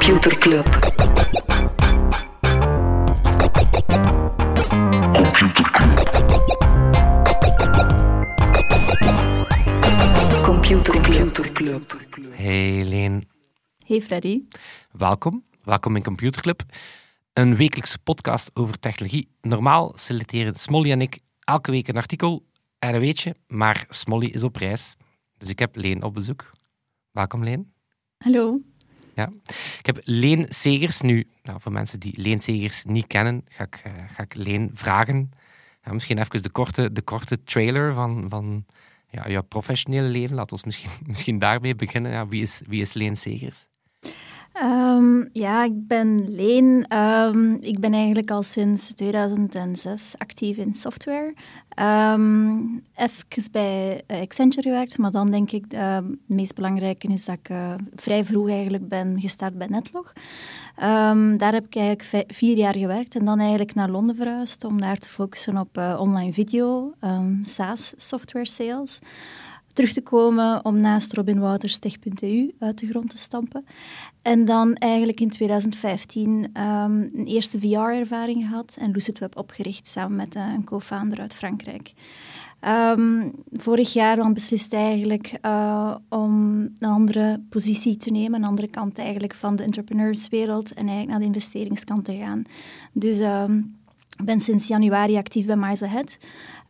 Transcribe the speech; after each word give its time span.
Computer 0.00 0.30
Club. 0.38 0.66
Computer 10.42 10.92
Computer 10.92 11.52
Club. 11.52 11.92
Hey 12.32 12.84
Leen, 12.84 13.28
Hey 13.86 14.00
Freddy. 14.02 14.42
welkom. 14.92 15.44
Welkom 15.64 15.96
in 15.96 16.02
Computer 16.02 16.42
Club. 16.42 16.62
Een 17.32 17.56
wekelijkse 17.56 17.98
podcast 17.98 18.50
over 18.54 18.78
technologie. 18.78 19.28
Normaal 19.40 19.92
selecteren 19.94 20.54
Smolly 20.54 20.90
en 20.90 21.00
ik 21.00 21.18
elke 21.44 21.70
week 21.70 21.88
een 21.88 21.96
artikel 21.96 22.44
en 22.78 22.94
een 22.94 23.00
weetje, 23.00 23.36
maar 23.46 23.86
Smolly 23.88 24.26
is 24.26 24.44
op 24.44 24.56
reis. 24.56 24.96
Dus 25.38 25.48
ik 25.48 25.58
heb 25.58 25.76
Leen 25.76 26.02
op 26.02 26.14
bezoek. 26.14 26.50
Welkom 27.12 27.44
Leen. 27.44 27.72
Hallo. 28.18 28.60
Ik 29.78 29.86
heb 29.86 29.98
Leen 30.04 30.46
Segers 30.48 31.00
nu. 31.00 31.28
Nou, 31.42 31.60
voor 31.60 31.72
mensen 31.72 32.00
die 32.00 32.20
Leen 32.20 32.40
Segers 32.40 32.84
niet 32.84 33.06
kennen, 33.06 33.44
ga 33.48 33.64
ik, 33.64 33.80
eh, 33.84 33.92
ga 34.14 34.22
ik 34.22 34.34
Leen 34.34 34.70
vragen. 34.74 35.30
Ja, 35.84 35.92
misschien 35.92 36.18
even 36.18 36.42
de 36.42 36.50
korte, 36.50 36.92
de 36.92 37.02
korte 37.02 37.42
trailer 37.42 37.92
van, 37.92 38.26
van 38.28 38.64
ja, 39.08 39.28
jouw 39.28 39.42
professionele 39.42 40.08
leven. 40.08 40.36
Laten 40.36 40.56
we 40.56 40.62
misschien, 40.66 40.90
misschien 41.06 41.38
daarmee 41.38 41.74
beginnen. 41.74 42.12
Ja, 42.12 42.28
wie, 42.28 42.42
is, 42.42 42.62
wie 42.66 42.80
is 42.80 42.92
Leen 42.92 43.16
Segers? 43.16 43.66
Ehm, 44.60 45.24
ja, 45.32 45.64
ik 45.64 45.86
ben 45.86 46.34
Leen. 46.34 46.84
Ehm, 46.88 47.52
ik 47.52 47.80
ben 47.80 47.92
eigenlijk 47.92 48.30
al 48.30 48.42
sinds 48.42 48.94
2006 48.94 50.14
actief 50.18 50.56
in 50.56 50.74
software. 50.74 51.34
Um, 52.14 52.84
even 52.94 53.50
bij 53.52 54.02
eh, 54.06 54.20
Accenture 54.20 54.68
gewerkt, 54.68 54.98
maar 54.98 55.10
dan 55.10 55.30
denk 55.30 55.50
ik 55.50 55.64
uh, 55.74 55.94
het 55.94 56.04
meest 56.26 56.54
belangrijke 56.54 57.08
is 57.08 57.24
dat 57.24 57.34
ik 57.34 57.48
eh, 57.48 57.74
vrij 57.94 58.24
vroeg 58.24 58.48
eigenlijk 58.48 58.88
ben 58.88 59.20
gestart 59.20 59.58
bij 59.58 59.66
Netlog. 59.66 60.12
Daar 61.36 61.52
heb 61.52 61.66
ik 61.66 61.76
eigenlijk 61.76 62.34
vier 62.34 62.56
jaar 62.56 62.76
gewerkt 62.76 63.14
en 63.14 63.24
dan 63.24 63.38
eigenlijk 63.38 63.74
naar 63.74 63.90
Londen 63.90 64.16
verhuisd 64.16 64.64
om 64.64 64.80
daar 64.80 64.98
te 64.98 65.08
focussen 65.08 65.58
op 65.58 65.76
online 65.98 66.32
video, 66.32 66.94
SaaS, 67.42 67.92
software 67.96 68.46
sales 68.46 68.98
terug 69.72 69.92
te 69.92 70.02
komen 70.02 70.64
om 70.64 70.80
naast 70.80 71.12
Robin 71.12 71.40
Wouters 71.40 71.78
Tech.eu 71.78 72.54
uit 72.58 72.78
de 72.78 72.86
grond 72.86 73.10
te 73.10 73.18
stampen. 73.18 73.64
En 74.22 74.44
dan 74.44 74.74
eigenlijk 74.74 75.20
in 75.20 75.30
2015 75.30 76.50
ehm, 76.52 76.92
een 76.92 77.26
eerste 77.26 77.60
VR-ervaring 77.60 78.42
gehad 78.48 78.76
en 78.78 78.90
Lucid 78.90 79.36
opgericht 79.36 79.88
samen 79.88 80.16
met 80.16 80.34
eh, 80.34 80.52
een 80.54 80.64
co-founder 80.64 81.20
uit 81.20 81.34
Frankrijk. 81.34 81.92
Ehm, 82.60 83.28
vorig 83.52 83.92
jaar 83.92 84.16
dan 84.16 84.34
beslist 84.34 84.72
eigenlijk 84.72 85.38
eh, 85.40 85.96
om 86.08 86.60
een 86.78 86.88
andere 86.88 87.42
positie 87.48 87.96
te 87.96 88.10
nemen, 88.10 88.42
een 88.42 88.48
andere 88.48 88.68
kant 88.68 88.98
eigenlijk 88.98 89.34
van 89.34 89.56
de 89.56 89.62
entrepreneurswereld 89.62 90.68
en 90.70 90.86
eigenlijk 90.86 91.08
naar 91.08 91.18
de 91.18 91.24
investeringskant 91.24 92.04
te 92.04 92.16
gaan. 92.16 92.42
Dus 92.92 93.18
ehm, 93.18 93.56
ik 94.18 94.24
ben 94.24 94.40
sinds 94.40 94.68
januari 94.68 95.16
actief 95.16 95.46
bij 95.46 95.56
Miles. 95.56 95.80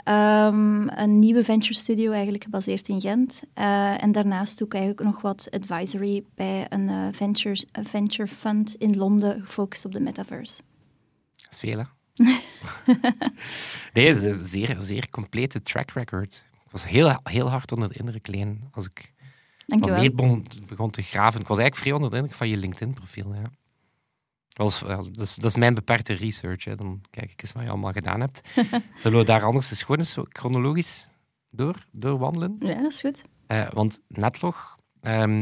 Ehm, 0.04 0.88
een 0.88 1.18
nieuwe 1.18 1.44
venture 1.44 1.74
studio, 1.74 2.12
eigenlijk 2.12 2.44
gebaseerd 2.44 2.88
in 2.88 3.00
Gent. 3.00 3.42
Eh, 3.54 4.02
en 4.02 4.12
daarnaast 4.12 4.58
doe 4.58 4.66
ik 4.66 4.74
eigenlijk 4.74 5.04
nog 5.04 5.20
wat 5.20 5.48
advisory 5.50 6.24
bij 6.34 6.66
een 6.68 6.88
eh, 6.88 7.06
venture, 7.12 7.64
venture 7.72 8.28
fund 8.28 8.74
in 8.74 8.96
Londen, 8.96 9.40
gefocust 9.40 9.84
op 9.84 9.92
de 9.92 10.00
metaverse. 10.00 10.60
Dat 11.36 11.52
is 11.52 11.58
veel, 11.58 11.78
hè? 11.78 11.84
nee, 13.92 14.08
het 14.08 14.22
is 14.22 14.22
een 14.22 14.44
zeer, 14.44 14.76
zeer 14.78 15.10
complete 15.10 15.62
track 15.62 15.90
record. 15.90 16.44
Ik 16.64 16.70
was 16.70 16.88
heel, 16.88 17.20
heel 17.22 17.50
hard 17.50 17.72
onder 17.72 17.88
de 17.88 17.98
indruk, 17.98 18.26
Leen, 18.26 18.68
als 18.72 18.86
ik 18.86 19.12
Dankjewel. 19.66 20.00
meer 20.00 20.14
begon, 20.14 20.46
begon 20.66 20.90
te 20.90 21.02
graven. 21.02 21.40
Ik 21.40 21.46
was 21.46 21.58
eigenlijk 21.58 21.76
vrij 21.76 21.92
onder 21.92 22.10
de 22.10 22.16
indruk 22.16 22.34
van 22.34 22.48
je 22.48 22.56
LinkedIn-profiel, 22.56 23.34
ja. 23.34 23.50
Dat, 24.68 25.10
is, 25.18 25.34
dat 25.34 25.44
is 25.44 25.56
mijn 25.56 25.74
beperkte 25.74 26.12
research, 26.14 26.64
hè. 26.64 26.76
dan 26.76 27.00
kijk 27.10 27.30
ik 27.30 27.42
eens 27.42 27.52
wat 27.52 27.62
je 27.62 27.68
allemaal 27.68 27.92
gedaan 27.92 28.20
hebt. 28.20 28.40
Zullen 29.02 29.18
we 29.18 29.24
daar 29.24 29.42
anders 29.42 29.70
eens 29.70 29.82
gewoon 29.82 29.98
eens 29.98 30.16
chronologisch 30.28 31.08
door, 31.50 31.86
doorwandelen? 31.92 32.56
Ja, 32.58 32.82
dat 32.82 32.92
is 32.92 33.00
goed. 33.00 33.24
Eh, 33.46 33.70
want 33.72 34.00
Netlog, 34.08 34.76
ehm, 35.00 35.40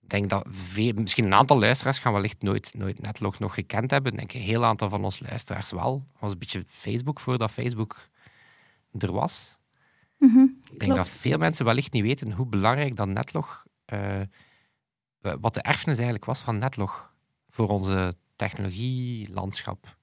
ik 0.00 0.08
denk 0.08 0.30
dat 0.30 0.46
veel, 0.50 0.92
misschien 0.94 1.24
een 1.24 1.34
aantal 1.34 1.58
luisteraars 1.58 1.98
gaan 1.98 2.12
wellicht 2.12 2.42
nooit, 2.42 2.74
nooit 2.76 3.02
Netlog 3.02 3.38
nog 3.38 3.54
gekend 3.54 3.90
hebben. 3.90 4.12
Ik 4.12 4.18
denk 4.18 4.32
een 4.32 4.40
heel 4.40 4.64
aantal 4.64 4.88
van 4.88 5.04
onze 5.04 5.24
luisteraars 5.28 5.70
wel. 5.70 6.06
Was 6.18 6.32
een 6.32 6.38
beetje 6.38 6.64
Facebook 6.66 7.20
voordat 7.20 7.50
Facebook 7.50 8.08
er 8.98 9.12
was. 9.12 9.58
Mhm, 10.18 10.38
Ik 10.42 10.78
denk 10.78 10.80
klopt. 10.92 10.96
dat 10.96 11.08
veel 11.08 11.38
mensen 11.38 11.64
wellicht 11.64 11.92
niet 11.92 12.02
weten 12.02 12.32
hoe 12.32 12.46
belangrijk 12.46 12.96
dat 12.96 13.08
Netlog, 13.08 13.64
eh, 13.84 14.20
wat 15.20 15.54
de 15.54 15.62
erfenis 15.62 15.96
eigenlijk 15.96 16.24
was 16.24 16.40
van 16.40 16.58
Netlog 16.58 17.14
voor 17.48 17.68
onze 17.68 18.14
technologielandschap. 18.36 19.96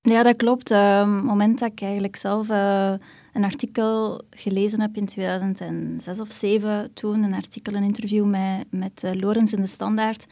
Ja, 0.00 0.22
dat 0.22 0.36
klopt. 0.36 0.70
Ehm, 0.70 1.10
Op 1.10 1.16
het 1.16 1.24
moment 1.24 1.58
dat 1.58 1.72
ik 1.72 1.80
eigenlijk 1.80 2.16
zelf 2.16 2.48
eh, 2.48 2.94
een 3.32 3.44
artikel 3.44 4.22
gelezen 4.30 4.80
heb 4.80 4.96
in 4.96 5.06
2006 5.06 6.20
of 6.20 6.28
2007, 6.28 6.94
toen 6.94 7.22
een 7.22 7.34
artikel, 7.34 7.74
een 7.74 7.82
interview 7.82 8.24
met, 8.24 8.66
met 8.70 9.04
eh, 9.04 9.12
Lorenz 9.14 9.52
in 9.52 9.60
de 9.60 9.66
Standaard, 9.66 10.26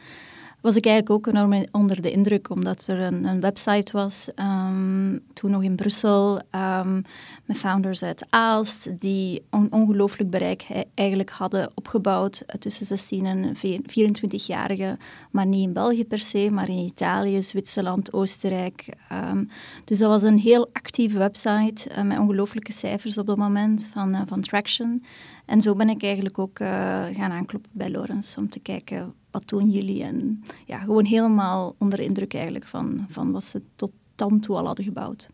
was 0.65 0.75
ik 0.75 0.85
eigenlijk 0.85 1.15
ook 1.15 1.33
enorm 1.33 1.65
onder 1.71 2.01
de 2.01 2.11
indruk, 2.11 2.49
omdat 2.49 2.87
er 2.87 2.99
een, 2.99 3.23
een 3.23 3.39
website 3.39 3.91
was, 3.91 4.29
ehm, 4.35 5.17
toen 5.33 5.51
nog 5.51 5.63
in 5.63 5.75
Brussel, 5.75 6.41
ehm, 6.49 7.01
met 7.45 7.57
founders 7.57 8.03
uit 8.03 8.25
Aalst, 8.29 8.99
die 8.99 9.43
een 9.49 9.71
ongelooflijk 9.71 10.29
bereik 10.29 10.65
eigenlijk 10.93 11.29
hadden 11.29 11.71
opgebouwd 11.73 12.43
eh, 12.45 12.55
tussen 12.59 12.85
16 12.85 13.25
en 13.25 13.55
24-jarigen, 13.85 14.99
maar 15.31 15.45
niet 15.45 15.67
in 15.67 15.73
België 15.73 16.05
per 16.05 16.19
se, 16.19 16.49
maar 16.51 16.69
in 16.69 16.77
Italië, 16.77 17.41
Zwitserland, 17.41 18.13
Oostenrijk. 18.13 18.89
Ehm, 19.09 19.43
dus 19.83 19.99
dat 19.99 20.09
was 20.09 20.23
een 20.23 20.39
heel 20.39 20.69
actieve 20.73 21.17
website 21.17 21.89
eh, 21.89 22.03
met 22.03 22.17
ongelooflijke 22.19 22.71
cijfers 22.71 23.17
op 23.17 23.25
dat 23.25 23.37
moment 23.37 23.89
van, 23.93 24.13
eh, 24.13 24.21
van 24.27 24.41
Traction. 24.41 25.03
En 25.45 25.61
zo 25.61 25.75
ben 25.75 25.89
ik 25.89 26.03
eigenlijk 26.03 26.39
ook 26.39 26.59
eh, 26.59 26.67
gaan 27.11 27.31
aankloppen 27.31 27.71
bij 27.73 27.91
Lorenz 27.91 28.37
om 28.37 28.49
te 28.49 28.59
kijken 28.59 29.13
wat 29.31 29.47
doen 29.47 29.69
jullie. 29.69 30.03
En 30.03 30.43
ja, 30.65 30.77
gewoon 30.77 31.05
helemaal 31.05 31.75
onder 31.77 31.97
de 31.97 32.05
indruk 32.05 32.33
eigenlijk 32.33 32.67
van, 32.67 33.05
van 33.09 33.31
wat 33.31 33.43
ze 33.43 33.61
tot 33.75 33.91
dan 34.15 34.39
toe 34.39 34.57
al 34.57 34.65
hadden 34.65 34.85
gebouwd. 34.85 35.29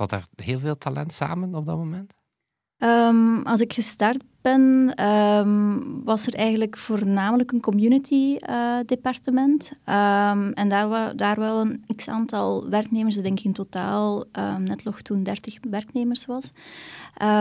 Had 0.00 0.10
daar 0.10 0.26
heel 0.34 0.58
veel 0.58 0.78
talent 0.78 1.12
samen 1.12 1.54
op 1.54 1.66
dat 1.66 1.76
moment? 1.76 2.14
Ehm, 2.76 3.42
als 3.42 3.60
ik 3.60 3.72
gestart 3.72 4.22
ben, 4.42 4.92
ehm, 4.94 5.78
was 6.04 6.26
er 6.26 6.34
eigenlijk 6.34 6.76
voornamelijk 6.76 7.52
een 7.52 7.60
community 7.60 8.36
eh, 8.36 8.76
departement. 8.86 9.72
Ehm, 9.84 10.50
en 10.50 10.68
daar, 10.68 11.16
daar 11.16 11.38
wel 11.38 11.60
een 11.60 11.84
x-aantal 11.96 12.68
werknemers, 12.68 13.16
ik 13.16 13.22
denk 13.22 13.40
in 13.40 13.52
totaal 13.52 14.24
um, 14.38 14.62
Netlog 14.62 15.02
toen 15.02 15.22
30 15.22 15.58
werknemers 15.70 16.26
was. 16.26 16.52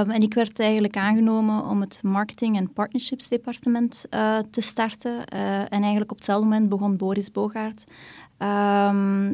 En 0.08 0.22
ik 0.22 0.34
werd 0.34 0.60
eigenlijk 0.60 0.98
aangenomen 0.98 1.66
om 1.66 1.82
het 1.82 2.00
marketing- 2.04 2.58
en 2.58 2.74
partnerships 2.74 3.28
departement 3.28 4.06
eh, 4.10 4.38
te 4.52 4.62
starten. 4.62 5.26
Eh, 5.26 5.60
en 5.60 5.81
eigenlijk 5.81 6.12
op 6.12 6.18
hetzelfde 6.18 6.48
moment 6.48 6.70
begon 6.70 6.98
Boris 6.98 7.31
Bogaert, 7.31 7.84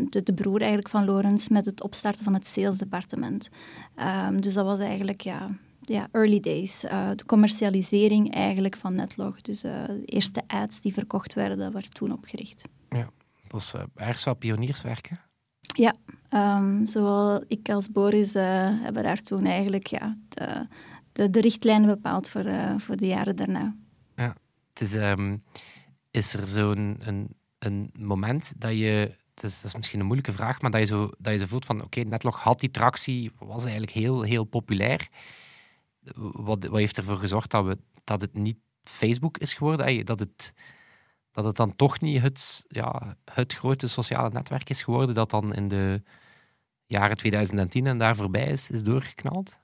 de, 0.09 0.21
de 0.23 0.33
broer 0.33 0.59
eigenlijk 0.59 0.89
van 0.89 1.05
Lorenz, 1.05 1.47
met 1.47 1.65
het 1.65 1.83
opstarten 1.83 2.23
van 2.23 2.33
het 2.33 2.47
salesdepartement. 2.47 3.49
Ehm, 3.95 4.39
dus 4.39 4.53
dat 4.53 4.65
was 4.65 4.79
eigenlijk 4.79 5.21
ja, 5.21 5.49
ja, 5.85 6.07
early 6.11 6.39
days. 6.39 6.83
Eh, 6.83 7.09
de 7.15 7.25
commercialisering 7.25 8.33
eigenlijk 8.33 8.77
van 8.77 8.95
Netlog. 8.95 9.41
Dus 9.41 9.63
eh, 9.63 9.85
de 9.85 10.05
eerste 10.05 10.43
ads 10.47 10.81
die 10.81 10.93
verkocht 10.93 11.33
werden, 11.33 11.73
werd 11.73 11.93
toen 11.93 12.11
opgericht. 12.11 12.63
Dat 12.89 13.11
was 13.47 13.73
eh, 13.73 13.81
ergens 13.95 14.23
wel 14.23 14.33
pionierswerk, 14.33 15.09
hè? 15.09 15.15
Ja, 15.61 15.95
ehm, 16.29 16.85
zowel 16.85 17.43
ik 17.47 17.69
als 17.69 17.91
Boris 17.91 18.33
hebben 18.33 19.03
daar 19.03 19.21
toen 19.21 19.45
eigenlijk 19.45 19.87
ja, 19.87 20.17
de, 20.29 20.67
de, 21.11 21.29
de 21.29 21.41
richtlijnen 21.41 21.87
bepaald 21.87 22.29
voor, 22.29 22.45
voor 22.77 22.95
de 22.95 23.07
jaren 23.07 23.35
daarna. 23.35 23.75
Het 24.75 24.87
is, 24.87 24.93
ehm, 24.93 25.37
is 26.11 26.33
er 26.33 26.47
zo'n 26.47 26.97
een, 26.99 27.35
een 27.59 27.91
moment 27.97 28.53
dat 28.57 28.71
je, 28.71 29.11
het 29.33 29.43
is, 29.43 29.61
dat 29.61 29.71
is 29.71 29.75
misschien 29.75 29.99
een 29.99 30.05
moeilijke 30.05 30.33
vraag, 30.33 30.61
maar 30.61 30.71
dat 30.71 30.79
je 30.79 30.85
zo, 30.85 31.09
dat 31.17 31.33
je 31.33 31.39
zo 31.39 31.45
voelt 31.45 31.65
van, 31.65 31.83
oké, 31.83 31.99
Netlog 31.99 32.41
had 32.41 32.59
die 32.59 32.71
tractie, 32.71 33.31
was 33.39 33.63
eigenlijk 33.63 33.91
heel, 33.91 34.21
heel 34.21 34.43
populair. 34.43 35.09
Wat, 36.15 36.65
wat 36.65 36.79
heeft 36.79 36.97
ervoor 36.97 37.17
gezorgd 37.17 37.51
dat, 37.51 37.65
we, 37.65 37.77
dat 38.03 38.21
het 38.21 38.33
niet 38.33 38.57
Facebook 38.83 39.37
is 39.37 39.53
geworden? 39.53 40.05
Dat 40.05 40.19
het, 40.19 40.53
dat 41.31 41.45
het 41.45 41.55
dan 41.55 41.75
toch 41.75 42.01
niet 42.01 42.21
het, 42.21 42.65
ja, 42.67 43.15
het 43.33 43.53
grote 43.53 43.87
sociale 43.87 44.29
netwerk 44.33 44.69
is 44.69 44.83
geworden 44.83 45.15
dat 45.15 45.29
dan 45.29 45.53
in 45.53 45.67
de 45.67 46.01
jaren 46.85 47.17
2010 47.17 47.85
en 47.87 47.97
daar 47.97 48.15
voorbij 48.15 48.47
is, 48.47 48.69
is 48.69 48.83
doorgeknald? 48.83 49.59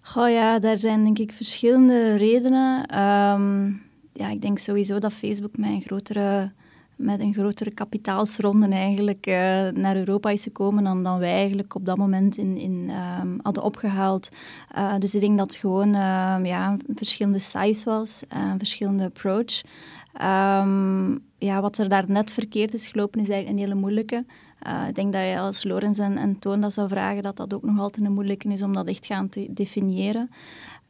Goh 0.00 0.30
ja, 0.30 0.58
daar 0.58 0.76
zijn 0.76 1.04
denk 1.04 1.18
ik 1.18 1.32
verschillende 1.32 2.16
redenen. 2.16 2.86
Ehm, 2.86 3.66
ja, 4.12 4.30
ik 4.30 4.40
denk 4.40 4.58
sowieso 4.58 4.98
dat 4.98 5.12
Facebook 5.12 5.52
een 5.56 5.80
grotere, 5.80 6.52
met 6.96 7.20
een 7.20 7.32
grotere 7.32 7.70
kapitaalsronde 7.70 8.68
eigenlijk 8.68 9.26
eh, 9.26 9.34
naar 9.68 9.96
Europa 9.96 10.30
is 10.30 10.42
gekomen 10.42 10.84
dan, 10.84 11.02
dan 11.02 11.18
wij 11.18 11.32
eigenlijk 11.32 11.74
op 11.74 11.86
dat 11.86 11.96
moment 11.96 12.36
in, 12.36 12.56
in, 12.56 12.86
ehm, 12.88 13.38
hadden 13.42 13.62
opgehaald. 13.62 14.28
Eh, 14.70 14.94
dus 14.98 15.14
ik 15.14 15.20
denk 15.20 15.38
dat 15.38 15.46
het 15.46 15.56
gewoon 15.56 15.94
ehm, 15.94 16.44
ja, 16.44 16.76
verschillende 16.94 17.38
size 17.38 17.84
was, 17.84 18.22
eh, 18.28 18.38
een 18.50 18.58
verschillende 18.58 19.04
approach. 19.04 19.60
Ehm, 20.12 21.18
ja, 21.38 21.60
wat 21.60 21.78
er 21.78 21.88
daar 21.88 22.04
net 22.08 22.32
verkeerd 22.32 22.74
is 22.74 22.88
gelopen, 22.88 23.20
is 23.20 23.28
eigenlijk 23.28 23.58
een 23.58 23.68
hele 23.68 23.80
moeilijke. 23.80 24.24
Uh, 24.66 24.88
ik 24.88 24.94
denk 24.94 25.12
dat 25.12 25.22
je 25.22 25.38
als 25.38 25.64
Lorenz 25.64 25.98
en, 25.98 26.16
en 26.16 26.38
Toon 26.38 26.60
dat 26.60 26.72
zou 26.72 26.88
vragen, 26.88 27.22
dat 27.22 27.36
dat 27.36 27.54
ook 27.54 27.62
nog 27.62 27.78
altijd 27.78 28.06
een 28.06 28.12
moeilijke 28.12 28.48
is 28.48 28.62
om 28.62 28.72
dat 28.72 28.86
echt 28.86 29.06
gaan 29.06 29.28
te 29.28 29.46
definiëren. 29.50 30.30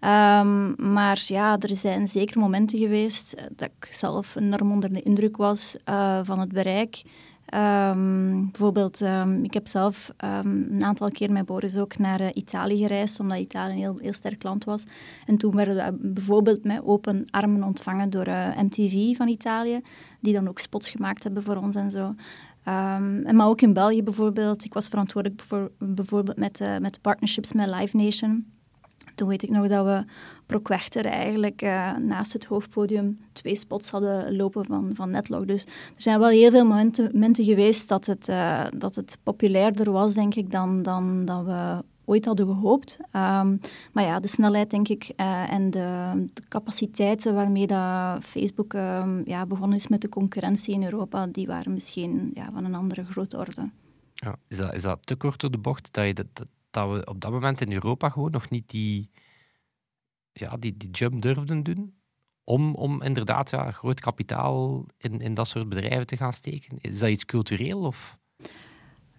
Um, 0.06 0.74
maar 0.92 1.24
ja, 1.26 1.58
er 1.58 1.76
zijn 1.76 2.08
zeker 2.08 2.40
momenten 2.40 2.78
geweest 2.78 3.34
dat 3.56 3.68
ik 3.78 3.88
zelf 3.90 4.36
enorm 4.36 4.72
onder 4.72 4.92
de 4.92 5.02
indruk 5.02 5.36
was 5.36 5.76
uh, 5.88 6.20
van 6.22 6.38
het 6.38 6.52
bereik. 6.52 7.02
Um, 7.54 8.50
bijvoorbeeld, 8.50 9.00
um, 9.00 9.44
ik 9.44 9.54
heb 9.54 9.66
zelf 9.66 10.10
een 10.16 10.84
aantal 10.84 11.10
keer 11.10 11.32
met 11.32 11.46
Boris 11.46 11.76
ook 11.76 11.98
naar 11.98 12.20
uh, 12.20 12.28
Italië 12.32 12.76
gereisd, 12.76 13.20
omdat 13.20 13.38
Italië 13.38 13.72
een 13.72 13.78
heel, 13.78 13.98
heel 13.98 14.12
sterk 14.12 14.42
land 14.42 14.64
was. 14.64 14.84
En 15.26 15.36
toen 15.36 15.56
werden 15.56 15.74
we 15.74 16.08
bijvoorbeeld 16.12 16.64
met 16.64 16.84
open 16.84 17.26
armen 17.30 17.62
ontvangen 17.62 18.10
door 18.10 18.28
MTV 18.56 19.16
van 19.16 19.28
Italië, 19.28 19.80
die 20.20 20.32
dan 20.32 20.48
ook 20.48 20.58
spots 20.58 20.90
gemaakt 20.90 21.22
hebben 21.22 21.42
voor 21.42 21.56
ons 21.56 21.76
en 21.76 21.90
zo. 21.90 22.14
maar 23.32 23.46
ook 23.46 23.60
in 23.60 23.72
België 23.72 24.02
bijvoorbeeld. 24.02 24.64
Ik 24.64 24.74
was 24.74 24.88
verantwoordelijk 24.88 25.42
voor, 25.44 25.70
bijvoorbeeld 25.78 26.38
met, 26.38 26.60
uh, 26.60 26.78
met 26.78 27.00
partnerships 27.00 27.52
met 27.52 27.66
Live 27.66 27.96
Nation. 27.96 28.55
Toen 29.16 29.28
weet 29.28 29.42
ik 29.42 29.50
nog 29.50 29.68
dat 29.68 29.84
we 29.84 30.04
Proquerter 30.46 31.04
eigenlijk 31.04 31.62
uh, 31.62 31.96
naast 31.96 32.32
het 32.32 32.44
hoofdpodium 32.44 33.18
twee 33.32 33.56
spots 33.56 33.90
hadden 33.90 34.36
lopen 34.36 34.64
van, 34.64 34.90
van 34.94 35.10
Netlog. 35.10 35.44
Dus 35.44 35.64
er 35.64 35.70
zijn 36.02 36.18
wel 36.18 36.28
heel 36.28 36.50
veel 36.50 36.64
momenten, 36.64 37.10
momenten 37.12 37.44
geweest 37.44 37.88
dat 37.88 38.06
het, 38.06 38.28
uh, 38.28 38.64
dat 38.76 38.94
het 38.94 39.18
populairder 39.22 39.92
was, 39.92 40.14
denk 40.14 40.34
ik, 40.34 40.50
dan, 40.50 40.82
dan 40.82 41.24
dat 41.24 41.44
we 41.44 41.84
ooit 42.04 42.24
hadden 42.24 42.46
gehoopt. 42.46 42.98
Um, 43.00 43.60
maar 43.92 44.04
ja, 44.04 44.20
de 44.20 44.28
snelheid, 44.28 44.70
denk 44.70 44.88
ik, 44.88 45.12
uh, 45.16 45.52
en 45.52 45.70
de, 45.70 46.24
capaciteiten 46.48 47.34
waarmee 47.34 47.66
dat 47.66 48.24
Facebook 48.24 48.72
um, 48.72 49.22
ja, 49.24 49.46
begonnen 49.46 49.78
is 49.78 49.88
met 49.88 50.00
de 50.00 50.08
concurrentie 50.08 50.74
in 50.74 50.84
Europa, 50.84 51.26
die 51.26 51.46
waren 51.46 51.72
misschien 51.72 52.30
ja, 52.34 52.50
van 52.52 52.64
een 52.64 52.74
andere 52.74 53.04
grote 53.04 53.36
orde. 53.36 53.70
Ja, 54.14 54.36
is, 54.48 54.56
dat, 54.56 54.74
is 54.74 54.82
dat 54.82 55.06
te 55.06 55.16
kort 55.16 55.40
door 55.40 55.50
de 55.50 55.58
bocht, 55.58 55.88
dat 55.92 56.06
je 56.06 56.14
dat 56.14 56.46
dat 56.76 56.92
we 56.92 57.06
op 57.06 57.20
dat 57.20 57.30
moment 57.30 57.60
in 57.60 57.72
Europa 57.72 58.08
gewoon 58.08 58.30
nog 58.30 58.50
niet 58.50 58.70
die, 58.70 59.10
ja, 60.32 60.56
die, 60.56 60.76
die 60.76 60.90
jump 60.90 61.22
durfden 61.22 61.62
doen. 61.62 61.94
Om, 62.44 62.74
om 62.74 63.02
inderdaad 63.02 63.50
ja, 63.50 63.70
groot 63.70 64.00
kapitaal 64.00 64.86
in, 64.98 65.20
in 65.20 65.34
dat 65.34 65.48
soort 65.48 65.68
bedrijven 65.68 66.06
te 66.06 66.16
gaan 66.16 66.32
steken. 66.32 66.78
Is 66.80 66.98
dat 66.98 67.08
iets 67.08 67.24
cultureel? 67.24 67.80
Of? 67.80 68.18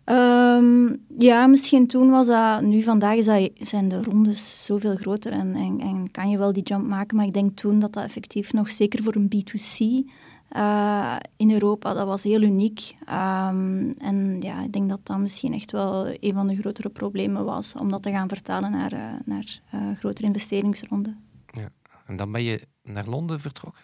Um, 0.06 1.06
ja, 1.18 1.48
misschien 1.48 1.88
toen 1.88 2.10
was 2.10 2.28
dat. 2.28 2.62
Nu 2.62 2.82
vandaag 2.82 3.16
is 3.16 3.26
dat, 3.26 3.52
zijn 3.60 3.90
de 3.90 4.04
rondes 4.04 4.66
zoveel 4.66 4.96
groter 4.96 5.32
en, 5.32 5.56
en, 5.56 5.80
en, 5.80 6.12
kan 6.12 6.30
je 6.30 6.38
wel 6.38 6.54
die 6.54 6.64
jump 6.64 6.88
maken. 6.88 7.18
Maar 7.18 7.26
ik 7.26 7.34
denk 7.34 7.58
toen 7.58 7.80
dat 7.80 7.94
dat 7.94 8.04
effectief 8.04 8.54
nog, 8.54 8.72
zeker 8.72 9.04
voor 9.04 9.16
een 9.16 9.32
B2C, 9.36 10.10
uh, 10.56 11.16
in 11.36 11.52
Europa. 11.52 11.94
Dat 11.94 12.08
was 12.08 12.24
heel 12.24 12.42
uniek. 12.42 12.96
Um, 13.00 13.92
en 13.92 14.38
ja, 14.42 14.64
ik 14.64 14.72
denk 14.72 14.90
dat 14.90 15.00
dat 15.04 15.18
misschien 15.18 15.54
echt 15.54 15.72
wel 15.72 16.08
een 16.20 16.34
van 16.34 16.48
de 16.48 16.56
grotere 16.56 16.90
problemen 16.90 17.46
was 17.46 17.76
om 17.76 17.90
dat 17.90 18.04
te 18.04 18.12
gaan 18.12 18.30
vertalen 18.30 18.72
naar, 18.72 18.94
uh, 18.94 19.14
naar 19.26 19.62
uh, 19.76 19.82
grotere 19.98 20.28
investeringsronden. 20.28 21.24
Ja. 21.46 21.70
En 22.06 22.16
dan 22.16 22.32
ben 22.32 22.44
je 22.44 22.68
naar 22.84 23.08
Londen 23.08 23.40
vertrokken? 23.40 23.84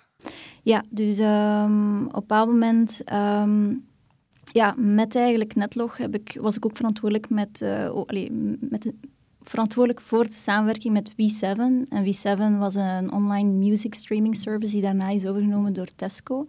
Ja, 0.61 0.83
dus 0.89 1.19
um, 1.19 2.05
op 2.05 2.13
een 2.13 2.19
bepaald 2.19 2.49
moment... 2.49 3.13
Um, 3.13 3.91
ja, 4.43 4.75
met 4.77 5.15
eigenlijk 5.15 5.55
Netlog 5.55 5.97
heb 5.97 6.15
ik, 6.15 6.37
was 6.41 6.55
ik 6.55 6.65
ook 6.65 6.75
verantwoordelijk 6.75 7.29
met, 7.29 7.61
oh, 7.91 8.07
met 8.59 8.93
verantwoordelijk 9.43 10.01
voor 10.01 10.23
de 10.23 10.31
samenwerking 10.31 10.93
met 10.93 11.11
V7. 11.11 11.89
En 11.89 12.05
V7 12.05 12.59
was 12.59 12.75
een 12.75 13.11
online 13.11 13.51
music 13.51 13.93
streaming 13.93 14.35
service 14.35 14.71
die 14.71 14.81
daarna 14.81 15.09
is 15.09 15.25
overgenomen 15.25 15.73
door 15.73 15.87
Tesco. 15.95 16.45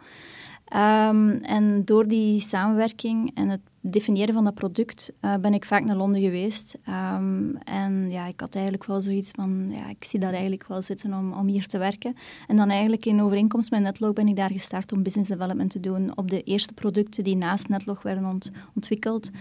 Um, 0.74 1.30
en 1.30 1.84
door 1.84 2.08
die 2.08 2.40
samenwerking 2.40 3.30
en 3.34 3.48
het 3.48 3.60
definiëren 3.86 4.34
van 4.34 4.44
dat 4.44 4.54
product 4.54 5.12
uh, 5.20 5.34
ben 5.36 5.54
ik 5.54 5.64
vaak 5.64 5.84
naar 5.84 5.96
Londen 5.96 6.20
geweest. 6.20 6.74
Um, 6.88 7.56
en 7.56 8.10
ja, 8.10 8.26
ik 8.26 8.40
had 8.40 8.54
eigenlijk 8.54 8.84
wel 8.84 9.00
zoiets 9.00 9.30
van, 9.30 9.70
ja, 9.70 9.88
ik 9.88 10.04
zie 10.04 10.20
dat 10.20 10.30
eigenlijk 10.30 10.66
wel 10.66 10.82
zitten 10.82 11.14
om, 11.14 11.32
om 11.32 11.46
hier 11.46 11.66
te 11.66 11.78
werken. 11.78 12.16
En 12.46 12.56
dan 12.56 12.70
eigenlijk 12.70 13.06
in 13.06 13.22
overeenkomst 13.22 13.70
met 13.70 13.80
Netlog 13.80 14.12
ben 14.12 14.28
ik 14.28 14.36
daar 14.36 14.50
gestart 14.50 14.92
om 14.92 15.02
business 15.02 15.30
development 15.30 15.70
te 15.70 15.80
doen 15.80 16.16
op 16.16 16.30
de 16.30 16.42
eerste 16.42 16.74
producten 16.74 17.24
die 17.24 17.36
naast 17.36 17.68
Netlog 17.68 18.02
werden 18.02 18.24
ont 18.24 18.52
ontwikkeld. 18.74 19.26
Er 19.26 19.32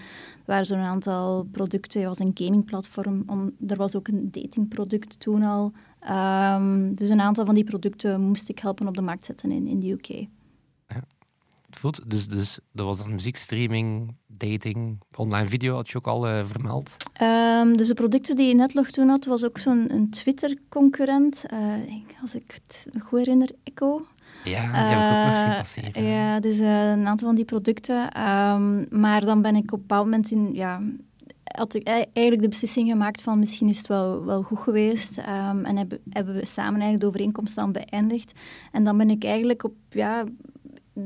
waren 0.45 0.65
zo'n 0.65 0.77
aantal 0.77 1.43
producten, 1.51 2.01
er 2.01 2.07
was 2.07 2.19
een 2.19 2.31
gamingplatform, 2.33 3.25
er 3.67 3.77
was 3.77 3.95
ook 3.95 4.07
een 4.07 4.31
datingproduct 4.31 5.19
toen 5.19 5.43
al. 5.43 5.71
Um, 6.09 6.95
dus 6.95 7.09
een 7.09 7.21
aantal 7.21 7.45
van 7.45 7.55
die 7.55 7.63
producten 7.63 8.21
moest 8.21 8.49
ik 8.49 8.59
helpen 8.59 8.87
op 8.87 8.95
de 8.95 9.01
markt 9.01 9.25
zetten 9.25 9.51
in, 9.51 9.67
in 9.67 9.79
de 9.79 9.91
UK 9.91 10.27
voelt. 11.77 12.09
Dus, 12.09 12.27
dus 12.27 12.59
dat 12.71 12.85
was 12.85 12.97
dan 12.97 13.11
muziekstreaming, 13.11 14.15
dating, 14.49 14.97
online 15.15 15.49
video 15.49 15.75
had 15.75 15.89
je 15.89 15.97
ook 15.97 16.07
al 16.07 16.29
uh, 16.29 16.45
vermeld. 16.45 16.95
Um, 17.21 17.77
dus 17.77 17.87
de 17.87 17.93
producten 17.93 18.35
die 18.35 18.55
Netlog 18.55 18.89
toen 18.89 19.07
had, 19.07 19.25
was 19.25 19.45
ook 19.45 19.57
zo'n 19.57 20.07
Twitter-concurrent. 20.09 21.43
Uh, 21.53 21.59
als 22.21 22.35
ik 22.35 22.59
het 22.67 22.87
goed 23.03 23.19
herinner, 23.19 23.49
Echo. 23.63 24.05
Ja, 24.43 24.61
die 24.61 24.79
heb 24.79 24.97
ik 24.97 25.27
ook 25.27 25.31
nog 25.31 25.37
zien 25.39 25.57
passeren. 25.57 26.03
Ja, 26.03 26.39
dus 26.39 26.57
een 26.57 27.07
aantal 27.07 27.27
van 27.27 27.35
die 27.35 27.45
producten. 27.45 28.21
Um, 28.29 28.85
maar 28.89 29.25
dan 29.25 29.41
ben 29.41 29.55
ik 29.55 29.63
op 29.63 29.71
een 29.71 29.79
bepaald 29.79 30.05
moment 30.05 30.31
in... 30.31 30.53
Ja, 30.53 30.81
had 31.43 31.73
ik 31.73 31.87
eigenlijk 31.87 32.41
de 32.41 32.47
beslissing 32.47 32.89
gemaakt 32.89 33.21
van 33.21 33.39
misschien 33.39 33.69
is 33.69 33.77
het 33.77 33.87
wel, 33.87 34.25
wel 34.25 34.41
goed 34.41 34.59
geweest. 34.59 35.17
Um, 35.17 35.65
en 35.65 35.77
hebben, 35.77 35.99
hebben 36.09 36.33
we 36.33 36.45
samen 36.45 36.71
eigenlijk 36.71 37.01
de 37.01 37.07
overeenkomst 37.07 37.55
dan 37.55 37.71
beëindigd. 37.71 38.31
En 38.71 38.83
dan 38.83 38.97
ben 38.97 39.09
ik 39.09 39.23
eigenlijk 39.23 39.63
op... 39.63 39.73
Ja, 39.89 40.23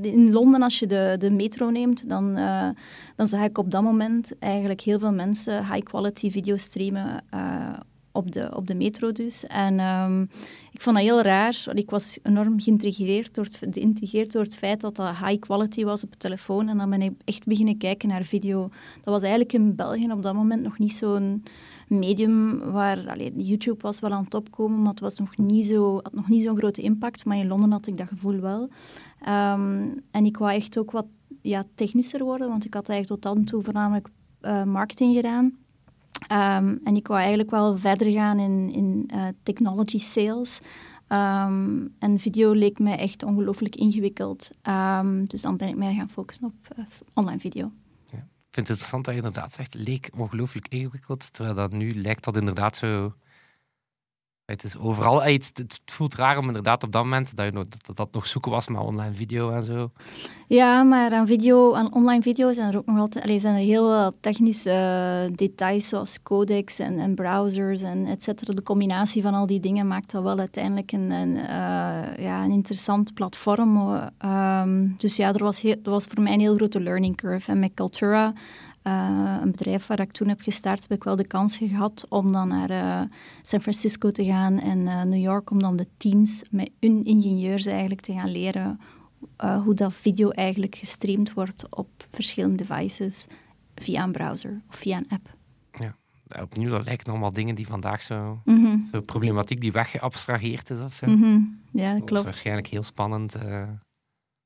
in 0.01 0.31
Londen, 0.31 0.61
als 0.61 0.79
je 0.79 0.87
de, 0.87 1.15
de 1.19 1.31
metro 1.31 1.69
neemt, 1.69 2.09
dan, 2.09 2.37
uh, 2.37 2.69
dan 3.15 3.27
zag 3.27 3.43
ik 3.43 3.57
op 3.57 3.71
dat 3.71 3.81
moment 3.81 4.31
eigenlijk 4.39 4.81
heel 4.81 4.99
veel 4.99 5.11
mensen 5.11 5.73
high-quality 5.73 6.31
video 6.31 6.57
streamen 6.57 7.23
uh, 7.33 7.79
op, 8.11 8.31
de, 8.31 8.55
op 8.55 8.67
de 8.67 8.75
metro 8.75 9.11
dus. 9.11 9.45
En 9.45 9.79
um, 9.79 10.29
ik 10.71 10.81
vond 10.81 10.95
dat 10.95 11.05
heel 11.05 11.21
raar. 11.21 11.65
Ik 11.73 11.89
was 11.89 12.19
enorm 12.23 12.59
geïntrigeerd 12.59 13.33
door, 13.33 13.47
het, 13.59 14.31
door 14.31 14.43
het 14.43 14.57
feit 14.57 14.81
dat 14.81 14.95
dat 14.95 15.15
high-quality 15.15 15.83
was 15.83 16.03
op 16.03 16.11
de 16.11 16.17
telefoon. 16.17 16.69
En 16.69 16.77
dan 16.77 16.89
ben 16.89 17.01
ik 17.01 17.11
echt 17.25 17.45
beginnen 17.45 17.77
kijken 17.77 18.09
naar 18.09 18.23
video. 18.23 18.61
Dat 19.03 19.13
was 19.13 19.21
eigenlijk 19.21 19.53
in 19.53 19.75
België 19.75 20.11
op 20.11 20.21
dat 20.21 20.33
moment 20.33 20.63
nog 20.63 20.77
niet 20.77 20.93
zo'n 20.95 21.43
medium 21.87 22.59
waar 22.71 23.17
YouTube 23.35 23.81
was 23.81 23.99
wel 23.99 24.11
aan 24.11 24.23
het 24.23 24.33
opkomen, 24.33 24.81
maar 24.81 24.91
het 24.91 24.99
was 24.99 25.19
nog 25.19 25.37
niet 25.37 25.65
zo, 25.65 25.99
had 26.03 26.13
nog 26.13 26.27
niet 26.27 26.43
zo'n 26.43 26.57
grote 26.57 26.81
impact. 26.81 27.25
Maar 27.25 27.37
in 27.37 27.47
Londen 27.47 27.71
had 27.71 27.87
ik 27.87 27.97
dat 27.97 28.07
gevoel 28.07 28.39
wel. 28.39 28.69
Um, 29.21 30.03
en 30.11 30.25
ik 30.25 30.37
wou 30.37 30.51
echt 30.51 30.77
ook 30.77 30.91
wat 30.91 31.05
ja, 31.41 31.63
technischer 31.75 32.23
worden, 32.23 32.47
want 32.47 32.65
ik 32.65 32.73
had 32.73 32.89
eigenlijk 32.89 33.21
tot 33.21 33.33
dan 33.33 33.43
toe 33.43 33.63
voornamelijk 33.63 34.07
uh, 34.41 34.63
marketing 34.63 35.15
gedaan. 35.15 35.45
Um, 36.31 36.79
en 36.83 36.95
ik 36.95 37.07
wou 37.07 37.19
eigenlijk 37.19 37.51
wel 37.51 37.77
verder 37.77 38.11
gaan 38.11 38.39
in, 38.39 38.71
in 38.71 39.09
uh, 39.13 39.27
technology 39.43 39.97
sales. 39.97 40.59
Um, 41.09 41.93
en 41.99 42.19
video 42.19 42.51
leek 42.51 42.79
mij 42.79 42.97
echt 42.97 43.23
ongelooflijk 43.23 43.75
ingewikkeld. 43.75 44.49
dus 45.27 45.41
dan 45.41 45.57
ben 45.57 45.67
ik 45.67 45.75
mij 45.75 45.93
gaan 45.93 46.09
focussen 46.09 46.45
op 46.45 46.77
uh, 46.77 46.85
online 47.13 47.39
video 47.39 47.71
vind 48.57 48.67
het 48.67 48.77
interessant 48.77 49.05
dat 49.05 49.13
je 49.13 49.21
inderdaad 49.21 49.53
zegt, 49.53 49.73
leek 49.73 50.09
ongelooflijk 50.15 50.67
ingewikkeld, 50.67 51.33
terwijl 51.33 51.55
dat 51.55 51.71
nu 51.71 52.01
lijkt 52.01 52.23
dat 52.23 52.37
inderdaad 52.37 52.75
zo... 52.75 53.13
Het 54.47 54.63
is 54.63 54.77
overal, 54.77 55.23
het, 55.23 55.51
het 55.53 55.81
voelt 55.85 56.15
raar 56.15 56.37
om 56.37 56.47
inderdaad 56.47 56.83
op 56.83 56.91
dat 56.91 57.03
moment 57.03 57.35
dat, 57.35 57.45
je 57.45 57.51
dat, 57.51 57.97
dat 57.97 58.07
nog 58.11 58.27
zoeken 58.27 58.51
was 58.51 58.67
met 58.67 58.81
online 58.81 59.13
video 59.13 59.51
en 59.51 59.63
zo. 59.63 59.91
Ja, 60.47 60.83
maar 60.83 61.11
aan, 61.13 61.27
video, 61.27 61.73
aan 61.73 61.93
online 61.93 62.21
video 62.21 62.53
zijn 62.53 62.71
er 62.71 62.77
ook 62.77 62.85
nog 62.85 62.97
altijd 62.97 63.23
allee, 63.23 63.39
zijn 63.39 63.55
er 63.55 63.61
heel 63.61 63.87
veel 63.87 64.17
technische 64.19 64.69
uh, 65.29 65.35
details 65.35 65.87
zoals 65.87 66.21
codecs 66.23 66.79
en, 66.79 66.99
en, 66.99 67.15
browsers 67.15 67.81
en 67.81 68.05
et 68.05 68.23
cetera. 68.23 68.53
De 68.53 68.63
combinatie 68.63 69.21
van 69.21 69.33
al 69.33 69.45
die 69.45 69.59
dingen 69.59 69.87
maakt 69.87 70.11
dat 70.11 70.23
wel 70.23 70.39
uiteindelijk 70.39 70.91
een, 70.91 71.11
een, 71.11 71.35
uh, 71.35 71.45
ja, 72.17 72.43
een 72.43 72.51
interessant 72.51 73.13
platform. 73.13 73.77
Um, 74.25 74.95
dus 74.97 75.15
ja, 75.15 75.33
er 75.33 75.43
was, 75.43 75.63
er 75.63 75.77
was 75.83 76.05
voor 76.05 76.23
mij 76.23 76.33
een 76.33 76.39
heel 76.39 76.55
grote 76.55 76.81
learning 76.81 77.15
curve. 77.15 77.51
En 77.51 77.59
met 77.59 77.71
Cultura 77.73 78.33
uh, 78.87 79.37
een 79.41 79.51
bedrijf 79.51 79.87
waar 79.87 79.99
ik 79.99 80.11
toen 80.11 80.27
heb 80.27 80.41
gestart, 80.41 80.81
heb 80.81 80.91
ik 80.91 81.03
wel 81.03 81.15
de 81.15 81.27
kans 81.27 81.57
gehad 81.57 82.05
om 82.09 82.31
dan 82.31 82.47
naar 82.47 82.71
uh, 82.71 83.01
San 83.41 83.61
Francisco 83.61 84.11
te 84.11 84.25
gaan 84.25 84.59
en 84.59 84.77
uh, 84.79 85.03
New 85.03 85.21
York, 85.21 85.51
om 85.51 85.61
dan 85.61 85.75
de 85.75 85.87
teams 85.97 86.43
met 86.51 86.69
hun 86.79 87.03
ingenieurs 87.03 87.65
eigenlijk 87.65 88.01
te 88.01 88.13
gaan 88.13 88.31
leren 88.31 88.79
hoe 89.63 89.73
dat 89.73 89.93
video 89.93 90.29
eigenlijk 90.29 90.75
gestreamd 90.75 91.33
wordt 91.33 91.75
op 91.75 91.89
verschillende 92.09 92.65
devices 92.65 93.25
via 93.75 94.03
een 94.03 94.11
browser 94.11 94.61
of 94.69 94.75
via 94.75 94.97
een 94.97 95.09
app. 95.09 95.35
Ja, 95.71 95.95
opnieuw, 96.41 96.69
dat 96.69 96.85
lijken 96.85 97.11
allemaal 97.11 97.31
dingen 97.31 97.55
die 97.55 97.67
vandaag 97.67 98.03
zo, 98.03 98.39
mm 98.45 98.65
-hmm. 98.65 98.87
zo 98.91 99.01
problematiek 99.01 99.61
die 99.61 99.71
weggeabstraheerd 99.71 100.69
is 100.69 100.81
of 100.81 100.93
zo. 100.93 101.07
Mm 101.07 101.21
-hmm. 101.21 101.59
Ja, 101.71 101.87
dat 101.87 101.97
klopt. 101.97 102.09
Dat 102.09 102.19
is 102.19 102.23
waarschijnlijk 102.23 102.67
heel 102.67 102.83
spannend. 102.83 103.35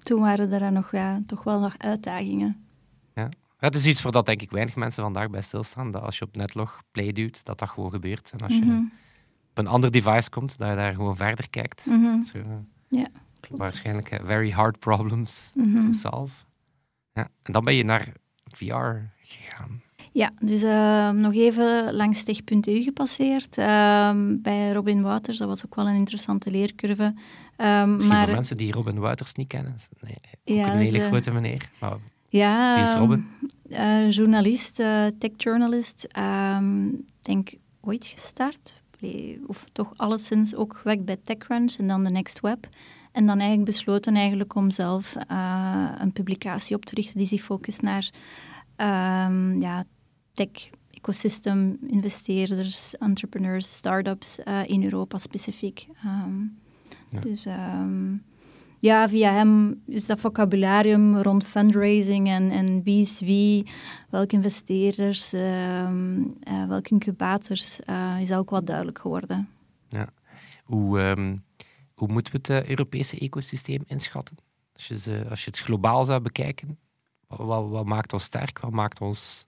Toen 0.04 0.20
waren 0.20 0.52
er 0.52 0.72
nog, 0.72 0.92
ja, 0.92 1.22
toch 1.26 1.44
wel 1.44 1.60
nog 1.60 1.76
uitdagingen. 1.78 2.71
Het 3.62 3.76
is 3.76 3.86
iets 3.86 4.02
voor 4.02 4.12
dat 4.12 4.26
denk 4.26 4.42
ik 4.42 4.52
weinig 4.52 4.76
mensen 4.76 5.04
vandaag 5.04 5.30
bij 5.30 5.42
stilstaan. 5.42 5.92
Dat 5.92 6.02
als 6.02 6.18
je 6.18 6.26
op 6.26 6.36
netlog 6.36 6.82
play 6.92 7.12
duwt, 7.12 7.46
dat 7.46 7.60
dat 7.60 7.70
gewoon 7.70 7.92
gebeurt. 7.92 8.32
En 8.32 8.40
als 8.40 8.54
je 8.58 8.66
Mhm. 8.66 8.78
op 9.50 9.58
een 9.58 9.68
ander 9.68 9.92
device 9.92 10.30
komt, 10.30 10.58
dat 10.58 10.70
je 10.70 10.76
daar 10.76 10.94
gewoon 10.94 11.16
verder 11.16 11.50
kijkt. 11.50 11.82
Zo, 11.82 12.40
Ja, 12.88 13.06
klopt. 13.40 13.62
waarschijnlijk 13.62 14.20
very 14.24 14.52
hard 14.52 14.80
problems 14.80 15.52
Mhm. 15.56 15.82
to 15.86 15.92
solve. 15.92 16.34
Ja. 17.14 17.28
En 17.44 17.54
dan 17.54 17.64
ben 17.64 17.74
je 17.74 17.84
naar 17.84 18.12
VR 18.44 18.96
gegaan. 19.22 19.82
Ja, 20.14 20.32
dus 20.40 20.62
eh, 20.64 21.10
nog 21.10 21.34
even 21.34 21.94
langs 21.94 22.24
tech.eu 22.24 22.82
gepasseerd. 22.84 23.58
ehm, 23.58 24.36
bij 24.42 24.72
Robin 24.72 25.02
Wouters, 25.02 25.38
dat 25.38 25.48
was 25.48 25.66
ook 25.66 25.76
wel 25.76 25.88
een 25.88 25.96
interessante 25.96 26.52
leercurve. 26.52 27.14
Ehm, 27.56 27.90
Misschien 27.94 28.14
maar 28.14 28.24
voor 28.26 28.34
mensen 28.34 28.58
die 28.58 28.72
Robin 28.72 29.00
Wouters 29.00 29.34
niet 29.34 29.48
kennen. 29.48 29.76
Nee, 30.02 30.16
ook 30.16 30.56
Ja, 30.56 30.74
een 30.74 30.80
hele 30.80 31.00
grote 31.08 31.32
meneer. 31.32 31.70
Maar 31.80 31.98
ja, 32.32 32.76
wie 32.76 32.84
is 32.84 32.90
ehm, 32.90 33.00
Robin? 33.00 33.26
eh, 33.70 34.10
journalist, 34.10 34.80
eh 34.80 35.06
tech-journalist. 35.18 36.04
ehm, 36.04 36.90
denk 37.22 37.50
ooit 37.82 38.06
gestart. 38.06 38.82
Of 39.48 39.70
toch 39.72 39.94
alleszins 39.96 40.56
ook 40.56 40.76
gewerkt 40.76 41.06
bij 41.06 41.18
TechCrunch 41.24 41.76
en 41.78 41.88
dan 41.88 42.04
de 42.04 42.10
Next 42.10 42.40
Web. 42.40 42.68
En 43.12 43.26
dan 43.26 43.38
eigenlijk 43.38 43.70
besloten 43.70 44.16
eigenlijk 44.16 44.56
om 44.56 44.72
zelf 44.72 45.16
eh, 45.28 45.92
een 45.98 46.12
publicatie 46.12 46.76
op 46.76 46.86
te 46.86 46.96
richten 46.96 47.18
die 47.18 47.28
zich 47.28 47.42
focust 47.42 47.82
naar 47.82 48.12
ehm, 48.76 49.62
ja, 49.62 49.84
tech, 50.34 50.70
ecosystem, 50.92 51.78
investeerders, 51.88 52.98
entrepreneurs, 52.98 53.74
start-ups 53.76 54.40
eh, 54.40 54.60
in 54.66 54.84
Europa 54.84 55.18
specifiek. 55.18 55.88
Ja. 57.10 57.20
Dus 57.20 57.46
ja, 58.82 59.10
via 59.10 59.32
hem 59.32 59.82
is 59.88 60.06
dat 60.06 60.20
vocabularium 60.20 61.18
rond 61.18 61.46
fundraising 61.46 62.28
en, 62.28 62.52
en 62.52 62.84
wie 62.84 63.02
is 63.02 63.20
wie, 63.20 63.72
welke 64.10 64.36
investeerders, 64.36 65.34
eh, 65.34 66.68
welke 66.68 66.90
incubators, 66.90 67.80
eh, 67.80 68.18
is 68.20 68.28
dat 68.28 68.40
ook 68.40 68.50
wat 68.50 68.66
duidelijk 68.66 69.00
geworden. 69.00 69.50
Hoe, 70.64 71.00
ehm, 71.00 71.38
hoe 71.96 72.08
moeten 72.08 72.34
we 72.34 72.38
het 72.38 72.50
eh, 72.50 72.70
Europese 72.70 73.20
ecosysteem 73.20 73.84
inschatten? 73.86 74.38
Als 74.74 74.88
je, 74.88 74.98
ze, 74.98 75.26
als 75.30 75.44
je 75.44 75.50
het 75.50 75.60
globaal 75.60 76.06
zou 76.06 76.20
bekijken, 76.20 76.80
wat, 77.28 77.40
wat, 77.40 77.70
wat 77.70 77.86
maakt 77.86 78.14
ons 78.14 78.24
sterk? 78.24 78.60
Wat 78.60 78.72
maakt 78.72 79.02
ons... 79.02 79.48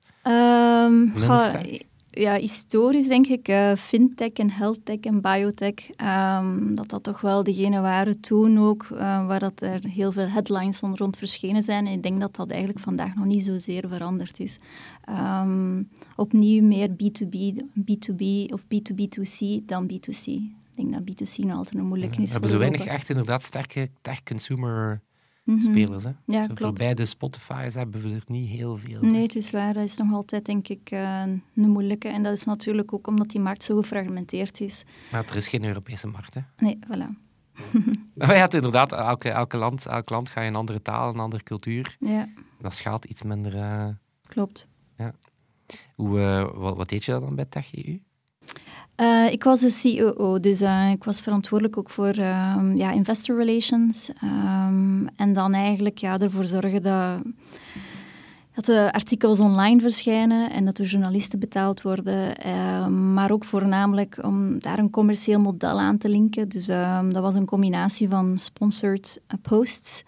Goh, 1.15 1.43
sterk? 1.43 1.85
Ja, 2.13 2.35
historisch 2.35 3.07
denk 3.07 3.27
ik 3.27 3.47
eh, 3.47 3.75
fintech 3.75 4.31
en 4.31 4.49
healthtech 4.51 4.99
en 4.99 5.21
biotech, 5.21 5.89
ehm, 5.95 6.75
dat 6.75 6.89
dat 6.89 7.03
toch 7.03 7.21
wel 7.21 7.43
degene 7.43 7.81
waren 7.81 8.19
toen 8.19 8.59
ook, 8.59 8.87
eh, 8.91 9.27
waar 9.27 9.39
dat 9.39 9.61
er 9.61 9.79
heel 9.87 10.11
veel 10.11 10.27
headlines 10.27 10.79
rond, 10.79 11.17
verschenen 11.17 11.63
zijn. 11.63 11.87
En 11.87 11.93
ik 11.93 12.03
denk 12.03 12.21
dat 12.21 12.35
dat 12.35 12.49
eigenlijk 12.49 12.79
vandaag 12.79 13.15
nog 13.15 13.25
niet 13.25 13.43
zozeer 13.43 13.83
veranderd 13.89 14.39
is. 14.39 14.57
Ehm, 15.03 15.83
opnieuw 16.15 16.63
meer 16.63 16.89
B2B, 16.89 17.35
B2B 17.75 18.51
of 18.53 18.61
B2B2C 18.67 19.61
dan 19.65 19.87
B2C. 19.87 20.27
Ik 20.27 20.51
denk 20.75 20.93
dat 20.93 21.03
B2C 21.03 21.37
nog 21.43 21.57
altijd 21.57 21.75
een 21.75 21.85
moeilijke 21.85 22.15
we 22.17 22.21
is. 22.23 22.31
hebben 22.31 22.49
voor 22.49 22.59
zo 22.59 22.65
weinig 22.65 22.85
echt 22.85 23.09
inderdaad 23.09 23.43
sterke 23.43 23.89
tech-consumer 24.01 25.01
Mhm. 25.43 25.61
spelers. 25.61 26.03
Hè? 26.03 26.11
Ja, 26.25 26.39
Zo 26.41 26.45
klopt. 26.45 26.61
Voorbij 26.61 26.93
de 26.93 27.05
Spotify's 27.05 27.73
hebben 27.73 28.01
we 28.01 28.09
er 28.15 28.23
niet 28.25 28.49
heel 28.49 28.77
veel. 28.77 29.01
Nee, 29.01 29.21
het 29.21 29.35
is 29.35 29.51
waar. 29.51 29.73
Dat 29.73 29.83
is 29.83 29.97
nog 29.97 30.13
altijd, 30.13 30.45
denk 30.45 30.67
ik, 30.67 30.89
eh, 30.91 31.21
een 31.55 31.69
moeilijke. 31.69 32.07
En 32.07 32.23
dat 32.23 32.33
is 32.37 32.43
natuurlijk 32.43 32.93
ook 32.93 33.07
omdat 33.07 33.29
die 33.29 33.41
markt 33.41 33.63
zo 33.63 33.77
gefragmenteerd 33.77 34.61
is. 34.61 34.83
Maar 35.11 35.25
er 35.29 35.35
is 35.35 35.47
geen 35.47 35.63
Europese 35.63 36.07
markt. 36.07 36.33
Hè? 36.33 36.41
Nee, 36.57 36.79
voilà. 36.87 37.07
Maar 38.15 38.35
ja, 38.35 38.41
het 38.41 38.53
inderdaad, 38.53 38.91
elke, 38.91 39.29
elke, 39.29 39.57
land, 39.57 39.85
elk 39.85 40.09
land 40.09 40.29
ga 40.29 40.41
je 40.41 40.47
een 40.47 40.55
andere 40.55 40.81
taal, 40.81 41.09
een 41.13 41.19
andere 41.19 41.43
cultuur. 41.43 41.95
Ja, 41.99 42.29
Dat 42.61 42.73
schaalt 42.73 43.05
iets 43.05 43.23
minder. 43.23 43.55
eh, 43.57 43.87
klopt. 44.27 44.67
hoe, 45.95 46.19
eh, 46.19 46.49
wat, 46.53 46.77
wat 46.77 46.89
deed 46.89 47.03
je 47.05 47.11
dan 47.11 47.35
bij 47.35 47.45
Tech 47.45 47.73
Eh, 48.95 49.31
ik 49.31 49.43
was 49.43 49.59
de 49.59 50.13
COO, 50.15 50.39
dus 50.39 50.61
eh, 50.61 50.91
ik 50.91 51.03
was 51.03 51.21
verantwoordelijk 51.21 51.77
ook 51.77 51.89
voor 51.89 52.09
ehm, 52.09 52.75
ja, 52.75 52.91
investor 52.91 53.37
relations. 53.37 54.09
Ehm, 54.21 55.07
en 55.15 55.33
dan 55.33 55.53
eigenlijk 55.53 55.97
ja, 55.97 56.19
ervoor 56.19 56.45
zorgen 56.45 56.81
dat, 56.81 57.21
dat 58.55 58.65
de 58.65 58.89
artikels 58.91 59.39
online 59.39 59.81
verschijnen 59.81 60.51
en 60.51 60.65
dat 60.65 60.77
de 60.77 60.83
journalisten 60.83 61.39
betaald 61.39 61.81
worden. 61.81 62.37
Ehm, 62.37 63.13
maar 63.13 63.31
ook 63.31 63.45
voornamelijk 63.45 64.19
om 64.21 64.59
daar 64.59 64.79
een 64.79 64.89
commercieel 64.89 65.39
model 65.39 65.79
aan 65.79 65.97
te 65.97 66.09
linken. 66.09 66.49
Dus 66.49 66.65
dat 67.11 67.21
was 67.21 67.35
een 67.35 67.45
combinatie 67.45 68.09
van 68.09 68.39
sponsored 68.39 69.21
eh, 69.27 69.37
posts 69.41 70.03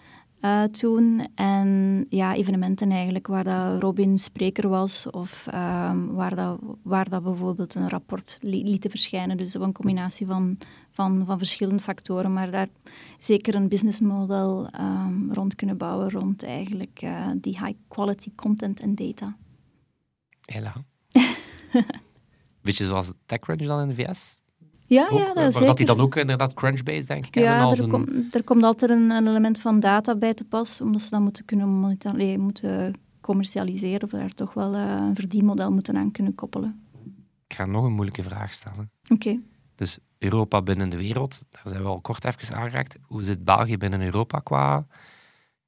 eh, 0.45 0.63
toen 0.63 1.27
en 1.35 2.05
ja, 2.09 2.35
evenementen 2.35 2.91
eigenlijk 2.91 3.27
waar 3.27 3.43
dat 3.43 3.81
Robin 3.81 4.19
spreker 4.19 4.69
was 4.69 5.09
of 5.09 5.47
ehm, 5.47 6.05
waar, 6.05 6.35
dat, 6.35 6.59
waar 6.83 7.09
dat 7.09 7.23
bijvoorbeeld 7.23 7.75
een 7.75 7.89
rapport 7.89 8.37
li- 8.41 8.63
lieten 8.63 8.89
verschijnen. 8.89 9.37
Dus 9.37 9.53
een 9.53 9.71
combinatie 9.71 10.25
van, 10.25 10.57
van, 10.91 11.25
van 11.25 11.37
verschillende 11.37 11.81
factoren, 11.81 12.33
maar 12.33 12.51
daar 12.51 12.67
zeker 13.17 13.55
een 13.55 13.67
businessmodel 13.67 14.67
ehm, 14.69 15.31
rond 15.31 15.55
kunnen 15.55 15.77
bouwen 15.77 16.11
rond 16.11 16.43
eigenlijk 16.43 16.99
eh, 17.01 17.31
die 17.35 17.59
high 17.59 17.77
quality 17.87 18.31
content 18.35 18.79
en 18.79 18.95
data. 18.95 19.37
Hela. 20.45 20.73
Beetje 22.61 22.85
zoals 22.85 23.13
TechCrunch 23.25 23.61
dan 23.65 23.81
in 23.81 23.87
de 23.87 23.95
VS? 23.95 24.43
Ja, 24.87 25.07
Ook, 25.09 25.19
ja, 25.19 25.27
eh, 25.29 25.33
dat 25.35 25.47
is 25.47 25.53
maar 25.53 25.65
dat 25.65 25.77
die 25.77 25.85
zeker. 25.85 25.95
dan 25.95 25.99
ook 25.99 26.15
inderdaad 26.15 26.53
Crunchbase, 26.53 27.05
denk 27.07 27.25
ik, 27.25 27.35
Ja, 27.35 27.61
als 27.61 27.77
er, 27.77 27.83
een... 27.83 27.89
kom- 27.89 28.27
er 28.31 28.43
komt 28.43 28.63
altijd 28.63 28.91
een, 28.91 29.09
een 29.09 29.27
element 29.27 29.59
van 29.59 29.79
data 29.79 30.15
bij 30.15 30.33
te 30.33 30.43
pas, 30.43 30.81
omdat 30.81 31.01
ze 31.01 31.09
dat 31.09 31.19
moeten 31.21 31.45
kunnen 31.45 31.69
moeten 32.39 32.93
commercialiseren 33.21 34.03
of 34.03 34.09
daar 34.09 34.33
toch 34.33 34.53
wel 34.53 34.73
eh, 34.73 34.81
een 34.81 35.15
verdienmodel 35.15 35.71
moeten 35.71 35.97
aan 35.97 36.11
kunnen 36.11 36.35
koppelen. 36.35 36.83
Ik 37.47 37.55
ga 37.55 37.65
nog 37.65 37.83
een 37.85 37.91
moeilijke 37.93 38.23
vraag 38.23 38.53
stellen. 38.53 38.91
Oké. 39.09 39.39
Dus 39.75 39.97
Europa 40.17 40.61
binnen 40.61 40.89
de 40.89 40.97
wereld, 40.97 41.41
daar 41.49 41.61
zijn 41.65 41.81
we 41.81 41.87
al 41.87 41.99
kort 42.01 42.25
even 42.25 42.55
aangeraakt. 42.55 42.97
Hoe 43.01 43.23
zit 43.23 43.43
België 43.43 43.77
binnen 43.77 44.01
Europa 44.01 44.39
qua, 44.39 44.87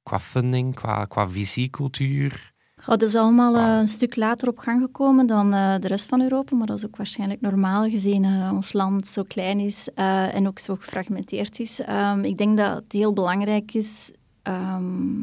qua 0.02 0.20
funding, 0.20 0.74
qua, 0.74 1.04
qua 1.04 1.28
visiecultuur? 1.28 2.52
Goh, 2.88 2.96
dat 2.96 3.08
is 3.08 3.14
allemaal 3.14 3.54
eh, 3.54 3.62
Wauw. 3.62 3.80
een 3.80 3.88
stuk 3.88 4.16
later 4.16 4.48
op 4.48 4.58
gang 4.58 4.80
gekomen 4.80 5.26
dan 5.26 5.52
eh, 5.52 5.74
de 5.78 5.88
rest 5.88 6.08
van 6.08 6.22
Europa, 6.22 6.56
maar 6.56 6.66
dat 6.66 6.76
is 6.76 6.86
ook 6.86 6.96
waarschijnlijk 6.96 7.40
normaal 7.40 7.88
gezien 7.88 8.24
eh, 8.24 8.50
ons 8.54 8.72
land 8.72 9.06
zo 9.06 9.22
klein 9.22 9.60
is 9.60 9.88
eh, 9.94 10.34
en 10.34 10.46
ook 10.46 10.58
zo 10.58 10.76
gefragmenteerd 10.76 11.58
is. 11.58 11.80
Ehm, 11.80 12.24
ik 12.24 12.38
denk 12.38 12.56
dat 12.56 12.74
het 12.74 12.92
heel 12.92 13.12
belangrijk 13.12 13.74
is 13.74 14.10
ehm, 14.42 15.22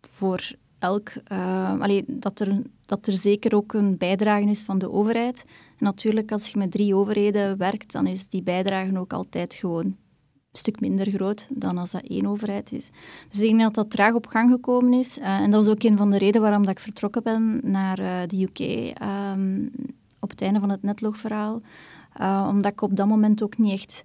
voor 0.00 0.50
elk, 0.78 1.08
eh, 1.24 1.80
allee, 1.80 2.04
dat, 2.06 2.40
er, 2.40 2.62
dat 2.86 3.06
er 3.06 3.14
zeker 3.14 3.54
ook 3.54 3.72
een 3.72 3.96
bijdrage 3.96 4.48
is 4.48 4.62
van 4.62 4.78
de 4.78 4.90
overheid. 4.90 5.44
En 5.78 5.84
natuurlijk, 5.84 6.32
als 6.32 6.48
je 6.48 6.58
met 6.58 6.70
drie 6.70 6.94
overheden 6.94 7.58
werkt, 7.58 7.92
dan 7.92 8.06
is 8.06 8.28
die 8.28 8.42
bijdrage 8.42 8.98
ook 8.98 9.12
altijd 9.12 9.54
gewoon 9.54 9.96
stuk 10.56 10.80
minder 10.80 11.10
groot 11.10 11.48
dan 11.50 11.78
als 11.78 11.90
dat 11.90 12.02
één 12.02 12.26
overheid 12.26 12.72
is. 12.72 12.90
Dus 13.28 13.40
ik 13.40 13.48
denk 13.48 13.60
dat 13.60 13.74
dat 13.74 13.90
traag 13.90 14.14
op 14.14 14.26
gang 14.26 14.50
gekomen 14.50 14.92
is. 14.92 15.18
Eh, 15.18 15.40
en 15.40 15.50
dat 15.50 15.64
was 15.64 15.74
ook 15.74 15.82
een 15.82 15.96
van 15.96 16.10
de 16.10 16.18
redenen 16.18 16.40
waarom 16.40 16.62
dat 16.62 16.70
ik 16.70 16.80
vertrokken 16.80 17.22
ben 17.22 17.60
naar 17.62 17.98
eh, 17.98 18.18
de 18.26 18.42
UK 18.42 18.58
ehm, 18.98 19.66
op 20.20 20.30
het 20.30 20.42
einde 20.42 20.60
van 20.60 20.70
het 20.70 20.82
netlogverhaal. 20.82 21.60
Eh, 22.12 22.46
omdat 22.50 22.72
ik 22.72 22.82
op 22.82 22.96
dat 22.96 23.06
moment 23.06 23.42
ook 23.42 23.58
niet 23.58 23.72
echt 23.72 24.04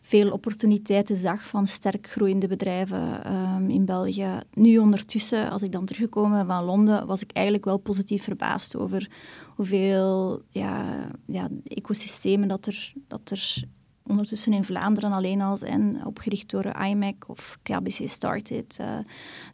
veel 0.00 0.30
opportuniteiten 0.30 1.16
zag 1.16 1.46
van 1.46 1.66
sterk 1.66 2.06
groeiende 2.06 2.46
bedrijven 2.46 3.24
ehm, 3.24 3.70
in 3.70 3.84
België. 3.84 4.38
Nu 4.52 4.78
ondertussen, 4.78 5.50
als 5.50 5.62
ik 5.62 5.72
dan 5.72 5.84
teruggekomen 5.84 6.46
van 6.46 6.64
Londen, 6.64 7.06
was 7.06 7.22
ik 7.22 7.30
eigenlijk 7.32 7.64
wel 7.66 7.78
positief 7.78 8.24
verbaasd 8.24 8.76
over 8.76 9.10
hoeveel 9.56 10.42
ja, 10.48 11.08
ja, 11.26 11.48
ecosystemen 11.64 12.48
dat 12.48 12.66
er, 12.66 12.92
dat 13.08 13.30
er 13.30 13.64
ondertussen 14.08 14.52
in 14.52 14.64
Vlaanderen 14.64 15.12
alleen 15.12 15.40
al 15.40 15.56
zijn, 15.56 16.06
opgericht 16.06 16.50
door 16.50 16.64
IMEC 16.64 17.28
of 17.28 17.58
KBC 17.62 18.08
Started, 18.08 18.76
eh, 18.78 18.98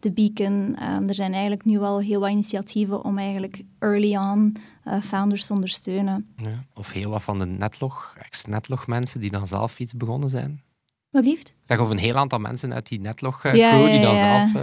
de 0.00 0.12
Beacon. 0.12 0.76
Ehm, 0.76 1.08
er 1.08 1.14
zijn 1.14 1.32
eigenlijk 1.32 1.64
nu 1.64 1.78
al 1.78 2.00
heel 2.00 2.20
wat 2.20 2.30
initiatieven 2.30 3.04
om 3.04 3.18
eigenlijk 3.18 3.62
early 3.78 4.16
on 4.16 4.56
eh, 4.84 5.02
founders 5.02 5.46
te 5.46 5.52
ondersteunen. 5.52 6.34
Ja. 6.36 6.64
Of 6.74 6.92
heel 6.92 7.10
wat 7.10 7.22
van 7.22 7.38
de 7.38 7.46
netlog, 7.46 8.16
ex-netlog 8.18 8.86
mensen 8.86 9.20
die 9.20 9.30
dan 9.30 9.46
zelf 9.46 9.78
iets 9.78 9.96
begonnen 9.96 10.30
zijn. 10.30 10.62
Wat 11.10 11.24
liefst? 11.24 11.48
Ik 11.48 11.54
zeg 11.62 11.78
over 11.78 11.92
een 11.92 12.00
heel 12.00 12.16
aantal 12.16 12.38
mensen 12.38 12.74
uit 12.74 12.88
die 12.88 13.00
netlog 13.00 13.44
eh, 13.44 13.52
crew 13.52 13.90
die 13.90 14.00
dan 14.00 14.16
zelf... 14.16 14.54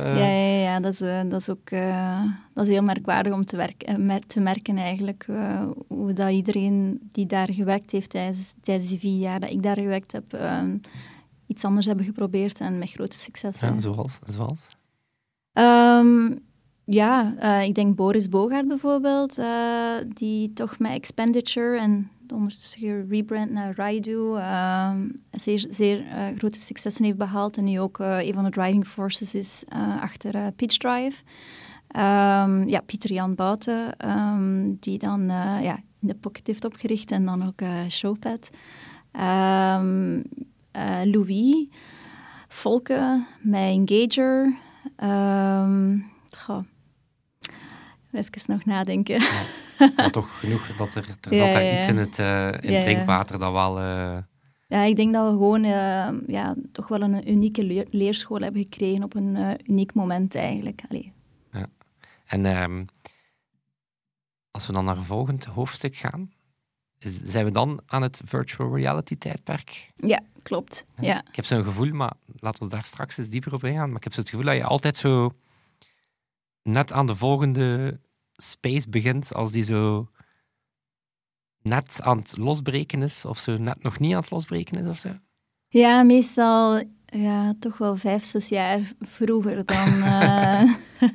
ja, 0.70 0.80
dat 0.80 0.94
is, 0.94 1.02
eh, 1.02 1.22
dat 1.30 1.42
is 1.42 1.50
ook 1.50 1.70
eh, 1.70 2.24
dat 2.54 2.66
is 2.66 2.72
heel 2.72 2.84
merkwaardig 2.84 3.34
om 3.34 3.46
te, 3.46 3.58
werk, 3.58 3.84
eh, 3.84 3.96
mer- 3.96 4.28
te 4.28 4.40
merken 4.40 4.78
eigenlijk. 4.78 5.28
hoe 5.88 6.14
dat 6.14 6.32
iedereen 6.32 7.00
die 7.12 7.26
daar 7.26 7.54
gewerkt 7.54 7.92
heeft 7.92 8.10
tijdens, 8.10 8.54
tijdens 8.62 8.90
die 8.90 9.00
vier 9.00 9.20
jaar 9.20 9.40
dat 9.40 9.50
ik 9.50 9.64
daar 9.64 9.78
gewerkt 9.78 10.12
heb, 10.12 10.34
eh, 10.34 10.64
iets 11.48 11.64
anders 11.66 11.86
hebben 11.86 12.06
geprobeerd 12.06 12.60
en 12.60 12.78
met 12.78 12.92
grote 12.92 13.18
succes. 13.18 13.60
ja, 13.60 13.74
hè. 13.74 13.80
zoals, 13.80 14.20
zoals. 14.24 14.68
Ehm, 15.54 16.36
ja, 16.84 17.42
ik 17.62 17.76
denk 17.76 17.96
Boris 17.96 18.30
Bogaert 18.30 18.68
bijvoorbeeld, 18.68 19.40
die 20.14 20.54
toch 20.54 20.80
met 20.80 20.92
Expenditure 20.92 21.78
en 21.80 22.10
ondertussen 22.32 22.80
gerebrand 22.80 23.52
naar 23.52 23.76
Raidu, 23.76 24.36
ehm, 24.36 25.10
zeer, 25.32 25.66
zeer 25.70 26.08
eh, 26.08 26.38
grote 26.38 26.60
successen 26.60 27.06
heeft 27.06 27.18
behaald 27.18 27.58
en 27.58 27.64
nu 27.64 27.80
ook 27.80 28.00
eh, 28.00 28.28
een 28.28 28.34
van 28.34 28.44
de 28.44 28.50
driving 28.50 28.88
forces 28.88 29.36
is 29.36 29.64
eh, 29.68 30.02
achter 30.02 30.52
Pitch 30.52 30.78
Drive. 30.78 31.24
Ehm, 31.88 32.68
ja, 32.68 32.82
Pieter 32.82 33.14
Jan 33.14 33.36
Bouten, 33.36 33.98
ehm, 33.98 34.74
die 34.80 34.98
dan 34.98 35.26
ja, 35.62 35.76
in 36.02 36.08
de 36.08 36.16
Pocket 36.16 36.48
heeft 36.48 36.66
opgericht 36.66 37.12
en 37.12 37.26
dan 37.26 37.48
ook 37.48 37.62
Showpad. 37.90 38.50
Louis, 41.04 41.68
Volken, 42.48 43.28
met 43.42 43.62
Engager. 43.62 44.56
goh. 46.38 46.64
Even 48.12 48.42
nog 48.48 48.66
nadenken. 48.66 49.22
Maar 49.96 50.12
toch 50.12 50.40
genoeg 50.40 50.76
dat 50.76 50.96
er, 50.96 51.06
er 51.22 51.34
Ja, 51.34 51.38
zat 51.38 51.52
daar 51.54 51.64
ja, 51.64 51.76
iets 51.76 51.86
ja. 51.86 51.92
in 51.92 51.98
het, 51.98 52.20
eh, 52.20 52.48
in 52.48 52.54
het 52.54 52.64
Ja, 52.64 52.72
ja. 52.72 52.80
drinkwater 52.82 53.40
dat 53.40 53.52
wel... 53.52 53.78
eh, 53.80 54.18
Ja, 54.68 54.84
ik 54.84 54.96
denk 54.96 55.14
dat 55.14 55.26
we 55.26 55.32
gewoon 55.32 55.64
eh, 55.64 56.10
ja, 56.28 56.56
toch 56.72 56.88
wel 56.88 57.02
een 57.02 57.30
unieke 57.32 57.64
leer- 57.64 57.88
leerschool 57.90 58.40
hebben 58.40 58.62
gekregen 58.62 59.04
op 59.04 59.16
een 59.16 59.58
uniek 59.70 59.94
moment 59.94 60.36
eigenlijk. 60.36 60.82
Allee. 60.90 61.14
En 62.26 62.46
ehm, 62.46 62.86
als 64.52 64.68
we 64.68 64.74
dan 64.74 64.86
naar 64.86 64.98
een 64.98 65.04
volgend 65.04 65.46
hoofdstuk 65.46 65.96
gaan, 65.96 66.32
zijn 67.24 67.46
we 67.46 67.52
dan 67.52 67.82
aan 67.86 68.02
het 68.02 68.22
virtual 68.26 68.76
reality 68.76 69.18
tijdperk? 69.18 69.92
Ja, 69.96 70.20
klopt. 70.44 70.86
Ja. 71.02 71.22
Ik 71.30 71.36
heb 71.36 71.46
zo'n 71.46 71.64
gevoel, 71.64 71.92
maar 71.94 72.14
laten 72.40 72.64
we 72.64 72.70
daar 72.70 72.84
straks 72.84 73.18
eens 73.18 73.30
dieper 73.30 73.54
op 73.54 73.64
ingaan. 73.64 73.88
Maar 73.88 73.98
ik 73.98 74.04
heb 74.04 74.14
zo 74.14 74.20
het 74.20 74.30
gevoel 74.30 74.46
dat 74.46 74.56
je 74.56 74.64
altijd 74.64 74.98
zo 74.98 75.34
net 76.64 76.92
aan 76.92 77.06
de 77.06 77.16
volgende 77.16 78.00
space 78.42 78.90
begint 78.90 79.34
als 79.34 79.52
die 79.52 79.64
zo 79.64 80.10
net 81.62 82.02
aan 82.02 82.18
het 82.18 82.38
losbreken 82.38 83.02
is, 83.02 83.26
of 83.26 83.38
zo 83.38 83.58
net 83.58 83.84
nog 83.84 84.00
niet 84.00 84.14
aan 84.14 84.22
het 84.22 84.32
losbreken 84.32 84.78
is 84.78 84.88
of 84.88 85.00
zo. 85.00 85.10
ja, 85.68 86.04
meestal 86.04 86.82
ja, 87.12 87.54
toch 87.60 87.78
wel 87.78 87.98
vijf, 87.98 88.24
zes 88.24 88.50
jaar 88.50 88.94
vroeger 89.00 89.66
dan, 89.66 90.02
eh, 90.04 90.64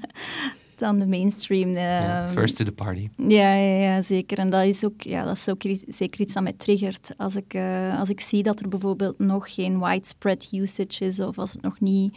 dan 0.77 0.99
de 0.99 1.07
mainstream. 1.07 1.73
Ja, 1.73 2.27
eh, 2.27 2.33
first 2.33 2.57
to 2.57 2.65
the 2.65 2.73
party. 2.73 3.09
Ja, 3.17 3.55
ja, 3.55 3.83
ja, 3.83 4.03
zeker. 4.03 4.39
En 4.39 4.51
dat 4.51 4.65
is 4.65 4.85
ook, 4.85 5.03
ja, 5.03 5.25
dat 5.25 5.37
is 5.37 5.49
ook 5.49 5.63
zeker 5.87 6.21
iets 6.21 6.35
dat 6.35 6.43
mij 6.43 6.53
triggert. 6.53 7.11
Als 7.17 7.37
ik, 7.37 7.55
eh, 7.55 7.99
als 7.99 8.09
ik 8.09 8.21
zie 8.21 8.43
dat 8.43 8.61
er 8.61 8.69
bijvoorbeeld 8.69 9.19
nog 9.19 9.55
geen 9.55 9.81
widespread 9.81 10.49
usage 10.53 11.05
is, 11.05 11.21
of 11.21 11.39
als 11.39 11.53
het 11.53 11.63
nog 11.63 11.81
niet 11.81 12.17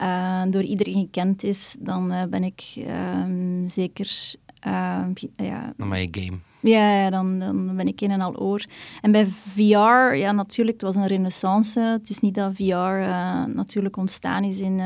eh, 0.00 0.42
door 0.50 0.62
iedereen 0.62 1.00
gekend 1.00 1.42
is, 1.44 1.76
dan 1.78 2.12
eh, 2.12 2.22
ben 2.30 2.44
ik 2.44 2.74
ehm, 2.86 3.66
zeker... 3.66 4.34
ehm, 4.60 5.12
ja, 5.36 5.72
Dan 5.76 5.88
ben 5.88 6.00
je 6.00 6.08
game. 6.10 6.38
ja, 6.60 7.02
ja, 7.02 7.10
dan, 7.10 7.38
dan 7.38 7.76
ben 7.76 7.86
ik 7.86 8.00
een 8.00 8.10
en 8.10 8.20
al 8.20 8.36
oor. 8.36 8.64
En 9.00 9.12
bij 9.12 9.26
VR, 9.26 10.14
ja, 10.14 10.32
natuurlijk, 10.32 10.80
het 10.80 10.94
was 10.94 10.96
een 10.96 11.06
renaissance. 11.06 11.80
Het 11.80 12.10
is 12.10 12.20
niet 12.20 12.34
dat 12.34 12.54
VR 12.54 12.64
eh, 12.72 13.44
natuurlijk 13.44 13.96
ontstaan 13.96 14.44
is 14.44 14.58
in, 14.58 14.80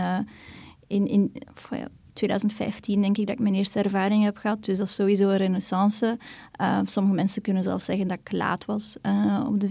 in, 0.87 1.07
in 1.07 1.33
of, 1.57 1.69
ja, 1.71 1.89
2015, 2.13 3.01
denk 3.01 3.19
ik, 3.19 3.27
dat 3.27 3.35
ik 3.35 3.43
mijn 3.43 3.55
eerste 3.55 3.83
ervaring 3.83 4.25
heb 4.25 4.37
gehad. 4.37 4.65
Dus 4.65 4.79
dat 4.79 4.87
is 4.87 4.95
sowieso 4.95 5.29
een 5.29 5.37
renaissance. 5.37 6.19
Sommige 6.85 7.15
mensen 7.15 7.43
kunnen 7.43 7.63
zelfs 7.63 7.85
zeggen 7.85 8.09
dat 8.09 8.19
ik 8.19 8.33
laat 8.33 8.65
was 8.65 8.97
op 9.47 9.61
de 9.61 9.69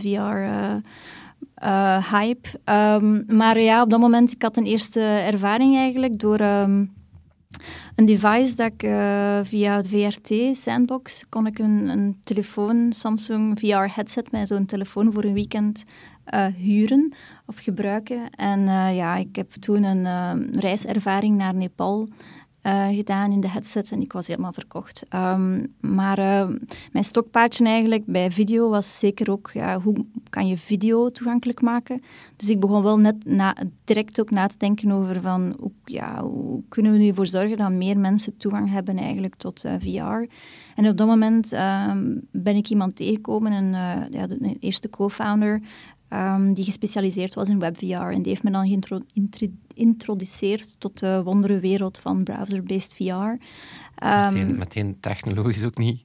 VR-hype. 1.56 2.50
Ehm, 2.64 3.36
maar 3.36 3.60
ja, 3.60 3.82
op 3.82 3.90
dat 3.90 4.00
moment, 4.00 4.32
ik 4.32 4.42
had 4.42 4.58
een 4.58 4.66
eerste 4.66 5.02
ervaring 5.02 5.76
eigenlijk 5.76 6.20
door... 6.20 6.38
ehm, 6.38 6.86
een 7.96 8.06
device 8.06 8.56
dat 8.56 8.72
ik 8.74 8.84
eh, 8.84 9.40
via 9.44 9.76
het 9.76 9.88
VRT, 9.88 10.58
Sandbox, 10.58 11.24
kon 11.30 11.48
ik 11.48 11.60
een, 11.60 11.90
een 11.90 12.18
telefoon, 12.24 12.94
Samsung 12.94 13.60
VR-headset, 13.60 14.32
met 14.32 14.48
zo'n 14.48 14.66
telefoon 14.66 15.14
voor 15.14 15.24
een 15.24 15.34
weekend 15.34 15.84
eh, 16.24 16.46
huren 16.46 17.14
of 17.46 17.58
gebruiken. 17.58 18.30
En 18.30 18.68
eh, 18.68 18.96
ja, 18.96 19.16
ik 19.16 19.36
heb 19.36 19.52
toen 19.52 19.84
een 19.84 20.06
eh, 20.06 20.60
reiservaring 20.60 21.38
naar 21.38 21.54
Nepal 21.54 22.10
eh, 22.64 22.88
gedaan 22.88 23.32
in 23.32 23.40
de 23.40 23.50
headset 23.50 23.92
en 23.92 24.02
ik 24.02 24.14
was 24.14 24.28
helemaal 24.28 24.54
verkocht. 24.54 25.04
Ehm, 25.10 25.66
maar 25.80 26.18
eh, 26.18 26.50
mijn 26.92 27.04
stokpaardje 27.04 27.66
eigenlijk 27.66 28.06
bij 28.06 28.32
video 28.32 28.70
was 28.70 28.98
zeker 29.00 29.32
ook, 29.32 29.50
ja, 29.54 29.80
hoe 29.80 30.06
kan 30.30 30.48
je 30.48 30.58
video 30.58 31.10
toegankelijk 31.10 31.62
maken? 31.62 32.04
Dus 32.36 32.50
ik 32.50 32.60
begon 32.60 32.84
wel 32.84 33.00
net 33.00 33.26
na, 33.26 33.56
direct 33.84 34.20
ook 34.20 34.32
na 34.32 34.48
te 34.48 34.58
denken 34.58 34.92
over 34.92 35.22
van, 35.22 35.56
hoe, 35.60 35.72
ja, 35.86 36.22
hoe 36.22 36.62
kunnen 36.70 36.92
we 36.92 36.98
nu 36.98 37.08
ervoor 37.08 37.28
zorgen 37.28 37.58
dat 37.58 37.72
meer 37.72 37.98
mensen 37.98 38.38
toegang 38.38 38.70
hebben 38.70 38.98
eigenlijk 38.98 39.36
tot 39.36 39.64
eh, 39.64 39.74
VR. 39.80 40.32
En 40.76 40.88
op 40.88 40.98
dat 40.98 41.08
moment 41.08 41.54
ehm, 41.54 42.18
ben 42.32 42.56
ik 42.56 42.70
iemand 42.70 42.96
tegengekomen, 42.96 43.52
een, 43.52 43.72
ja, 44.12 44.28
de, 44.28 44.58
eerste 44.60 44.90
co-founder, 44.90 45.62
ehm, 46.14 46.54
die 46.54 46.64
gespecialiseerd 46.64 47.34
was 47.34 47.50
in 47.50 47.60
WebVR. 47.60 47.94
En 47.94 48.22
die 48.22 48.30
heeft 48.30 48.44
me 48.44 48.52
dan 48.52 48.86
geïntroduceerd 49.74 50.80
tot 50.80 51.00
de 51.00 51.22
wondere 51.24 51.60
wereld 51.60 52.00
van 52.00 52.24
browser-based 52.24 52.94
VR. 52.94 53.04
Ehm, 53.96 54.34
Meteen, 54.34 54.58
meteen 54.58 55.00
technologisch 55.00 55.64
ook 55.64 55.78
niet 55.78 56.04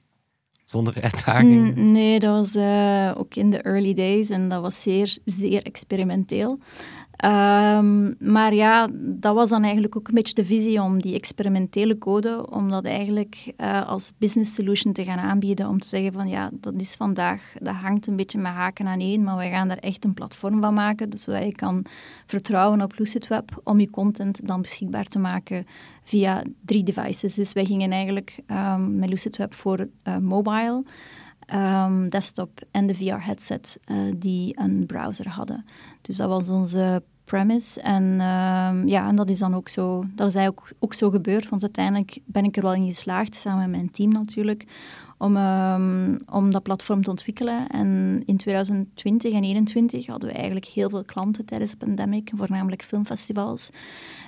zonder 0.69 1.01
uitdaging. 1.01 1.75
Nee, 1.75 2.19
dat 2.19 2.35
was 2.35 2.55
eh, 2.63 3.11
ook 3.17 3.35
in 3.35 3.49
de 3.49 3.61
early 3.61 3.93
days 3.93 4.29
en 4.29 4.49
dat 4.49 4.61
was 4.61 4.81
zeer, 4.81 5.17
zeer 5.25 5.63
experimenteel. 5.63 6.59
Ehm, 7.19 8.13
maar 8.31 8.53
ja, 8.53 8.87
dat 8.93 9.35
was 9.35 9.49
dan 9.49 9.63
eigenlijk 9.63 9.95
ook 9.95 10.07
een 10.07 10.13
beetje 10.13 10.33
de 10.33 10.45
visie 10.45 10.81
om 10.81 11.01
die 11.01 11.15
experimentele 11.15 11.97
code, 11.97 12.49
om 12.49 12.69
dat 12.69 12.85
eigenlijk 12.85 13.53
eh, 13.57 13.87
als 13.87 14.11
business 14.17 14.53
solution 14.53 14.93
te 14.93 15.03
gaan 15.03 15.17
aanbieden, 15.19 15.67
om 15.67 15.79
te 15.79 15.87
zeggen 15.87 16.13
van 16.13 16.27
ja, 16.27 16.49
dat 16.53 16.73
is 16.77 16.93
vandaag, 16.93 17.53
dat 17.61 17.75
hangt 17.75 18.07
een 18.07 18.15
beetje 18.15 18.37
met 18.37 18.51
haken 18.51 18.87
aan 18.87 18.99
één, 18.99 19.23
maar 19.23 19.35
wij 19.35 19.49
gaan 19.49 19.67
daar 19.67 19.77
echt 19.77 20.05
een 20.05 20.13
platform 20.13 20.61
van 20.61 20.73
maken, 20.73 21.09
dus 21.09 21.23
zodat 21.23 21.43
je 21.43 21.51
kan 21.51 21.85
vertrouwen 22.25 22.81
op 22.81 22.97
Lucid 22.97 23.27
Web 23.27 23.61
om 23.63 23.79
je 23.79 23.89
content 23.89 24.47
dan 24.47 24.61
beschikbaar 24.61 25.05
te 25.05 25.19
maken 25.19 25.65
via 26.03 26.43
drie 26.65 26.83
devices. 26.83 27.33
Dus 27.33 27.53
wij 27.53 27.65
gingen 27.65 27.91
eigenlijk 27.91 28.39
ehm, 28.45 28.99
met 28.99 29.09
Lucid 29.09 29.37
Web 29.37 29.53
voor 29.53 29.87
eh, 30.03 30.17
mobile, 30.17 30.83
ehm, 31.49 32.09
desktop 32.09 32.61
en 32.71 32.87
de 32.87 32.95
VR-headset 32.95 33.77
eh, 33.85 33.97
die 34.15 34.59
een 34.59 34.85
browser 34.85 35.29
hadden. 35.29 35.65
Dus 36.01 36.15
dat 36.15 36.29
was 36.29 36.49
onze 36.49 37.03
premise. 37.23 37.81
En 37.81 38.03
ehm, 38.19 38.87
ja, 38.87 39.07
en 39.07 39.15
dat 39.15 39.29
is 39.29 39.39
dan 39.39 39.55
ook 39.55 39.69
zo, 39.69 40.05
dat 40.15 40.27
is 40.27 40.35
eigenlijk 40.35 40.67
ook, 40.67 40.73
ook 40.79 40.93
zo 40.93 41.09
gebeurd, 41.09 41.49
want 41.49 41.61
uiteindelijk 41.61 42.19
ben 42.25 42.43
ik 42.43 42.57
er 42.57 42.63
wel 42.63 42.73
in 42.73 42.85
geslaagd, 42.85 43.35
samen 43.35 43.59
met 43.59 43.69
mijn 43.69 43.91
team 43.91 44.11
natuurlijk, 44.11 44.65
om, 45.19 45.37
ehm, 45.37 46.17
om 46.29 46.51
dat 46.51 46.63
platform 46.63 47.03
te 47.03 47.09
ontwikkelen. 47.09 47.67
En 47.67 48.21
in 48.25 48.37
2020 48.37 49.31
en 49.31 49.39
2021 49.39 50.05
hadden 50.05 50.29
we 50.29 50.35
eigenlijk 50.35 50.65
heel 50.65 50.89
veel 50.89 51.03
klanten 51.03 51.45
tijdens 51.45 51.71
de 51.71 51.77
pandemic, 51.77 52.31
voornamelijk 52.35 52.83
filmfestivals, 52.83 53.69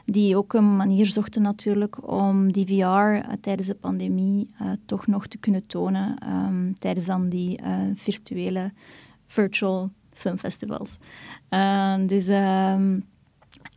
die 0.05 0.37
ook 0.37 0.53
een 0.53 0.75
manier 0.75 1.07
zochten 1.07 1.41
natuurlijk 1.41 2.11
om 2.11 2.51
die 2.51 2.65
VR 2.65 2.83
eh, 2.83 3.33
tijdens 3.41 3.67
de 3.67 3.75
pandemie 3.75 4.49
eh, 4.59 4.71
toch 4.85 5.07
nog 5.07 5.27
te 5.27 5.37
kunnen 5.37 5.67
tonen 5.67 6.17
ehm, 6.17 6.73
tijdens 6.79 7.05
dan 7.05 7.29
die 7.29 7.57
eh, 7.57 7.79
virtuele 7.95 8.71
virtual 9.25 9.91
filmfestivals. 10.13 10.97
Uh, 11.49 11.95
dus 12.07 12.27
ehm, 12.27 12.99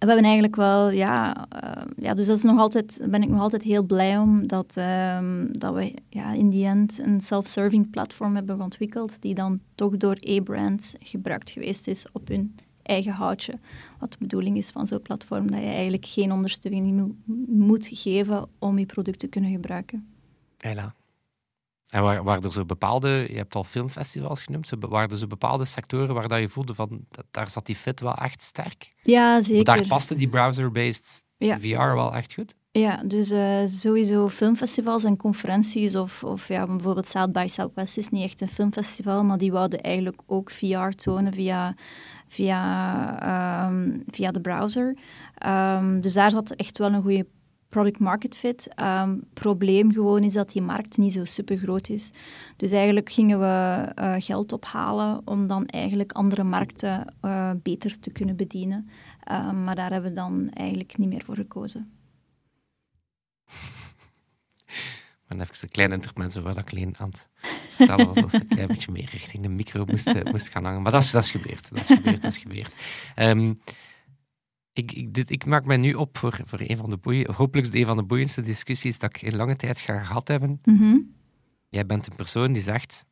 we 0.04 0.10
hebben 0.10 0.24
eigenlijk 0.24 0.56
wel, 0.56 0.90
ja, 0.90 1.46
uh, 1.64 1.82
ja, 1.96 2.14
dus 2.14 2.26
dat 2.26 2.36
is 2.36 2.42
nog 2.42 2.58
altijd, 2.58 3.00
ben 3.08 3.22
ik 3.22 3.28
nog 3.28 3.40
altijd 3.40 3.62
heel 3.62 3.82
blij 3.82 4.18
om 4.18 4.46
dat, 4.46 4.76
um, 4.76 5.58
dat 5.58 5.74
we 5.74 5.94
ja, 6.08 6.32
in 6.32 6.50
die 6.50 6.66
end 6.66 6.98
een 6.98 7.20
self-serving 7.20 7.90
platform 7.90 8.34
hebben 8.34 8.60
ontwikkeld, 8.60 9.22
die 9.22 9.34
dan 9.34 9.60
toch 9.74 9.96
door 9.96 10.18
A-brands 10.28 10.94
gebruikt 10.98 11.50
geweest 11.50 11.86
is 11.86 12.06
op 12.12 12.28
hun 12.28 12.54
eigen 12.82 13.12
houtje. 13.12 13.58
Wat 13.98 14.12
de 14.12 14.18
bedoeling 14.18 14.56
is 14.56 14.70
van 14.70 14.86
zo'n 14.86 15.02
platform, 15.02 15.50
dat 15.50 15.60
je 15.60 15.66
eigenlijk 15.66 16.06
geen 16.06 16.32
ondersteuning 16.32 17.14
moet 17.46 17.88
geven 17.92 18.48
om 18.58 18.78
je 18.78 18.86
product 18.86 19.18
te 19.18 19.26
kunnen 19.26 19.50
gebruiken. 19.50 20.06
Hela. 20.58 20.94
En 21.94 22.02
waar, 22.02 22.22
waar 22.22 22.42
er 22.42 22.52
zo 22.52 22.64
bepaalde, 22.64 23.26
je 23.28 23.36
hebt 23.36 23.54
al 23.54 23.64
filmfestivals 23.64 24.42
genoemd, 24.42 24.72
waren 24.78 25.10
er 25.10 25.16
zo 25.16 25.26
bepaalde 25.26 25.64
sectoren 25.64 26.14
waar 26.14 26.28
dat 26.28 26.40
je 26.40 26.48
voelde 26.48 26.74
van, 26.74 27.06
daar 27.30 27.50
zat 27.50 27.66
die 27.66 27.74
fit 27.74 28.00
wel 28.00 28.14
echt 28.14 28.42
sterk? 28.42 28.88
Ja, 29.02 29.42
zeker. 29.42 29.64
Daar 29.64 29.86
paste 29.86 30.14
die 30.14 30.28
browser-based 30.28 31.24
ja. 31.36 31.58
VR 31.58 31.94
wel 31.94 32.14
echt 32.14 32.34
goed? 32.34 32.54
Ja, 32.70 33.02
dus 33.04 33.30
uh, 33.30 33.66
sowieso 33.66 34.28
filmfestivals 34.28 35.04
en 35.04 35.16
conferenties 35.16 35.96
of, 35.96 36.24
of 36.24 36.48
ja, 36.48 36.66
bijvoorbeeld 36.66 37.08
South 37.08 37.32
by 37.32 37.46
Southwest 37.48 37.96
is 37.96 38.08
niet 38.08 38.22
echt 38.22 38.40
een 38.40 38.48
filmfestival, 38.48 39.24
maar 39.24 39.38
die 39.38 39.52
wouden 39.52 39.80
eigenlijk 39.80 40.22
ook 40.26 40.50
VR 40.50 40.88
tonen 40.88 41.32
via, 41.32 41.74
via, 42.28 43.66
um, 43.68 44.02
via 44.06 44.30
de 44.30 44.40
browser. 44.40 44.96
Um, 45.46 46.00
dus 46.00 46.12
daar 46.12 46.30
zat 46.30 46.50
echt 46.50 46.78
wel 46.78 46.92
een 46.92 47.02
goede 47.02 47.26
product 47.74 47.98
market 47.98 48.36
fit. 48.36 48.68
Um, 48.80 49.22
probleem 49.32 49.92
gewoon 49.92 50.22
is 50.22 50.32
dat 50.32 50.52
die 50.52 50.62
markt 50.62 50.96
niet 50.96 51.12
zo 51.12 51.24
super 51.24 51.56
groot 51.56 51.88
is. 51.88 52.12
Dus 52.56 52.70
eigenlijk 52.70 53.10
gingen 53.10 53.38
we 53.38 53.92
uh, 53.98 54.14
geld 54.18 54.52
ophalen 54.52 55.20
om 55.24 55.46
dan 55.46 55.66
eigenlijk 55.66 56.12
andere 56.12 56.42
markten 56.42 57.14
uh, 57.22 57.50
beter 57.62 58.00
te 58.00 58.10
kunnen 58.10 58.36
bedienen. 58.36 58.88
Um, 59.32 59.64
maar 59.64 59.74
daar 59.74 59.90
hebben 59.90 60.10
we 60.10 60.16
dan 60.16 60.50
eigenlijk 60.50 60.98
niet 60.98 61.08
meer 61.08 61.24
voor 61.24 61.34
gekozen. 61.34 61.92
Ben 65.26 65.40
even 65.40 65.56
een 65.60 65.68
klein 65.68 65.92
intermezzo 65.92 66.42
waar 66.42 66.58
ik 66.58 66.72
alleen 66.72 66.94
aan 66.98 67.08
het 67.08 67.28
vertellen 67.70 68.06
was. 68.06 68.22
Als 68.22 68.32
een 68.32 68.48
klein 68.48 68.68
beetje 68.68 68.92
meer 68.92 69.08
richting 69.12 69.42
de 69.42 69.48
micro 69.48 69.84
moest, 69.84 70.24
moest 70.24 70.48
gaan 70.48 70.64
hangen. 70.64 70.82
Maar 70.82 70.92
dat 70.92 71.02
is, 71.02 71.10
dat 71.10 71.26
gebeurd. 71.26 71.70
Dat 71.70 71.80
is 71.80 71.96
gebeurd, 71.96 72.22
dat 72.22 72.32
is 72.32 72.38
gebeurd. 72.38 72.72
Um, 73.16 73.60
ik, 74.74 74.92
ik, 74.92 75.14
dit, 75.14 75.30
ik 75.30 75.46
maak 75.46 75.64
mij 75.64 75.76
nu 75.76 75.92
op 75.92 76.18
voor, 76.18 76.40
voor 76.44 76.60
een 76.62 76.76
van 76.76 76.90
de 76.90 76.96
boeien, 76.96 77.32
hopelijk 77.32 77.74
een 77.74 77.86
van 77.86 77.96
de 77.96 78.02
boeiendste 78.02 78.40
discussies 78.40 78.98
dat 78.98 79.16
ik 79.16 79.22
in 79.22 79.36
lange 79.36 79.56
tijd 79.56 79.80
ga 79.80 80.04
gehad 80.04 80.28
hebben. 80.28 80.60
Mm 80.64 80.78
-hmm. 80.78 81.14
Jij 81.68 81.86
bent 81.86 82.06
een 82.06 82.16
persoon 82.16 82.52
die 82.52 82.62
zegt, 82.62 83.04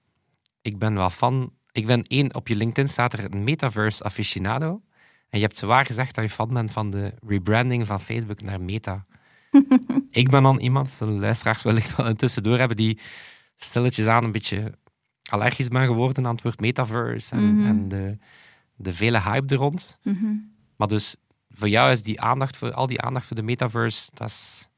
ik 0.61 0.79
ben 0.79 0.95
wel 0.95 1.11
fan, 1.11 1.53
ik 1.73 1.87
ben 1.87 2.03
één, 2.03 2.35
op 2.35 2.49
je 2.49 2.57
LinkedIn 2.57 2.89
staat 2.89 3.13
er 3.13 3.35
een 3.35 3.45
metaverse 3.45 4.05
aficionado. 4.05 4.83
En 5.29 5.39
je 5.39 5.45
hebt 5.45 5.57
zwaar 5.57 5.87
gezegd 5.87 6.15
dat 6.15 6.25
je 6.25 6.31
fan 6.31 6.53
bent 6.55 6.71
van 6.71 6.91
de 6.91 7.15
rebranding 7.27 7.87
van 7.87 8.01
Facebook 8.01 8.43
naar 8.43 8.61
Meta. 8.61 9.07
ik 10.11 10.31
ben 10.31 10.43
dan 10.43 10.61
iemand, 10.61 10.99
de 10.99 11.05
luisteraars 11.05 11.63
wellicht 11.63 11.97
wel 11.97 12.07
intussen 12.07 12.43
door 12.43 12.59
hebben, 12.59 12.77
die 12.77 12.99
stilletjes 13.57 14.07
aan 14.07 14.25
een 14.25 14.33
beetje 14.33 14.79
allergisch 15.31 15.69
ben 15.69 15.87
geworden 15.87 16.27
aan 16.27 16.33
het 16.35 16.43
woord 16.43 16.61
metaverse 16.61 17.35
en, 17.35 17.57
Mhm. 17.57 17.67
en 17.67 17.89
de, 17.89 18.19
de 18.77 18.95
vele 18.95 19.21
hype 19.21 19.55
er 19.55 19.61
rond. 19.61 19.99
Mhm. 20.03 20.35
Maar 20.77 20.89
dus 20.89 21.17
voor 21.55 21.69
jou 21.69 21.91
is 21.91 22.03
die 22.03 22.21
aandacht 22.21 22.57
voor 22.57 22.73
al 22.73 22.87
die 22.87 23.01
aandacht 23.01 23.27
voor 23.27 23.37
de 23.37 23.43
metaverse, 23.43 24.11
dat 24.15 24.29
is, 24.29 24.69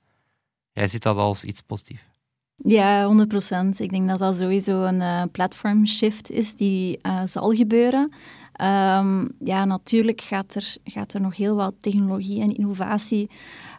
jij 0.73 0.89
ziet 0.89 1.03
dat 1.03 1.17
als 1.17 1.45
iets 1.45 1.61
positiefs. 1.61 2.03
Ja, 2.57 3.15
100% 3.75 3.77
Ik 3.77 3.91
denk 3.91 4.09
dat 4.09 4.19
dat 4.19 4.37
sowieso 4.37 4.83
een 4.83 5.01
eh 5.01 5.23
platform 5.33 5.87
shift 5.87 6.31
is 6.31 6.55
die 6.55 6.99
eh, 7.03 7.23
zal 7.27 7.51
gebeuren. 7.51 8.13
Ehm, 8.53 9.25
ja, 9.39 9.65
natuurlijk 9.65 10.21
gaat 10.21 10.55
er, 10.55 10.77
gaat 10.85 11.15
er 11.15 11.21
nog 11.21 11.37
heel 11.37 11.57
wat 11.57 11.75
technologie 11.81 12.43
en 12.43 12.55
innovatie 12.55 13.31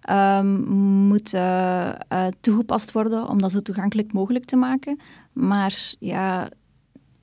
ehm, 0.02 0.62
moeten 1.08 1.98
eh, 2.08 2.28
toegepast 2.42 2.92
worden 2.92 3.28
om 3.30 3.42
dat 3.42 3.52
zo 3.52 3.62
toegankelijk 3.62 4.14
mogelijk 4.14 4.46
te 4.46 4.56
maken. 4.56 5.00
Maar 5.34 5.94
ja, 6.00 6.50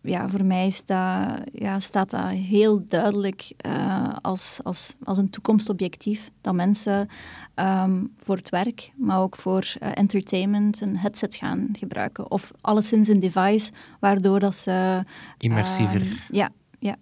ja, 0.03 0.29
voor 0.29 0.45
mij 0.45 0.67
is 0.67 0.85
dat, 0.85 1.41
ja, 1.53 1.81
staat 1.81 2.11
dat 2.11 2.29
heel 2.29 2.87
duidelijk 2.87 3.53
eh, 3.57 4.09
als, 4.21 4.61
als, 4.63 4.97
als 5.03 5.19
een 5.19 5.31
toekomstobjectief. 5.31 6.31
Dat 6.41 6.55
mensen 6.55 7.09
ehm, 7.55 8.05
voor 8.17 8.37
het 8.37 8.49
werk, 8.49 8.93
maar 8.97 9.21
ook 9.21 9.37
voor 9.37 9.75
eh, 9.81 9.91
entertainment 9.95 10.81
een 10.81 10.97
headset 10.97 11.35
gaan 11.35 11.69
gebruiken. 11.73 12.31
Of 12.31 12.51
alleszins 12.61 13.09
een 13.09 13.21
device 13.21 13.71
waardoor 14.01 14.39
dat 14.39 14.57
ze... 14.57 15.05
Immersiever. 15.39 16.01
ehm, 16.01 16.15
ja, 16.31 16.51
ja. 16.79 16.97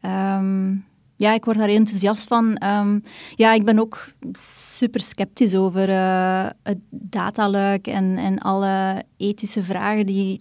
Ehm, 0.00 0.74
ja, 1.16 1.32
ik 1.32 1.44
word 1.44 1.56
daar 1.56 1.68
enthousiast 1.68 2.28
van. 2.28 2.58
Ja, 3.34 3.52
ik 3.52 3.64
ben 3.64 3.78
ook 3.78 4.08
super 4.68 5.00
sceptisch 5.00 5.54
over 5.54 5.88
eh, 5.88 6.46
het 6.62 6.78
dataluik 6.90 7.86
en, 7.86 8.16
en 8.18 8.38
alle 8.38 9.04
ethische 9.16 9.62
vragen 9.62 10.06
die 10.06 10.40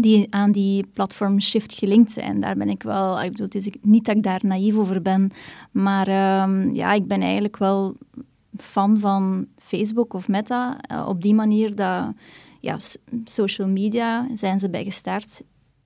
die 0.00 0.26
aan 0.30 0.52
die 0.52 0.86
platform 0.92 1.40
shift 1.40 1.72
gelinkt 1.72 2.12
zijn. 2.12 2.40
Daar 2.40 2.56
ben 2.56 2.68
ik 2.68 2.82
wel, 2.82 3.22
ik 3.22 3.30
bedoel, 3.30 3.46
het 3.46 3.54
is 3.54 3.68
niet 3.80 4.04
dat 4.04 4.16
ik 4.16 4.22
daar 4.22 4.40
naïef 4.42 4.76
over 4.76 5.02
ben, 5.02 5.30
maar 5.70 6.08
ehm, 6.08 6.74
ja, 6.74 6.92
ik 6.92 7.06
ben 7.06 7.20
eigenlijk 7.22 7.56
wel 7.56 7.96
fan 8.56 8.98
van 8.98 9.46
Facebook 9.56 10.14
of 10.14 10.28
Meta. 10.28 10.80
eh, 10.80 11.06
op 11.08 11.22
die 11.22 11.34
manier 11.34 11.74
dat, 11.74 12.12
ja, 12.60 12.76
social 13.24 13.68
media 13.68 14.26
zijn 14.34 14.58
ze 14.58 14.70
bij 14.70 14.84
gestart. 14.84 15.42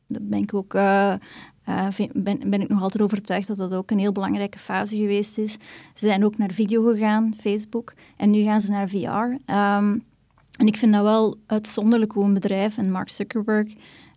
Daar 0.07 0.23
ben 0.23 0.43
ik 0.43 0.55
ook... 0.55 0.75
eh, 0.75 1.13
eh, 1.65 1.89
ben 2.45 2.61
ik 2.61 2.69
nog 2.69 2.83
altijd 2.83 3.03
overtuigd 3.03 3.47
dat 3.47 3.57
dat 3.57 3.75
ook 3.75 3.91
een 3.91 3.99
heel 3.99 4.13
belangrijke 4.13 4.59
fase 4.59 4.97
geweest 4.97 5.39
is. 5.39 5.53
Ze 5.95 6.07
zijn 6.07 6.25
ook 6.25 6.39
naar 6.39 6.53
video 6.53 6.83
gegaan, 6.91 7.35
Facebook, 7.41 7.95
en 8.17 8.31
nu 8.31 8.43
gaan 8.43 8.61
ze 8.61 8.71
naar 8.71 8.89
VR. 8.89 9.37
Ehm, 9.47 9.99
en 10.57 10.67
ik 10.67 10.77
vind 10.77 10.93
dat 10.93 11.03
wel 11.03 11.37
uitzonderlijk 11.47 12.13
hoe 12.13 12.25
een 12.25 12.35
bedrijf 12.35 12.79
en 12.79 12.91
Mark 12.91 13.11
Zuckerberg 13.11 13.73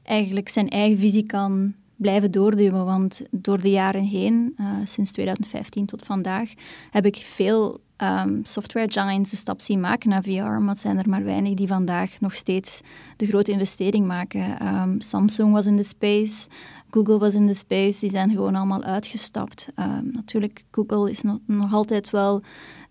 eigenlijk 0.06 0.50
zijn 0.50 0.70
eigen 0.70 0.98
visie 0.98 1.26
kan 1.26 1.74
blijven 1.96 2.32
doorduwen. 2.32 2.86
Want 2.86 3.22
door 3.32 3.62
de 3.62 3.70
jaren 3.70 4.04
heen, 4.04 4.54
eh, 4.58 4.66
sinds 4.84 5.12
2015 5.12 5.86
tot 5.86 6.04
vandaag, 6.04 6.54
heb 6.92 7.06
ik 7.06 7.16
veel 7.16 7.84
ehm, 7.96 8.40
software 8.44 8.92
giants 8.92 9.30
de 9.30 9.36
stap 9.36 9.62
zien 9.62 9.80
maken 9.80 10.10
naar 10.10 10.24
VR. 10.24 10.30
Maar 10.42 10.68
het 10.68 10.80
zijn 10.80 10.98
er 10.98 11.10
maar 11.10 11.24
weinig 11.24 11.54
die 11.54 11.68
vandaag 11.68 12.20
nog 12.20 12.36
steeds 12.36 12.82
de 13.18 13.26
grote 13.26 13.52
investering 13.52 14.06
maken. 14.06 14.60
Ehm, 14.60 15.00
Samsung 15.00 15.54
was 15.54 15.66
in 15.66 15.76
de 15.76 15.84
space. 15.84 16.48
Google 16.92 17.18
was 17.18 17.34
in 17.34 17.48
de 17.48 17.54
space, 17.54 18.00
die 18.00 18.10
zijn 18.10 18.32
gewoon 18.32 18.56
allemaal 18.56 18.84
uitgestapt. 18.84 19.70
Ehm, 19.76 20.12
natuurlijk, 20.12 20.64
Google 20.72 21.12
is 21.12 21.22
nog, 21.22 21.38
nog 21.46 21.74
altijd 21.74 22.10
wel 22.10 22.42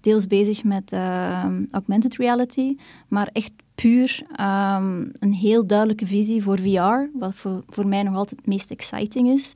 deels 0.00 0.26
bezig 0.26 0.64
met 0.64 0.92
augmented 1.70 2.16
reality, 2.16 2.76
maar 3.08 3.28
echt 3.32 3.52
puur 3.74 4.22
ehm, 4.36 5.04
een 5.18 5.32
heel 5.32 5.66
duidelijke 5.66 6.06
visie 6.06 6.42
voor 6.42 6.58
VR, 6.58 7.18
wat 7.18 7.34
voor, 7.34 7.62
voor 7.68 7.86
mij 7.86 8.02
nog 8.02 8.14
altijd 8.14 8.40
het 8.40 8.48
meest 8.48 8.70
exciting 8.70 9.28
is. 9.28 9.52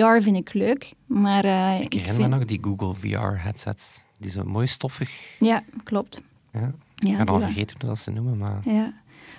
AR 0.00 0.22
vind 0.22 0.36
ik 0.36 0.52
leuk, 0.54 0.92
maar 1.06 1.44
eh, 1.44 1.80
Ik 1.80 1.92
herinner 1.92 2.14
vind- 2.16 2.28
me 2.30 2.36
nog 2.36 2.44
die 2.44 2.58
Google 2.62 2.94
VR-headsets. 2.94 4.00
Die 4.18 4.30
zo 4.30 4.44
mooi 4.44 4.66
stoffig. 4.66 5.36
Ja, 5.38 5.62
klopt. 5.84 6.20
Ja. 6.52 6.72
Ja, 6.94 7.10
ik 7.10 7.16
ben 7.16 7.26
al 7.28 7.40
vergeten 7.40 7.76
hoe 7.80 7.88
dat 7.88 7.98
ze 7.98 8.10
noemen, 8.10 8.38
maar... 8.38 8.60
Ja. 8.64 8.92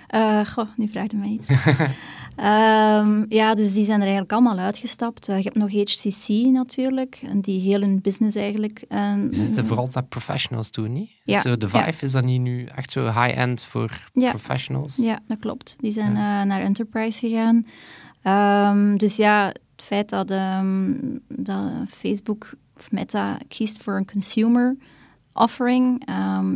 Eh, 0.08 0.46
goh, 0.46 0.68
nu 0.76 0.88
vraag 0.88 1.10
je 1.10 1.16
mij 1.16 1.28
iets. 1.28 1.48
Ehm, 2.36 3.24
ja, 3.28 3.54
dus 3.54 3.72
die 3.72 3.84
zijn 3.84 3.96
er 3.98 4.02
eigenlijk 4.02 4.32
allemaal 4.32 4.58
uitgestapt. 4.58 5.28
Eh, 5.28 5.36
je 5.36 5.42
hebt 5.42 5.56
nog 5.56 5.70
HTC 5.72 6.28
natuurlijk, 6.28 7.22
die 7.34 7.60
heel 7.60 7.80
hun 7.80 8.00
business 8.00 8.36
eigenlijk... 8.36 8.84
eh, 8.88 9.12
Ze 9.12 9.28
zitten 9.30 9.64
vooral 9.66 9.88
naar 9.92 10.04
professionals 10.04 10.70
toe, 10.70 10.88
niet? 10.88 11.10
Ja, 11.24 11.40
Zo, 11.40 11.56
de 11.56 11.68
ja. 11.72 11.84
Vive 11.84 12.04
is 12.04 12.12
dat 12.12 12.24
niet 12.24 12.40
nu 12.40 12.64
echt 12.64 12.90
zo 12.92 13.04
high-end 13.04 13.62
voor 13.62 14.04
Ja. 14.12 14.30
professionals? 14.30 14.96
Ja, 14.96 15.18
dat 15.28 15.38
klopt. 15.38 15.76
Die 15.80 15.92
zijn 15.92 16.10
eh, 16.16 16.42
naar 16.42 16.60
Enterprise 16.60 17.18
gegaan. 17.18 17.66
Ehm, 18.22 18.96
dus 18.96 19.16
ja, 19.16 19.46
het 19.46 19.84
feit 19.84 20.08
dat, 20.10 20.30
ehm, 20.30 20.92
dat 21.28 21.70
Facebook 21.88 22.52
of 22.78 22.90
Meta 22.92 23.38
kiest 23.48 23.82
voor 23.82 23.96
een 23.96 24.06
consumer 24.10 24.76
offering, 25.32 26.00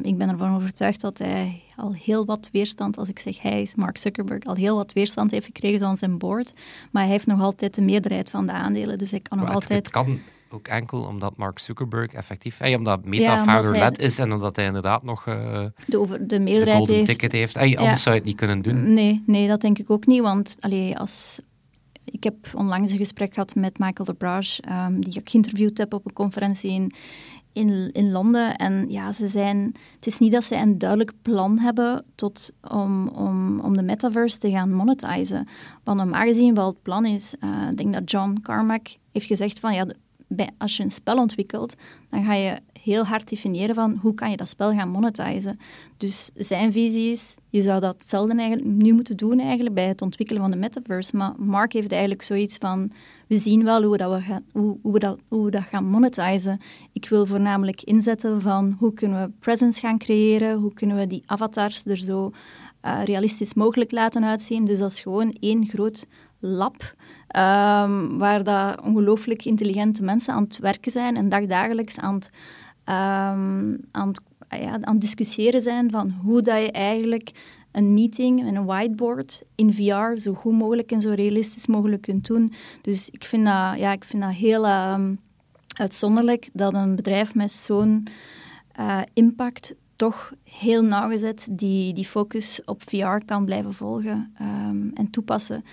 ik 0.03 0.19
ben 0.19 0.29
ervan 0.29 0.55
overtuigd 0.55 1.01
dat 1.01 1.19
hij 1.19 1.63
al 1.79 1.95
heel 1.95 2.25
wat 2.25 2.49
weerstand, 2.53 2.99
als 2.99 3.09
ik 3.09 3.19
zeg 3.19 3.43
hij 3.43 3.63
is 3.63 3.75
Mark 3.75 3.99
Zuckerberg, 3.99 4.45
al 4.45 4.55
heel 4.55 4.77
wat 4.77 4.93
weerstand 4.93 5.31
heeft 5.31 5.47
gekregen 5.47 5.79
van 5.79 5.97
zijn 5.97 6.19
board. 6.19 6.53
Maar 6.91 7.03
hij 7.03 7.11
heeft 7.13 7.27
nog 7.27 7.41
altijd 7.41 7.75
de 7.75 7.81
meerderheid 7.83 8.31
van 8.31 8.47
de 8.47 8.53
aandelen, 8.53 8.99
dus 8.99 9.11
hij 9.11 9.21
kan 9.21 9.39
nog 9.39 9.47
het, 9.47 9.55
altijd... 9.55 9.79
het 9.79 9.91
kan 9.91 10.19
ook 10.51 10.69
enkel 10.69 11.03
omdat 11.03 11.37
Mark 11.37 11.59
Zuckerberg 11.59 12.13
effectief... 12.13 12.59
Hey, 12.59 12.75
omdat 12.75 13.01
Ja, 13.03 13.09
Meta 13.09 13.43
founder-led 13.45 13.97
hij- 13.97 14.07
is 14.07 14.19
en 14.19 14.33
omdat 14.33 14.57
hij 14.57 14.65
inderdaad 14.65 15.03
nog 15.03 15.27
eh, 15.27 15.65
de, 15.87 15.99
over, 16.01 16.19
de 16.19 16.27
de 16.27 16.39
meerderheid 16.41 16.89
heeft. 16.89 17.07
ticket 17.07 17.33
heeft. 17.33 17.55
Hey, 17.55 17.77
anders 17.77 17.89
Ja. 17.91 17.97
zou 17.97 18.15
je 18.15 18.21
het 18.21 18.29
niet 18.31 18.39
kunnen 18.39 18.63
doen. 18.63 18.93
Nee, 18.95 19.23
nee, 19.27 19.49
dat 19.49 19.61
denk 19.61 19.79
ik 19.79 19.91
ook 19.91 20.07
niet. 20.07 20.21
Want 20.23 20.57
allee, 20.61 20.99
als, 20.99 21.41
ik 22.05 22.25
heb 22.25 22.35
onlangs 22.55 22.93
een 22.93 22.99
gesprek 22.99 23.35
gehad 23.35 23.55
met 23.55 23.79
Michael 23.79 24.05
de 24.05 24.15
Brage, 24.15 24.63
ehm, 24.63 25.01
die 25.01 25.19
ik 25.21 25.31
geïnterviewd 25.31 25.79
heb 25.79 25.95
op 25.95 26.05
een 26.07 26.13
conferentie 26.13 26.71
in, 26.71 26.93
in, 27.59 27.93
in 27.93 28.13
Londen. 28.13 28.57
En 28.57 28.85
ja, 28.89 29.13
ze 29.13 29.27
zijn, 29.27 29.75
het 29.97 30.07
is 30.07 30.19
niet 30.19 30.33
dat 30.33 30.45
zij 30.45 30.63
een 30.63 30.79
duidelijk 30.79 31.13
plan 31.23 31.59
hebben 31.59 32.05
tot, 32.15 32.53
om, 32.71 33.09
om, 33.09 33.61
om 33.61 33.77
de 33.77 33.83
metaverse 33.83 34.39
te 34.39 34.51
gaan 34.51 34.73
monetizen. 34.73 35.49
Want 35.85 35.99
normaal 35.99 36.25
gezien 36.25 36.55
wel 36.55 36.67
het 36.67 36.83
plan 36.83 37.07
is, 37.07 37.35
eh, 37.41 37.69
ik 37.71 37.77
denk 37.77 37.93
dat 37.93 38.11
John 38.11 38.39
Carmack 38.43 38.87
heeft 39.13 39.27
gezegd 39.27 39.61
van 39.61 39.75
ja, 39.75 39.87
bij, 40.27 40.51
als 40.59 40.77
je 40.77 40.83
een 40.83 40.91
spel 40.91 41.17
ontwikkelt, 41.17 41.75
dan 42.11 42.25
ga 42.25 42.35
je 42.35 42.59
heel 42.83 43.05
hard 43.05 43.29
definiëren 43.29 43.75
van 43.75 43.99
hoe 44.01 44.15
kan 44.15 44.31
je 44.31 44.37
dat 44.37 44.49
spel 44.49 44.73
gaan 44.73 44.91
monetizen. 44.91 45.59
Dus 45.97 46.31
zijn 46.35 46.73
visie 46.73 47.11
is, 47.11 47.35
je 47.49 47.63
zou 47.63 47.81
dat 47.81 47.95
hetzelfde 47.99 48.37
eigenlijk 48.37 48.69
nu 48.69 48.93
moeten 48.93 49.17
doen 49.17 49.41
eigenlijk 49.41 49.75
bij 49.75 49.87
het 49.87 50.03
ontwikkelen 50.03 50.43
van 50.43 50.51
de 50.51 50.57
metaverse. 50.57 51.17
Maar 51.17 51.33
Mark 51.37 51.73
heeft 51.73 51.91
eigenlijk 51.91 52.23
zoiets 52.23 52.57
van, 52.57 52.93
we 53.29 53.39
zien 53.39 53.65
wel 53.65 53.83
hoe, 53.83 53.97
dat, 53.97 54.13
we 54.13 54.21
gaan, 54.21 54.45
hoe, 54.53 54.79
hoe, 54.83 54.99
dat, 54.99 55.19
hoe 55.29 55.51
dat 55.51 55.63
gaan 55.63 55.85
monetizen. 55.85 56.61
Ik 56.93 57.09
wil 57.09 57.27
voornamelijk 57.27 57.83
inzetten 57.83 58.41
van 58.41 58.77
hoe 58.79 58.93
kunnen 58.93 59.23
we 59.23 59.33
presence 59.39 59.81
gaan 59.81 59.99
creëren, 59.99 60.59
hoe 60.59 60.73
kunnen 60.75 60.97
we 60.97 61.07
die 61.07 61.23
avatars 61.27 61.85
er 61.85 61.97
zo 61.97 62.31
eh, 62.81 63.01
realistisch 63.05 63.55
mogelijk 63.55 63.93
laten 63.93 64.25
uitzien. 64.25 64.65
Dus 64.65 64.79
dat 64.79 64.91
is 64.91 65.01
gewoon 65.01 65.37
één 65.41 65.67
groot 65.67 66.07
lab 66.41 66.95
ehm, 67.29 68.17
waar 68.17 68.45
dat 68.45 68.81
ongelooflijk 68.81 69.45
intelligente 69.45 70.03
mensen 70.03 70.35
aan 70.35 70.43
het 70.43 70.59
werken 70.59 70.93
zijn 70.93 71.17
en 71.17 71.29
dagdagelijks 71.29 71.99
aan 71.99 72.15
het, 72.15 72.31
ehm, 72.85 73.77
aan 73.91 74.13
ja, 74.51 74.79
aan 74.81 74.99
discussiëren 74.99 75.61
zijn 75.61 75.91
van 75.91 76.11
hoe 76.23 76.43
dat 76.43 76.61
je 76.61 76.73
eigenlijk 76.73 77.31
een 77.79 77.95
meeting 77.95 78.41
en 78.41 78.57
een 78.57 78.65
whiteboard 78.65 79.43
in 79.55 79.75
VR 79.75 80.17
zo 80.21 80.35
goed 80.35 80.53
mogelijk 80.53 80.93
en 80.93 81.01
zo 81.01 81.11
realistisch 81.11 81.67
mogelijk 81.67 82.03
kunt 82.03 82.27
doen. 82.27 82.53
Dus 82.83 83.11
ik 83.11 83.25
vind 83.25 83.45
dat, 83.45 83.79
ja, 83.79 83.93
ik 83.93 84.05
vind 84.05 84.23
dat 84.23 84.33
heel 84.33 84.67
ehm, 84.67 85.15
uitzonderlijk 85.69 86.49
dat 86.53 86.75
een 86.75 86.97
bedrijf 86.97 87.35
met 87.35 87.53
zo'n 87.53 88.07
eh, 88.73 89.01
impact 89.13 89.75
toch 89.97 90.33
heel 90.45 90.83
nauwgezet 90.83 91.47
die, 91.51 91.93
die 91.93 92.05
focus 92.05 92.61
op 92.65 92.83
VR 92.83 93.25
kan 93.25 93.45
blijven 93.45 93.75
volgen 93.75 94.33
ehm, 94.39 94.89
en 94.95 95.11
toepassen. 95.11 95.65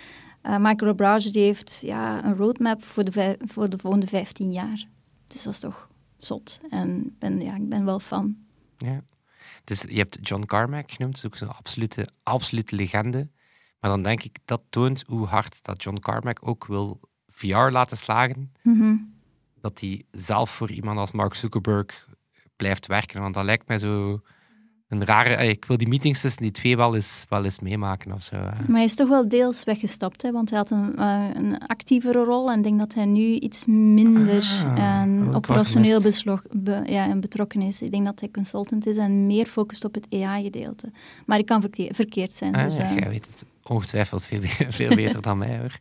Eh 0.41 0.57
Michael 0.59 1.19
die 1.19 1.43
heeft 1.43 1.81
ja, 1.85 2.25
een 2.25 2.35
roadmap 2.35 2.83
voor 2.83 3.03
de, 3.03 3.37
voor 3.45 3.69
de 3.69 3.77
volgende 3.77 4.07
15 4.07 4.51
jaar. 4.51 4.87
Dus 5.27 5.43
dat 5.43 5.53
is 5.53 5.59
toch 5.59 5.89
zot. 6.17 6.59
En 6.69 7.15
ben, 7.19 7.41
ja, 7.41 7.55
ik 7.55 7.69
ben 7.69 7.85
wel 7.85 7.99
fan. 7.99 8.35
Ja. 8.77 9.01
Dus 9.65 9.81
je 9.81 9.97
hebt 9.97 10.17
John 10.21 10.45
Carmack 10.45 10.91
genoemd, 10.91 11.13
dat 11.13 11.23
is 11.23 11.25
ook 11.25 11.35
zo'n 11.35 11.57
absolute, 11.57 12.09
absolute 12.23 12.75
legende. 12.75 13.29
Maar 13.79 13.91
dan 13.91 14.03
denk 14.03 14.23
ik, 14.23 14.37
dat 14.45 14.61
toont 14.69 15.03
hoe 15.07 15.25
hard 15.25 15.63
dat 15.63 15.83
John 15.83 15.99
Carmack 15.99 16.47
ook 16.47 16.65
wil 16.65 16.99
VR 17.27 17.69
laten 17.69 17.97
slagen. 17.97 18.51
Mhm. 18.61 18.95
Dat 19.61 19.79
hij 19.79 20.05
zelf 20.11 20.49
voor 20.49 20.71
iemand 20.71 20.97
als 20.97 21.11
Mark 21.11 21.35
Zuckerberg 21.35 22.09
blijft 22.55 22.87
werken. 22.87 23.21
Want 23.21 23.33
dat 23.33 23.45
lijkt 23.45 23.67
mij 23.67 23.77
zo 23.77 24.21
een 24.87 25.05
rare... 25.05 25.35
eh, 25.35 25.49
Ik 25.49 25.65
wil 25.65 25.77
die 25.77 25.87
meetings 25.87 26.21
tussen 26.21 26.41
die 26.41 26.51
twee 26.51 26.77
wel 26.77 26.95
eens, 26.95 27.25
wel 27.29 27.43
eens 27.43 27.59
meemaken 27.59 28.11
of 28.11 28.23
zo. 28.23 28.35
eh. 28.35 28.41
Maar 28.43 28.75
hij 28.75 28.83
is 28.83 28.95
toch 28.95 29.09
wel 29.09 29.27
deels 29.27 29.63
weggestapt, 29.63 30.21
hè? 30.21 30.31
want 30.31 30.49
hij 30.49 30.59
had 30.59 30.69
een, 30.69 30.95
eh, 30.97 31.23
een 31.33 31.57
actievere 31.67 32.23
rol 32.23 32.51
en 32.51 32.57
ik 32.57 32.63
denk 32.63 32.79
dat 32.79 32.93
hij 32.93 33.05
nu 33.05 33.21
iets 33.33 33.65
minder 33.65 34.43
Ah, 34.77 35.35
operationeel 35.35 36.01
beslog- 36.01 36.45
be- 36.51 36.83
ja, 36.85 37.05
en 37.07 37.19
betrokken 37.19 37.61
is. 37.61 37.81
Ik 37.81 37.91
denk 37.91 38.05
dat 38.05 38.19
hij 38.19 38.29
consultant 38.31 38.85
is 38.87 38.97
en 38.97 39.25
meer 39.25 39.45
focust 39.45 39.85
op 39.85 39.93
het 39.93 40.07
AI-gedeelte. 40.09 40.91
Maar 41.25 41.39
ik 41.39 41.45
kan 41.45 41.61
verke- 41.61 41.89
verkeerd 41.93 42.33
zijn. 42.33 42.55
Ah, 42.55 42.63
dus, 42.63 42.77
ja, 42.77 42.93
jij 42.93 43.09
weet 43.09 43.25
het 43.25 43.45
ongetwijfeld 43.63 44.25
veel, 44.25 44.41
veel 44.69 44.95
beter 44.95 45.21
dan 45.21 45.37
mij 45.37 45.57
hoor. 45.59 45.77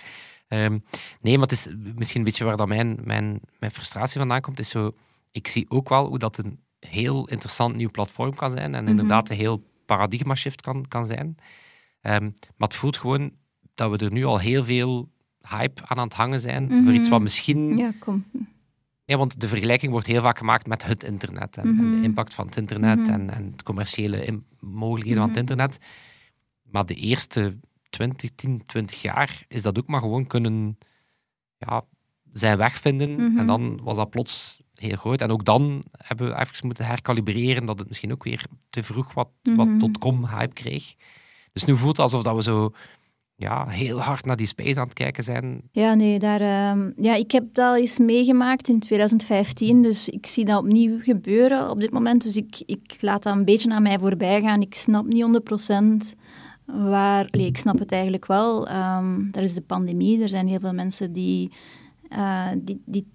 Ehm, 0.48 0.78
nee, 1.20 1.38
maar 1.38 1.48
het 1.48 1.52
is 1.52 1.68
misschien 1.94 2.18
een 2.20 2.26
beetje 2.26 2.44
waar 2.44 2.56
dat 2.56 2.68
mijn, 2.68 2.98
mijn, 3.04 3.40
mijn 3.58 3.72
frustratie 3.72 4.18
vandaan 4.18 4.40
komt. 4.40 4.58
Is 4.58 4.68
zo, 4.68 4.92
ik 5.30 5.48
zie 5.48 5.66
ook 5.68 5.88
wel 5.88 6.06
hoe 6.06 6.18
dat 6.18 6.38
een 6.38 6.58
heel 6.86 7.28
interessant 7.28 7.76
nieuw 7.76 7.90
platform 7.90 8.34
kan 8.34 8.50
zijn. 8.50 8.74
En 8.74 8.80
Mhm. 8.82 8.90
inderdaad 8.90 9.30
een 9.30 9.36
heel 9.36 9.62
paradigma 9.86 10.34
shift 10.34 10.60
kan, 10.60 10.88
kan 10.88 11.04
zijn. 11.06 11.36
Ehm, 12.00 12.22
maar 12.24 12.68
het 12.68 12.74
voelt 12.74 12.96
gewoon 12.96 13.32
dat 13.74 13.90
we 13.90 14.04
er 14.04 14.12
nu 14.12 14.24
al 14.24 14.38
heel 14.38 14.64
veel 14.64 15.08
hype 15.48 15.82
aan 15.86 15.96
aan 15.98 16.04
het 16.04 16.14
hangen 16.16 16.40
zijn. 16.40 16.70
Voor 16.84 16.92
iets 16.92 17.08
wat 17.08 17.10
Mhm. 17.10 17.22
misschien 17.22 17.76
ja, 17.76 17.92
kom. 17.98 18.24
Ja, 19.04 19.16
want 19.16 19.40
de 19.40 19.48
vergelijking 19.48 19.92
wordt 19.92 20.06
heel 20.06 20.20
vaak 20.22 20.38
gemaakt 20.38 20.66
met 20.66 20.84
het 20.84 21.02
internet 21.04 21.56
en, 21.56 21.64
en 21.66 21.74
Mhm. 21.74 21.90
de 21.90 22.00
impact 22.02 22.34
van 22.34 22.46
het 22.46 22.56
internet 22.56 23.08
en, 23.08 23.30
en 23.30 23.52
de 23.56 23.62
commerciële 23.62 24.42
mogelijkheden 24.60 25.20
van 25.20 25.28
het 25.28 25.38
internet. 25.38 25.78
Maar 26.62 26.86
de 26.86 26.94
eerste 26.94 27.58
20, 27.90 28.30
10, 28.34 28.62
20 28.66 29.02
jaar 29.02 29.44
is 29.48 29.62
dat 29.62 29.78
ook 29.78 29.86
maar 29.86 30.00
gewoon 30.00 30.26
kunnen 30.26 30.78
ja, 31.58 31.84
zijn 32.38 32.56
weg 32.58 32.76
vinden. 32.76 33.12
Mhm. 33.14 33.38
En 33.38 33.46
dan 33.46 33.80
was 33.82 33.96
dat 33.96 34.10
plots 34.10 34.62
heel 34.74 34.96
groot. 34.96 35.20
En 35.20 35.30
ook 35.30 35.44
dan 35.44 35.82
hebben 35.96 36.28
we 36.28 36.40
even 36.40 36.66
moeten 36.66 36.86
herkalibreren 36.86 37.64
dat 37.64 37.78
het 37.78 37.88
misschien 37.88 38.12
ook 38.12 38.24
weer 38.24 38.44
te 38.70 38.82
vroeg 38.82 39.14
wat, 39.14 39.28
wat 39.42 39.66
Mhm. 39.66 39.92
.com 39.98 40.26
hype 40.26 40.52
kreeg. 40.52 40.94
Dus 41.52 41.64
nu 41.64 41.76
voelt 41.76 41.96
het 41.96 42.06
alsof 42.06 42.22
dat 42.22 42.34
we 42.36 42.42
zo 42.42 42.72
ja, 43.36 43.68
heel 43.68 44.00
hard 44.00 44.24
naar 44.24 44.36
die 44.36 44.46
space 44.46 44.78
aan 44.78 44.84
het 44.84 44.92
kijken 44.92 45.24
zijn. 45.24 45.62
Ja, 45.70 45.94
nee, 45.94 46.18
daar, 46.18 46.40
ehm, 46.40 46.90
ja, 46.96 47.14
ik 47.14 47.30
heb 47.30 47.44
dat 47.52 47.76
eens 47.76 47.98
meegemaakt 47.98 48.68
in 48.68 48.80
2015, 48.80 49.82
dus 49.82 50.08
ik 50.08 50.26
zie 50.26 50.44
dat 50.44 50.58
opnieuw 50.58 50.98
gebeuren 51.02 51.70
op 51.70 51.80
dit 51.80 51.90
moment. 51.90 52.22
Dus 52.22 52.36
ik, 52.36 52.62
ik 52.66 52.96
laat 53.00 53.22
dat 53.22 53.36
een 53.36 53.44
beetje 53.44 53.70
aan 53.70 53.82
mij 53.82 53.98
voorbij 53.98 54.40
gaan. 54.40 54.60
Ik 54.60 54.74
snap 54.74 55.06
niet 55.06 55.22
100% 55.22 56.14
waar... 56.66 57.28
Allee, 57.30 57.46
ik 57.46 57.56
snap 57.56 57.78
het 57.78 57.92
eigenlijk 57.92 58.26
wel. 58.26 58.68
Ehm 58.68 59.28
er 59.32 59.42
is 59.42 59.54
de 59.54 59.60
pandemie, 59.60 60.22
er 60.22 60.28
zijn 60.28 60.46
heel 60.46 60.60
veel 60.60 60.72
mensen 60.74 61.12
die... 61.12 61.52
eh, 62.14 62.50
die, 62.56 62.82
die 62.84 63.06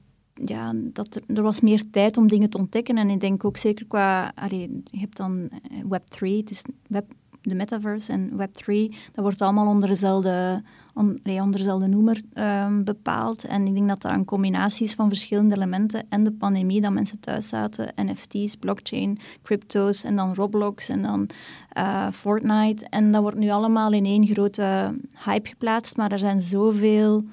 ja, 0.46 0.74
dat 0.76 1.22
er, 1.28 1.42
was 1.42 1.62
meer 1.62 1.84
tijd 1.92 2.18
om 2.18 2.28
dingen 2.28 2.50
te 2.50 2.58
ontdekken. 2.58 2.98
En 2.98 3.10
ik 3.10 3.20
denk 3.20 3.46
ook 3.46 3.58
zeker 3.58 3.86
qua... 3.86 4.34
Je 4.50 4.82
hebt 4.92 5.18
dan 5.18 5.50
eh, 5.50 5.84
Web3, 5.84 6.20
het 6.20 6.50
is 6.50 6.62
web, 6.88 7.14
de 7.42 7.56
metaverse 7.56 8.12
en 8.12 8.32
Web3. 8.32 8.96
Dat 9.12 9.24
wordt 9.24 9.42
allemaal 9.42 9.68
onder 9.68 9.90
dezelfde, 9.90 10.64
onder 10.94 11.52
dezelfde 11.52 11.88
noemer 11.88 12.22
ehm, 12.34 12.84
bepaald. 12.84 13.46
En 13.46 13.68
ik 13.68 13.74
denk 13.74 13.88
dat 13.88 14.02
daar 14.02 14.14
een 14.14 14.26
combinatie 14.26 14.86
is 14.86 14.94
van 14.94 15.10
verschillende 15.10 15.56
elementen. 15.56 16.06
En 16.10 16.24
de 16.24 16.32
pandemie, 16.32 16.82
dat 16.82 16.92
mensen 16.92 17.20
thuis 17.20 17.48
zaten. 17.48 17.94
NFT's, 17.96 18.56
blockchain, 18.56 19.20
crypto's 19.44 20.04
en 20.04 20.16
dan 20.16 20.34
Roblox 20.34 20.90
en 20.90 21.02
dan 21.02 21.30
eh, 21.70 22.08
Fortnite. 22.12 22.86
En 22.90 23.12
dat 23.12 23.22
wordt 23.22 23.38
nu 23.38 23.50
allemaal 23.50 23.92
in 23.92 24.06
één 24.06 24.26
grote 24.28 24.96
hype 25.26 25.50
geplaatst. 25.50 25.98
Maar 25.98 26.12
er 26.12 26.20
zijn 26.20 26.40
zoveel... 26.40 27.24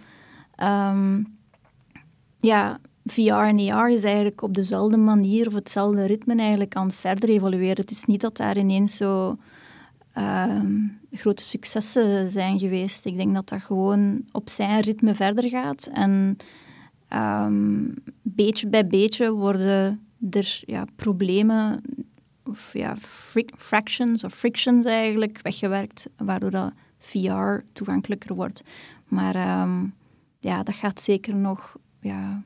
ehm, 0.55 1.23
ja, 2.47 2.79
VR 3.05 3.31
en 3.31 3.71
AR 3.71 3.91
is 3.91 4.03
eigenlijk 4.03 4.43
op 4.43 4.55
dezelfde 4.55 4.97
manier 4.97 5.47
of 5.47 5.55
hetzelfde 5.55 6.07
ritme 6.07 6.37
eigenlijk 6.37 6.75
aan 6.75 6.87
het 6.87 6.97
verder 6.97 7.29
evolueren. 7.29 7.81
Het 7.81 7.91
is 7.91 8.05
niet 8.05 8.21
dat 8.21 8.37
daar 8.37 8.57
ineens 8.57 8.97
zo 8.97 9.37
ehm, 10.13 10.73
grote 11.13 11.43
successen 11.43 12.31
zijn 12.31 12.59
geweest. 12.59 13.05
Ik 13.05 13.17
denk 13.17 13.35
dat 13.35 13.49
dat 13.49 13.63
gewoon 13.63 14.25
op 14.33 14.49
zijn 14.49 14.81
ritme 14.81 15.15
verder 15.15 15.49
gaat. 15.49 15.87
En 15.93 16.37
ehm, 17.09 17.89
beetje 18.23 18.69
bij 18.69 18.87
beetje 18.87 19.33
worden 19.33 20.07
er 20.31 20.63
ja, 20.67 20.85
problemen 20.97 21.83
of 22.45 22.71
ja, 22.73 22.97
fractions 23.57 24.25
of 24.25 24.35
frictions 24.35 24.85
eigenlijk 24.85 25.41
weggewerkt, 25.43 26.09
waardoor 26.17 26.51
dat 26.51 26.73
VR 26.99 27.59
toegankelijker 27.73 28.35
wordt. 28.35 28.63
Maar 29.05 29.35
ehm, 29.35 29.85
ja, 30.39 30.63
dat 30.63 30.75
gaat 30.75 31.03
zeker 31.03 31.37
nog 31.37 31.77
ja, 32.07 32.43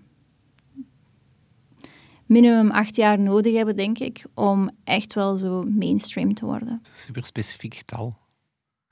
minimum 2.30 2.70
acht 2.70 2.96
jaar 2.96 3.18
nodig 3.18 3.54
hebben, 3.54 3.76
denk 3.76 3.98
ik, 3.98 4.24
om 4.34 4.70
echt 4.84 5.14
wel 5.14 5.36
zo 5.36 5.62
mainstream 5.62 6.34
te 6.34 6.44
worden. 6.44 6.80
Super 6.82 7.24
specifiek 7.24 7.74
getal. 7.74 8.18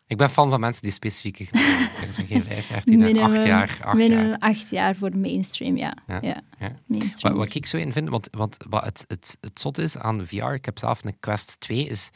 Ik 0.06 0.16
ben 0.16 0.30
fan 0.30 0.50
van 0.50 0.60
mensen 0.60 0.82
die 0.82 0.92
specifieke 0.92 1.44
getallen 1.44 2.26
geen 2.26 2.44
vijf 2.44 2.68
jaar, 2.68 2.82
tien 2.82 2.98
jaar, 2.98 3.30
acht 3.30 3.42
jaar. 3.42 3.78
Acht 3.82 3.96
minimum 3.96 4.26
jaar. 4.26 4.38
acht 4.38 4.70
jaar 4.70 4.96
voor 4.96 5.16
mainstream, 5.16 5.76
ja. 5.76 5.96
Ja, 6.06 6.18
ja. 6.22 6.40
ja. 6.58 6.74
Mainstream 6.86 7.36
Wat, 7.36 7.46
wat 7.46 7.54
ik 7.54 7.66
zo 7.66 7.76
in 7.76 7.92
vind, 7.92 8.08
want, 8.08 8.28
want 8.30 8.56
wat 8.68 8.84
het, 8.84 9.04
het, 9.08 9.36
het 9.40 9.60
zot 9.60 9.78
is 9.78 9.98
aan 9.98 10.26
VR, 10.26 10.52
ik 10.52 10.64
heb 10.64 10.78
zelf 10.78 11.04
een 11.04 11.20
Quest 11.20 11.60
2, 11.60 11.84
is 11.84 12.10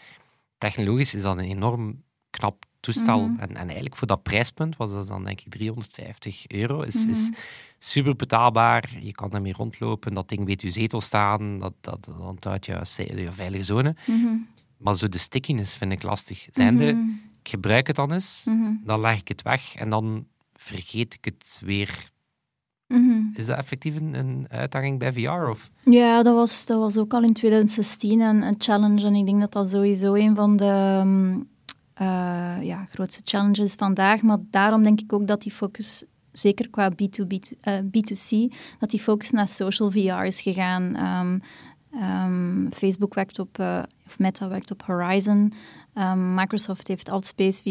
technologisch 0.58 1.14
is 1.14 1.22
dat 1.22 1.38
een 1.38 1.44
enorm 1.44 2.02
knap 2.30 2.64
toestel. 2.82 3.28
Mhm. 3.28 3.40
en, 3.40 3.48
en 3.48 3.64
eigenlijk 3.66 3.96
voor 3.96 4.06
dat 4.06 4.22
prijspunt 4.22 4.76
was 4.76 4.92
dat 4.92 5.08
dan 5.08 5.24
denk 5.24 5.40
ik 5.40 5.50
350 5.50 6.46
euro. 6.48 6.80
Is, 6.82 7.06
is 7.06 7.28
Mhm. 7.28 7.38
super 7.78 8.16
betaalbaar. 8.16 8.90
Je 9.00 9.12
kan 9.12 9.30
ermee 9.32 9.52
rondlopen. 9.52 10.14
Dat 10.14 10.28
ding 10.28 10.44
weet 10.44 10.62
je 10.62 10.70
zetel 10.70 11.00
staan. 11.00 11.58
Dat, 11.58 11.72
dat, 11.80 12.04
dat 12.04 12.18
onthoudt 12.18 12.66
je, 12.66 12.78
veilige 13.30 13.64
zone. 13.64 13.94
Mhm. 14.06 14.36
Maar 14.76 14.96
zo 14.96 15.08
de 15.08 15.18
stickiness 15.18 15.74
vind 15.76 15.92
ik 15.92 16.02
lastig. 16.02 16.46
Zijnde, 16.50 16.88
ik 17.42 17.48
gebruik 17.48 17.86
het 17.86 17.96
dan 17.96 18.12
eens, 18.12 18.46
dan 18.84 19.00
leg 19.00 19.18
ik 19.18 19.28
het 19.28 19.42
weg 19.42 19.74
en 19.74 19.90
dan 19.90 20.26
vergeet 20.54 21.14
ik 21.14 21.24
het 21.24 21.60
weer. 21.64 22.04
Is 23.34 23.46
dat 23.46 23.56
effectief 23.58 23.94
een, 23.96 24.14
een 24.14 24.46
uitdaging 24.48 24.98
bij 24.98 25.12
VR? 25.12 25.48
Of? 25.50 25.70
Ja, 25.84 26.22
dat 26.22 26.34
was, 26.34 26.66
dat 26.66 26.78
was 26.78 26.96
ook 26.96 27.12
al 27.12 27.22
in 27.22 27.32
2016 27.32 28.20
een, 28.20 28.42
een 28.42 28.54
challenge. 28.58 29.06
En 29.06 29.14
ik 29.14 29.26
denk 29.26 29.40
dat 29.40 29.52
dat 29.52 29.68
sowieso 29.68 30.14
een 30.14 30.34
van 30.34 30.56
de 30.56 30.64
ehm, 30.64 31.40
eh, 31.94 32.62
ja, 32.62 32.84
grootste 32.90 33.20
challenges 33.24 33.74
vandaag. 33.74 34.22
Maar 34.22 34.38
daarom 34.50 34.82
denk 34.82 35.00
ik 35.00 35.12
ook 35.12 35.26
dat 35.26 35.42
die 35.42 35.52
focus, 35.52 36.04
zeker 36.32 36.70
qua 36.70 36.90
B2B, 36.90 37.32
eh, 37.60 37.78
B2C, 37.78 38.54
dat 38.78 38.90
die 38.90 39.00
focus 39.00 39.30
naar 39.30 39.48
social 39.48 39.90
VR 39.90 40.24
is 40.24 40.40
gegaan. 40.40 40.96
Ehm, 40.96 41.38
ehm, 41.92 42.70
Facebook 42.70 43.14
werkt 43.14 43.38
op, 43.38 43.58
eh, 43.58 43.82
of 44.06 44.18
Meta 44.18 44.48
werkt 44.48 44.70
op 44.70 44.82
Horizon. 44.82 45.52
Ehm, 45.94 46.34
Microsoft 46.34 46.88
heeft 46.88 47.10
Altspace 47.10 47.62
VR. 47.62 47.68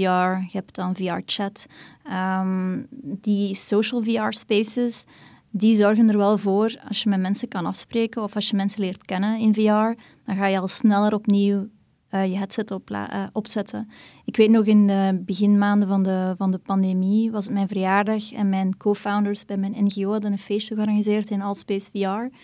Je 0.48 0.58
hebt 0.58 0.76
dan 0.76 0.96
VR-chat. 0.96 1.66
Ehm, 2.04 2.80
die 3.02 3.56
social 3.56 4.04
VR-spaces 4.04 5.06
die 5.52 5.76
zorgen 5.76 6.10
er 6.10 6.18
wel 6.18 6.38
voor, 6.38 6.76
als 6.88 7.04
je 7.04 7.10
met 7.10 7.20
mensen 7.20 7.48
kan 7.48 7.66
afspreken 7.66 8.24
of 8.24 8.36
als 8.36 8.50
je 8.50 8.56
mensen 8.56 8.82
leert 8.82 9.06
kennen 9.06 9.40
in 9.40 9.54
VR, 9.54 10.02
dan 10.26 10.36
ga 10.36 10.46
je 10.46 10.60
al 10.60 10.68
sneller 10.68 11.14
opnieuw 11.14 11.60
eh, 11.60 11.66
je 12.12 12.38
headset 12.38 12.72
opla- 12.72 13.12
eh, 13.12 13.24
opzetten. 13.34 13.90
Ik 14.26 14.36
weet 14.36 14.50
nog 14.50 14.66
in 14.66 14.88
de 14.88 15.22
beginmaanden 15.26 15.88
van 15.88 16.04
de, 16.04 16.34
van 16.38 16.52
de 16.52 16.58
pandemie 16.58 17.32
was 17.32 17.46
het 17.46 17.54
mijn 17.54 17.68
verjaardag 17.68 18.34
en 18.34 18.50
mijn 18.50 18.78
co-founders 18.78 19.46
bij 19.46 19.58
mijn 19.58 19.84
NGO 19.84 20.12
hadden 20.12 20.32
een 20.32 20.38
feestje 20.38 20.74
georganiseerd 20.76 21.30
in 21.30 21.42
Altspace 21.42 21.90
VR 21.92 22.36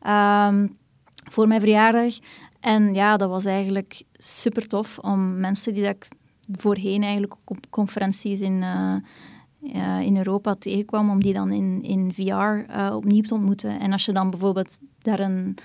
ehm, 0.00 0.66
voor 1.30 1.48
mijn 1.48 1.60
verjaardag. 1.60 2.18
En 2.60 2.94
ja, 2.94 3.16
dat 3.16 3.28
was 3.28 3.44
eigenlijk 3.44 4.02
super 4.12 4.66
tof 4.66 4.98
om 4.98 5.40
mensen 5.40 5.74
die 5.74 5.82
dat 5.82 5.94
ik 5.94 6.08
voorheen 6.50 7.02
eigenlijk 7.02 7.34
op 7.44 7.58
conferenties 7.70 8.40
in, 8.40 8.62
eh, 8.62 8.96
eh, 9.62 10.00
in 10.00 10.16
Europa 10.16 10.54
tegenkwam, 10.54 11.10
om 11.10 11.22
die 11.22 11.34
dan 11.34 11.52
in, 11.52 11.82
in 11.82 12.12
VR 12.14 12.72
eh, 12.72 12.92
opnieuw 12.94 13.22
te 13.22 13.34
ontmoeten. 13.34 13.80
En 13.80 13.92
als 13.92 14.04
je 14.04 14.12
dan 14.12 14.30
bijvoorbeeld 14.30 14.78
daar 15.02 15.20
een 15.20 15.56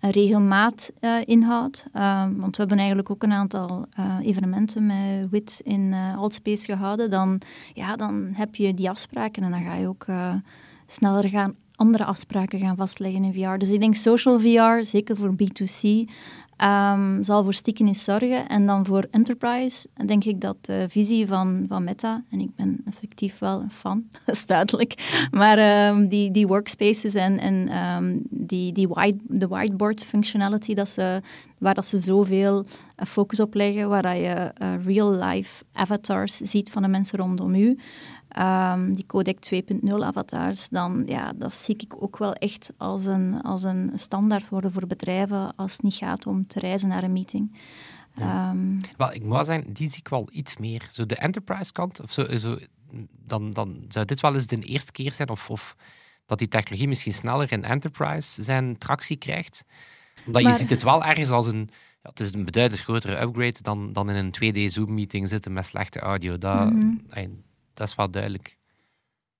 regelmaat 0.00 0.90
eh 1.00 1.16
in 1.24 1.42
houdt, 1.42 1.86
eh, 1.92 2.22
want 2.22 2.56
we 2.56 2.62
hebben 2.62 2.78
eigenlijk 2.78 3.10
ook 3.10 3.22
een 3.22 3.32
aantal 3.32 3.86
eh, 3.90 4.16
evenementen 4.22 4.86
met 4.86 5.30
WIT 5.30 5.60
in 5.64 5.92
eh 5.92 6.18
Altspace 6.18 6.64
gehouden, 6.64 7.10
dan, 7.10 7.40
ja, 7.74 7.96
dan 7.96 8.30
heb 8.32 8.54
je 8.54 8.74
die 8.74 8.90
afspraken 8.90 9.42
en 9.42 9.50
dan 9.50 9.62
ga 9.62 9.74
je 9.74 9.88
ook 9.88 10.06
sneller 10.86 11.28
gaan 11.28 11.54
andere 11.74 12.04
afspraken 12.04 12.58
gaan 12.58 12.76
vastleggen 12.76 13.24
in 13.24 13.32
VR. 13.32 13.58
Dus 13.58 13.70
ik 13.70 13.80
denk 13.80 13.94
social 13.94 14.40
VR, 14.40 14.84
zeker 14.84 15.16
voor 15.16 15.32
B2C, 15.32 16.10
ehm, 16.60 17.22
zal 17.22 17.42
voor 17.42 17.54
stickiness 17.54 18.04
zorgen. 18.04 18.48
En 18.48 18.66
dan 18.66 18.86
voor 18.86 19.06
enterprise 19.10 19.88
denk 20.06 20.24
ik 20.24 20.40
dat 20.40 20.56
de 20.60 20.86
visie 20.88 21.26
van, 21.26 21.64
van 21.68 21.84
Meta, 21.84 22.24
en 22.30 22.40
ik 22.40 22.54
ben 22.56 22.80
effectief 22.86 23.38
wel 23.38 23.60
een 23.60 23.70
fan, 23.70 24.04
dat 24.26 24.34
is 24.34 24.46
duidelijk, 24.46 25.28
maar 25.30 25.58
ehm, 25.58 26.08
die, 26.08 26.30
die 26.30 26.46
workspaces 26.46 27.14
en, 27.14 27.38
en 27.38 27.68
ehm, 27.68 28.18
die, 28.30 28.72
die 28.72 28.88
white, 28.88 29.18
de 29.28 29.48
whiteboard 29.48 30.04
functionality, 30.04 30.74
dat 30.74 30.88
ze, 30.88 31.20
waar 31.58 31.74
dat 31.74 31.86
ze 31.86 31.98
zoveel 31.98 32.64
eh, 32.96 33.06
focus 33.06 33.40
op 33.40 33.54
leggen, 33.54 33.88
waar 33.88 34.02
dat 34.02 34.16
je 34.16 34.52
eh, 34.54 34.84
real-life 34.84 35.64
avatars 35.72 36.36
ziet 36.36 36.70
van 36.70 36.82
de 36.82 36.88
mensen 36.88 37.18
rondom 37.18 37.54
u, 37.54 37.78
ehm, 38.30 38.92
die 38.92 39.06
codec 39.06 39.38
2.0 39.40 40.04
avatars, 40.04 40.68
dan 40.68 41.02
ja, 41.06 41.32
dat 41.32 41.54
zie 41.54 41.74
ik 41.76 42.02
ook 42.02 42.18
wel 42.18 42.32
echt 42.32 42.72
als 42.76 43.04
een, 43.06 43.40
als 43.42 43.62
een 43.62 43.90
standaard 43.94 44.48
worden 44.48 44.72
voor 44.72 44.86
bedrijven 44.86 45.56
als 45.56 45.72
het 45.72 45.82
niet 45.82 45.94
gaat 45.94 46.26
om 46.26 46.46
te 46.46 46.58
reizen 46.58 46.88
naar 46.88 47.02
een 47.02 47.12
meeting. 47.12 47.58
Ehm, 48.14 48.78
Wel, 48.96 49.12
ik 49.12 49.22
moet 49.22 49.32
wel 49.32 49.44
zeggen, 49.44 49.72
die 49.72 49.88
zie 49.88 49.98
ik 49.98 50.08
wel 50.08 50.28
iets 50.32 50.56
meer. 50.56 50.88
Zo 50.90 51.06
de 51.06 51.16
enterprise 51.16 51.72
kant, 51.72 52.00
of 52.00 52.12
zo, 52.12 52.38
zo, 52.38 52.58
dan, 53.26 53.50
dan 53.50 53.84
zou 53.88 54.04
dit 54.04 54.20
wel 54.20 54.34
eens 54.34 54.46
de 54.46 54.56
eerste 54.56 54.92
keer 54.92 55.12
zijn, 55.12 55.28
of, 55.28 55.50
of 55.50 55.76
dat 56.26 56.38
die 56.38 56.48
technologie 56.48 56.88
misschien 56.88 57.12
sneller 57.14 57.52
in 57.52 57.64
enterprise 57.64 58.42
zijn 58.42 58.78
tractie 58.78 59.16
krijgt. 59.16 59.64
Omdat 60.26 60.42
Maar- 60.42 60.52
je 60.52 60.58
ziet 60.58 60.70
het 60.70 60.82
wel 60.82 61.04
ergens 61.04 61.30
als 61.30 61.46
een... 61.46 61.68
Ja, 62.02 62.08
het 62.10 62.20
is 62.20 62.32
een 62.34 62.44
beduidend 62.44 62.80
grotere 62.80 63.20
upgrade 63.20 63.62
dan, 63.62 63.92
dan 63.92 64.10
in 64.10 64.16
een 64.16 64.30
2D 64.68 64.72
Zoom-meeting 64.72 65.28
zitten 65.28 65.52
met 65.52 65.66
slechte 65.66 65.98
audio. 66.00 66.38
Dat, 66.38 66.72
Mhm. 66.72 66.94
Dat 67.80 67.88
is 67.88 67.94
wel 67.94 68.10
duidelijk. 68.10 68.58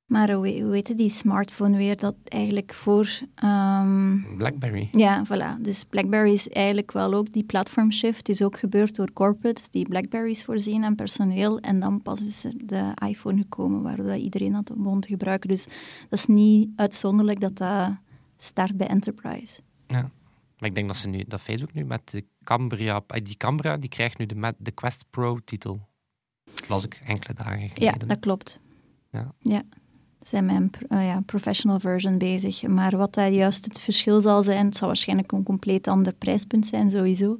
maar 0.06 0.32
hoe, 0.32 0.62
hoe 0.62 0.74
heette 0.74 0.94
die 0.94 1.10
smartphone 1.10 1.76
weer 1.76 1.96
dat 1.96 2.14
eigenlijk 2.24 2.74
voor... 2.74 3.08
ehm, 3.34 4.36
BlackBerry. 4.36 4.88
ja, 4.92 5.24
voilà. 5.26 5.60
Dus 5.60 5.84
BlackBerry 5.84 6.32
is 6.32 6.48
eigenlijk 6.48 6.92
wel 6.92 7.14
ook 7.14 7.30
die 7.30 7.44
platform 7.44 7.92
shift 7.92 8.28
is 8.28 8.42
ook 8.42 8.58
gebeurd 8.58 8.94
door 8.94 9.12
corporates 9.12 9.68
die 9.68 9.88
BlackBerries 9.88 10.44
voorzien 10.44 10.84
aan 10.84 10.94
personeel. 10.94 11.58
En 11.58 11.80
dan 11.80 12.02
pas 12.02 12.20
is 12.22 12.44
er 12.44 12.54
de 12.56 12.92
iPhone 13.06 13.36
gekomen, 13.36 13.82
waardoor 13.82 14.06
dat 14.06 14.18
iedereen 14.18 14.52
dat 14.52 14.76
begon 14.76 15.00
te 15.00 15.08
gebruiken. 15.08 15.48
Dus 15.48 15.64
dat 16.08 16.18
is 16.18 16.26
niet 16.26 16.68
uitzonderlijk 16.76 17.40
dat 17.40 17.56
dat 17.56 17.96
start 18.36 18.76
bij 18.76 18.86
enterprise. 18.86 19.60
Ja. 19.86 20.10
Maar 20.58 20.68
ik 20.68 20.74
denk 20.74 20.86
dat, 20.86 20.96
ze 20.96 21.08
nu, 21.08 21.24
dat 21.28 21.40
Facebook 21.40 21.72
nu 21.72 21.84
met 21.84 22.10
de 22.10 22.24
Cambria... 22.44 23.02
Die 23.22 23.36
Cambria 23.36 23.76
die 23.76 23.88
krijgt 23.88 24.18
nu 24.18 24.26
de, 24.26 24.54
de 24.58 24.70
Quest 24.70 25.04
Pro-titel. 25.10 25.88
Las 26.70 26.84
ik 26.84 27.00
enkele 27.06 27.34
dagen 27.34 27.60
Ja, 27.60 27.68
geleden. 27.68 28.08
dat 28.08 28.18
klopt. 28.20 28.60
Ja. 29.12 29.32
ja. 29.38 29.62
Zijn 30.22 30.44
met 30.46 30.56
een 30.56 30.70
pro- 30.70 30.86
eh, 30.88 31.06
ja, 31.06 31.20
professional 31.26 31.80
version 31.80 32.18
bezig. 32.18 32.62
Maar 32.62 32.96
wat 32.96 33.14
daar 33.14 33.30
juist 33.30 33.64
het 33.64 33.80
verschil 33.80 34.20
zal 34.20 34.42
zijn, 34.42 34.66
het 34.66 34.76
zal 34.76 34.86
waarschijnlijk 34.86 35.32
een 35.32 35.42
compleet 35.42 35.88
ander 35.88 36.12
prijspunt 36.12 36.66
zijn, 36.66 36.90
sowieso. 36.90 37.38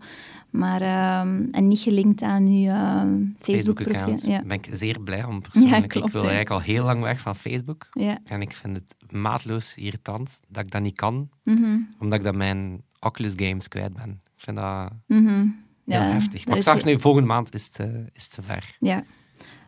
Maar, 0.51 0.81
ehm, 0.83 1.43
en 1.51 1.69
niet 1.69 1.79
gelinkt 1.79 2.23
aan 2.23 2.47
uw 2.47 2.53
uh, 2.65 3.03
Facebook-profiel. 3.39 4.31
Ja. 4.31 4.37
Daar 4.39 4.47
ben 4.47 4.57
ik 4.57 4.69
zeer 4.73 5.01
blij 5.01 5.25
om 5.25 5.41
persoonlijk. 5.43 5.89
klopt, 5.89 6.07
ik 6.07 6.13
wil 6.13 6.21
eigenlijk 6.21 6.51
al 6.51 6.61
heel 6.61 6.85
lang 6.85 7.03
weg 7.03 7.21
van 7.21 7.37
Facebook. 7.37 7.89
ja. 7.93 8.19
En 8.25 8.41
ik 8.41 8.53
vind 8.55 8.77
het 8.77 9.13
maatloos 9.13 9.77
irritant 9.77 10.41
dat 10.49 10.65
ik 10.65 10.71
dat 10.71 10.83
niet 10.83 10.97
kan, 10.97 11.29
Mhm. 11.45 11.79
omdat 11.99 12.19
ik 12.19 12.25
dan 12.25 12.37
mijn 12.37 12.83
Oculus 13.01 13.33
games 13.37 13.69
kwijt 13.69 13.93
ben. 13.93 14.11
Ik 14.37 14.43
vind 14.45 14.57
dat 14.57 14.91
Mhm. 15.07 15.29
heel 15.29 15.47
Ja, 15.85 16.03
heftig. 16.03 16.47
Maar 16.47 16.57
ik 16.57 16.63
zag 16.63 16.85
nu, 16.85 17.01
volgende 17.01 17.27
maand 17.29 17.55
is 17.55 17.65
het, 17.67 17.79
eh, 17.79 17.87
is 18.13 18.25
het 18.25 18.33
zover. 18.33 18.77
Ja. 18.81 19.05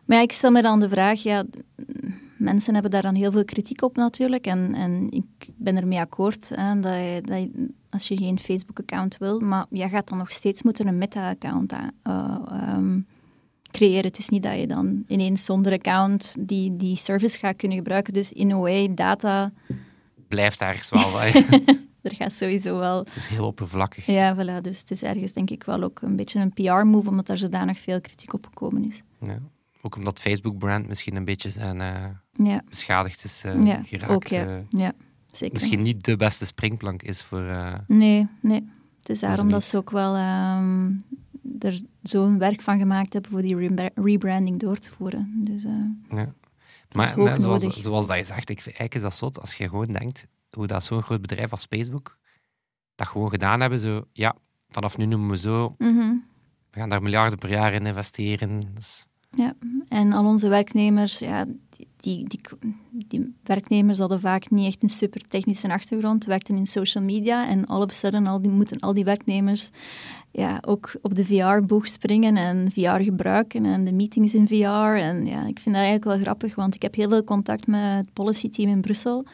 Maar 0.05 0.17
ja, 0.17 0.23
ik 0.23 0.31
stel 0.31 0.51
me 0.51 0.61
dan 0.61 0.79
de 0.79 0.89
vraag, 0.89 1.19
ja, 1.23 1.43
mensen 2.37 2.73
hebben 2.73 2.91
daar 2.91 3.01
dan 3.01 3.15
heel 3.15 3.31
veel 3.31 3.45
kritiek 3.45 3.81
op 3.81 3.95
natuurlijk. 3.95 4.45
En, 4.47 4.73
en 4.75 5.07
ik 5.11 5.49
ben 5.55 5.77
ermee 5.77 5.99
akkoord 5.99 6.49
hè, 6.55 6.79
dat, 6.79 6.93
je, 6.93 7.21
dat 7.25 7.37
je- 7.39 7.69
als 7.89 8.07
je 8.07 8.17
geen 8.17 8.39
Facebook-account 8.39 9.17
wil, 9.17 9.39
maar 9.39 9.65
je 9.69 9.89
gaat 9.89 10.07
dan 10.07 10.17
nog 10.17 10.31
steeds 10.31 10.63
moeten 10.63 10.87
een 10.87 10.97
meta-account 10.97 11.73
ehm, 12.03 12.99
creëren. 13.71 14.05
Het 14.05 14.17
is 14.17 14.29
niet 14.29 14.43
dat 14.43 14.59
je 14.59 14.67
dan 14.67 15.03
ineens 15.07 15.45
zonder 15.45 15.71
account 15.73 16.35
die, 16.39 16.75
die 16.77 16.95
service 16.95 17.39
gaat 17.39 17.55
kunnen 17.55 17.77
gebruiken. 17.77 18.13
Dus 18.13 18.31
in 18.31 18.51
a 18.51 18.55
way, 18.57 18.93
data, 18.93 19.51
Blijft 20.27 20.61
ergens 20.61 20.89
wel. 20.89 21.19
hè. 21.19 21.27
er 22.01 22.15
gaat 22.15 22.33
sowieso 22.33 22.77
wel... 22.79 22.97
het 22.99 23.15
is 23.15 23.27
heel 23.27 23.45
oppervlakkig. 23.45 24.05
Ja, 24.05 24.35
voilà. 24.35 24.61
Dus 24.61 24.79
het 24.79 24.91
is 24.91 25.03
ergens 25.03 25.33
denk 25.33 25.49
ik 25.49 25.63
wel 25.63 25.83
ook 25.83 26.01
een 26.01 26.15
beetje 26.15 26.39
een 26.39 26.53
PR-move, 26.53 27.09
omdat 27.09 27.29
er 27.29 27.37
zodanig 27.37 27.79
veel 27.79 28.01
kritiek 28.01 28.33
op 28.33 28.45
gekomen 28.45 28.83
is. 28.85 29.01
Ja. 29.21 29.39
Ook 29.85 29.95
omdat 29.95 30.19
Facebook-brand 30.19 30.87
misschien 30.87 31.15
een 31.15 31.25
beetje 31.25 31.49
zijn, 31.49 31.81
eh, 31.81 32.45
Ja, 32.45 32.61
beschadigd 32.69 33.23
is 33.23 33.43
eh, 33.43 33.65
ja 33.65 33.83
geraakt. 33.83 34.11
ook 34.11 34.27
ja. 34.27 34.45
eh, 34.45 34.61
ja 34.69 34.93
zeker. 35.31 35.53
misschien 35.53 35.81
niet 35.81 36.03
de 36.03 36.15
beste 36.15 36.45
springplank 36.45 37.03
is 37.03 37.21
voor... 37.21 37.43
Nee, 37.87 38.27
nee. 38.41 38.69
Het 38.99 39.09
is 39.09 39.19
daarom 39.19 39.49
dat 39.49 39.63
ze 39.63 39.77
ook 39.77 39.91
wel 39.91 40.15
ehm, 40.15 40.91
er 41.59 41.81
zo'n 42.01 42.37
werk 42.37 42.61
van 42.61 42.79
gemaakt 42.79 43.13
hebben 43.13 43.31
voor 43.31 43.41
die 43.41 43.55
rebra- 43.55 43.89
rebranding 43.95 44.59
door 44.59 44.77
te 44.77 44.89
voeren. 44.89 45.31
Dus, 45.35 45.63
Ja. 46.09 46.33
Maar 46.91 47.39
zoals, 47.39 48.07
dat 48.07 48.17
je 48.17 48.23
zegt, 48.23 48.49
ik, 48.49 48.57
eigenlijk 48.59 48.95
is 48.95 49.01
dat 49.01 49.13
zot 49.13 49.39
als 49.39 49.53
je 49.55 49.69
gewoon 49.69 49.91
denkt 49.93 50.27
hoe 50.49 50.67
dat 50.67 50.83
zo'n 50.83 51.01
groot 51.01 51.21
bedrijf 51.21 51.51
als 51.51 51.65
Facebook 51.69 52.17
dat 52.95 53.07
gewoon 53.07 53.29
gedaan 53.29 53.59
hebben. 53.59 53.79
Zo, 53.79 54.07
ja, 54.11 54.35
vanaf 54.69 54.97
nu 54.97 55.05
noemen 55.05 55.29
we 55.29 55.37
zo, 55.37 55.75
mhm. 55.77 56.15
we 56.71 56.79
gaan 56.79 56.89
daar 56.89 57.01
miljarden 57.01 57.39
per 57.39 57.49
jaar 57.49 57.73
in 57.73 57.85
investeren. 57.85 58.61
Dus, 58.73 59.07
Ja, 59.35 59.53
en 59.87 60.13
al 60.13 60.25
onze 60.25 60.47
werknemers, 60.47 61.19
ja, 61.19 61.45
die, 61.97 62.27
die, 62.27 62.39
die, 62.89 63.33
werknemers 63.43 63.99
hadden 63.99 64.19
vaak 64.19 64.49
niet 64.49 64.67
echt 64.67 64.83
een 64.83 64.89
super 64.89 65.21
technische 65.27 65.73
achtergrond, 65.73 66.25
werkten 66.25 66.55
in 66.55 66.67
social 66.67 67.03
media 67.03 67.47
en 67.47 67.65
all 67.65 67.81
of 67.81 67.89
a 67.89 67.93
sudden 67.93 68.27
al 68.27 68.41
die, 68.41 68.51
moeten 68.51 68.79
al 68.79 68.93
die 68.93 69.03
werknemers 69.03 69.69
ja, 70.31 70.59
ook 70.65 70.95
op 71.01 71.15
de 71.15 71.25
VR-boeg 71.25 71.87
springen 71.87 72.37
en 72.37 72.71
VR 72.71 73.03
gebruiken 73.03 73.65
en 73.65 73.83
de 73.83 73.91
meetings 73.91 74.33
in 74.33 74.47
VR. 74.47 74.97
En 74.97 75.25
ja, 75.25 75.45
ik 75.45 75.59
vind 75.59 75.75
dat 75.75 75.83
eigenlijk 75.83 76.03
wel 76.03 76.17
grappig, 76.17 76.55
want 76.55 76.75
ik 76.75 76.81
heb 76.81 76.95
heel 76.95 77.09
veel 77.09 77.23
contact 77.23 77.67
met 77.67 77.81
het 77.81 78.13
policy-team 78.13 78.69
in 78.69 78.81
Brussel. 78.81 79.25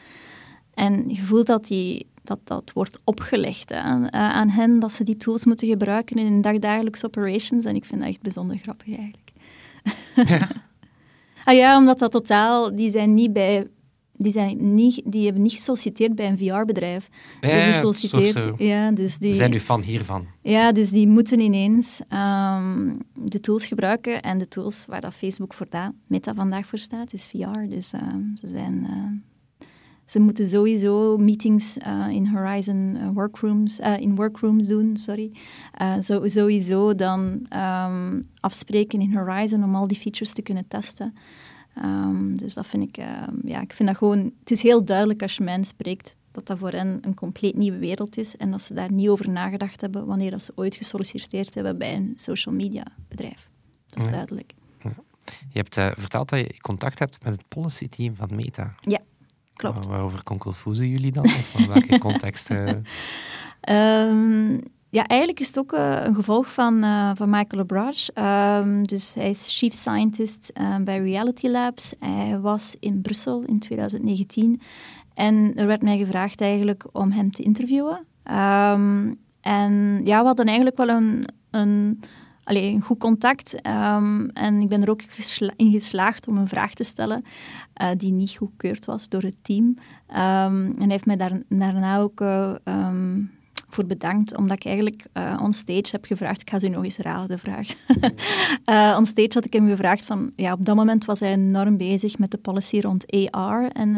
En 0.73 1.09
je 1.09 1.21
voelt 1.21 1.45
dat, 1.45 1.67
die, 1.67 2.07
dat 2.23 2.39
dat 2.43 2.71
wordt 2.73 2.99
opgelegd 3.03 3.73
aan, 3.73 4.13
aan 4.13 4.49
hen, 4.49 4.79
dat 4.79 4.91
ze 4.91 5.03
die 5.03 5.17
tools 5.17 5.45
moeten 5.45 5.67
gebruiken 5.67 6.15
in 6.15 6.25
hun 6.25 6.41
dagdagelijkse 6.41 7.05
operations. 7.05 7.65
En 7.65 7.75
ik 7.75 7.85
vind 7.85 7.99
dat 7.99 8.09
echt 8.09 8.21
bijzonder 8.21 8.57
grappig 8.57 8.87
eigenlijk. 8.87 9.28
Ah 11.43 11.55
ja, 11.55 11.77
omdat 11.77 11.99
dat 11.99 12.11
totaal, 12.11 12.75
die 12.75 12.89
zijn 12.89 13.13
niet 13.13 13.33
bij, 13.33 13.67
die, 14.13 14.31
zijn 14.31 14.73
niet, 14.73 15.01
die 15.05 15.23
hebben 15.23 15.41
niet 15.41 15.51
gesolliciteerd 15.51 16.15
bij 16.15 16.27
een 16.27 16.37
VR-bedrijf. 16.37 17.09
Die 17.39 17.49
Ja, 17.49 17.55
ja, 17.55 17.65
toch 17.65 17.73
gesolliciteerd, 17.73 18.43
zo. 18.43 18.53
ja, 18.57 18.91
dus 18.91 19.13
we 19.13 19.19
die, 19.19 19.33
zijn 19.33 19.51
nu 19.51 19.59
fan 19.59 19.83
hiervan. 19.83 20.27
ja, 20.41 20.71
dus 20.71 20.89
die 20.89 21.07
moeten 21.07 21.39
ineens 21.39 21.99
ehm, 22.07 22.93
de 23.13 23.39
tools 23.39 23.65
gebruiken. 23.65 24.21
En 24.21 24.37
de 24.37 24.47
tools 24.47 24.85
waar 24.85 25.01
dat 25.01 25.13
Facebook 25.13 25.53
voor 25.53 25.67
dat, 25.69 25.91
Meta 26.07 26.33
vandaag 26.33 26.65
voor 26.65 26.79
staat, 26.79 27.13
is 27.13 27.27
VR. 27.27 27.67
Dus 27.67 27.93
ehm, 27.93 28.35
ze 28.35 28.47
zijn... 28.47 28.85
ehm, 28.89 29.13
ze 30.09 30.19
moeten 30.19 30.47
sowieso 30.47 31.17
meetings 31.17 31.77
eh, 31.77 32.07
in 32.09 32.27
Horizon 32.27 32.97
eh, 32.99 33.09
workrooms, 33.13 33.79
eh, 33.79 33.99
in 33.99 34.15
workrooms 34.15 34.67
doen, 34.67 34.97
sorry. 34.97 35.31
Zo, 36.01 36.27
sowieso 36.27 36.95
dan 36.95 37.45
ehm, 37.49 38.21
afspreken 38.39 38.99
in 38.99 39.15
Horizon 39.15 39.63
om 39.63 39.75
al 39.75 39.87
die 39.87 39.97
features 39.97 40.33
te 40.33 40.41
kunnen 40.41 40.67
testen. 40.67 41.13
Ehm, 41.75 42.35
dus 42.35 42.53
dat 42.53 42.67
vind 42.67 42.83
ik, 42.83 42.97
ehm, 42.97 43.35
ja, 43.43 43.61
ik 43.61 43.73
vind 43.73 43.89
dat 43.89 43.97
gewoon, 43.97 44.31
het 44.39 44.51
is 44.51 44.61
heel 44.61 44.85
duidelijk 44.85 45.21
als 45.21 45.35
je 45.35 45.43
met 45.43 45.53
hen 45.53 45.65
spreekt 45.65 46.15
dat 46.31 46.45
dat 46.47 46.57
voor 46.57 46.71
hen 46.71 46.97
een 47.01 47.13
compleet 47.13 47.57
nieuwe 47.57 47.77
wereld 47.77 48.17
is 48.17 48.37
en 48.37 48.51
dat 48.51 48.61
ze 48.61 48.73
daar 48.73 48.91
niet 48.91 49.09
over 49.09 49.29
nagedacht 49.29 49.81
hebben 49.81 50.05
wanneer 50.05 50.31
dat 50.31 50.43
ze 50.43 50.51
ooit 50.55 50.75
gesolliciteerd 50.75 51.55
hebben 51.55 51.77
bij 51.77 51.95
een 51.95 52.13
social 52.15 52.55
media 52.55 52.85
bedrijf. 53.07 53.49
Dat 53.87 53.99
is 53.99 54.05
Ja. 54.05 54.11
duidelijk. 54.11 54.53
Je 55.51 55.65
hebt 55.65 55.73
verteld 55.99 56.29
dat 56.29 56.39
je 56.39 56.61
contact 56.61 56.99
hebt 56.99 57.23
met 57.23 57.33
het 57.33 57.47
policy 57.47 57.87
team 57.87 58.15
van 58.15 58.29
Meta. 58.35 58.75
Klopt. 59.59 59.75
Waar- 59.77 59.87
Waarover 59.89 60.23
conculfusen 60.23 60.87
jullie 60.87 61.11
dan? 61.11 61.23
Of 61.25 61.47
van 61.51 61.67
welke 61.67 61.97
context? 62.07 62.49
eh? 62.49 62.69
Ehm, 63.61 64.51
ja, 64.89 65.05
eigenlijk 65.07 65.39
is 65.39 65.47
het 65.47 65.57
ook 65.59 65.73
eh, 65.73 65.99
een 66.03 66.15
gevolg 66.15 66.53
van, 66.53 66.83
eh, 66.83 67.11
van 67.15 67.29
Michael 67.29 67.57
Labrage. 67.57 68.11
Ehm, 68.13 68.83
dus 68.83 69.13
hij 69.13 69.29
is 69.29 69.57
chief 69.57 69.73
scientist 69.73 70.51
bij 70.83 70.99
Reality 70.99 71.47
Labs. 71.47 71.93
Hij 71.99 72.39
was 72.39 72.75
in 72.79 73.01
Brussel 73.01 73.41
in 73.45 73.59
2019. 73.59 74.61
En 75.13 75.51
er 75.55 75.67
werd 75.67 75.81
mij 75.81 75.97
gevraagd 75.97 76.41
eigenlijk 76.41 76.83
om 76.91 77.11
hem 77.11 77.31
te 77.31 77.43
interviewen. 77.43 78.05
Ehm, 78.23 79.13
en 79.41 80.01
ja, 80.03 80.19
we 80.19 80.25
hadden 80.25 80.45
eigenlijk 80.45 80.77
wel 80.77 80.89
een, 80.89 81.27
een, 81.51 81.99
allee, 82.49 82.73
een 82.73 82.81
goed 82.81 82.97
contact. 82.97 83.61
Ehm, 83.61 84.27
en 84.33 84.61
ik 84.61 84.69
ben 84.69 84.81
er 84.81 84.89
ook 84.89 85.01
gesla- 85.01 85.53
in 85.55 85.71
geslaagd 85.71 86.27
om 86.27 86.37
een 86.37 86.47
vraag 86.47 86.73
te 86.73 86.83
stellen 86.83 87.23
eh, 87.73 87.89
die 87.97 88.11
niet 88.11 88.37
goedkeurd 88.37 88.85
was 88.85 89.09
door 89.09 89.21
het 89.21 89.35
team. 89.41 89.77
Ehm, 90.07 90.65
en 90.65 90.77
hij 90.77 90.87
heeft 90.87 91.05
mij 91.05 91.15
daar, 91.15 91.41
daarna 91.49 91.99
ook 91.99 92.21
eh, 92.21 92.55
ehm, 92.63 93.21
voor 93.69 93.85
bedankt, 93.85 94.37
omdat 94.37 94.55
ik 94.55 94.65
eigenlijk 94.65 95.05
uh, 95.13 95.39
onstage 95.41 95.87
heb 95.91 96.05
gevraagd, 96.05 96.41
ik 96.41 96.49
ga 96.49 96.59
ze 96.59 96.67
nog 96.67 96.83
eens 96.83 96.97
herhalen, 96.97 97.27
de 97.27 97.37
vraag. 97.37 97.67
uh, 98.65 98.95
onstage 98.99 99.29
had 99.33 99.45
ik 99.45 99.53
hem 99.53 99.67
gevraagd 99.67 100.05
van, 100.05 100.31
ja, 100.35 100.53
op 100.53 100.65
dat 100.65 100.75
moment 100.75 101.05
was 101.05 101.19
hij 101.19 101.31
enorm 101.31 101.77
bezig 101.77 102.17
met 102.17 102.31
de 102.31 102.37
policy 102.37 102.79
rond 102.79 103.31
AR 103.31 103.71
en, 103.71 103.95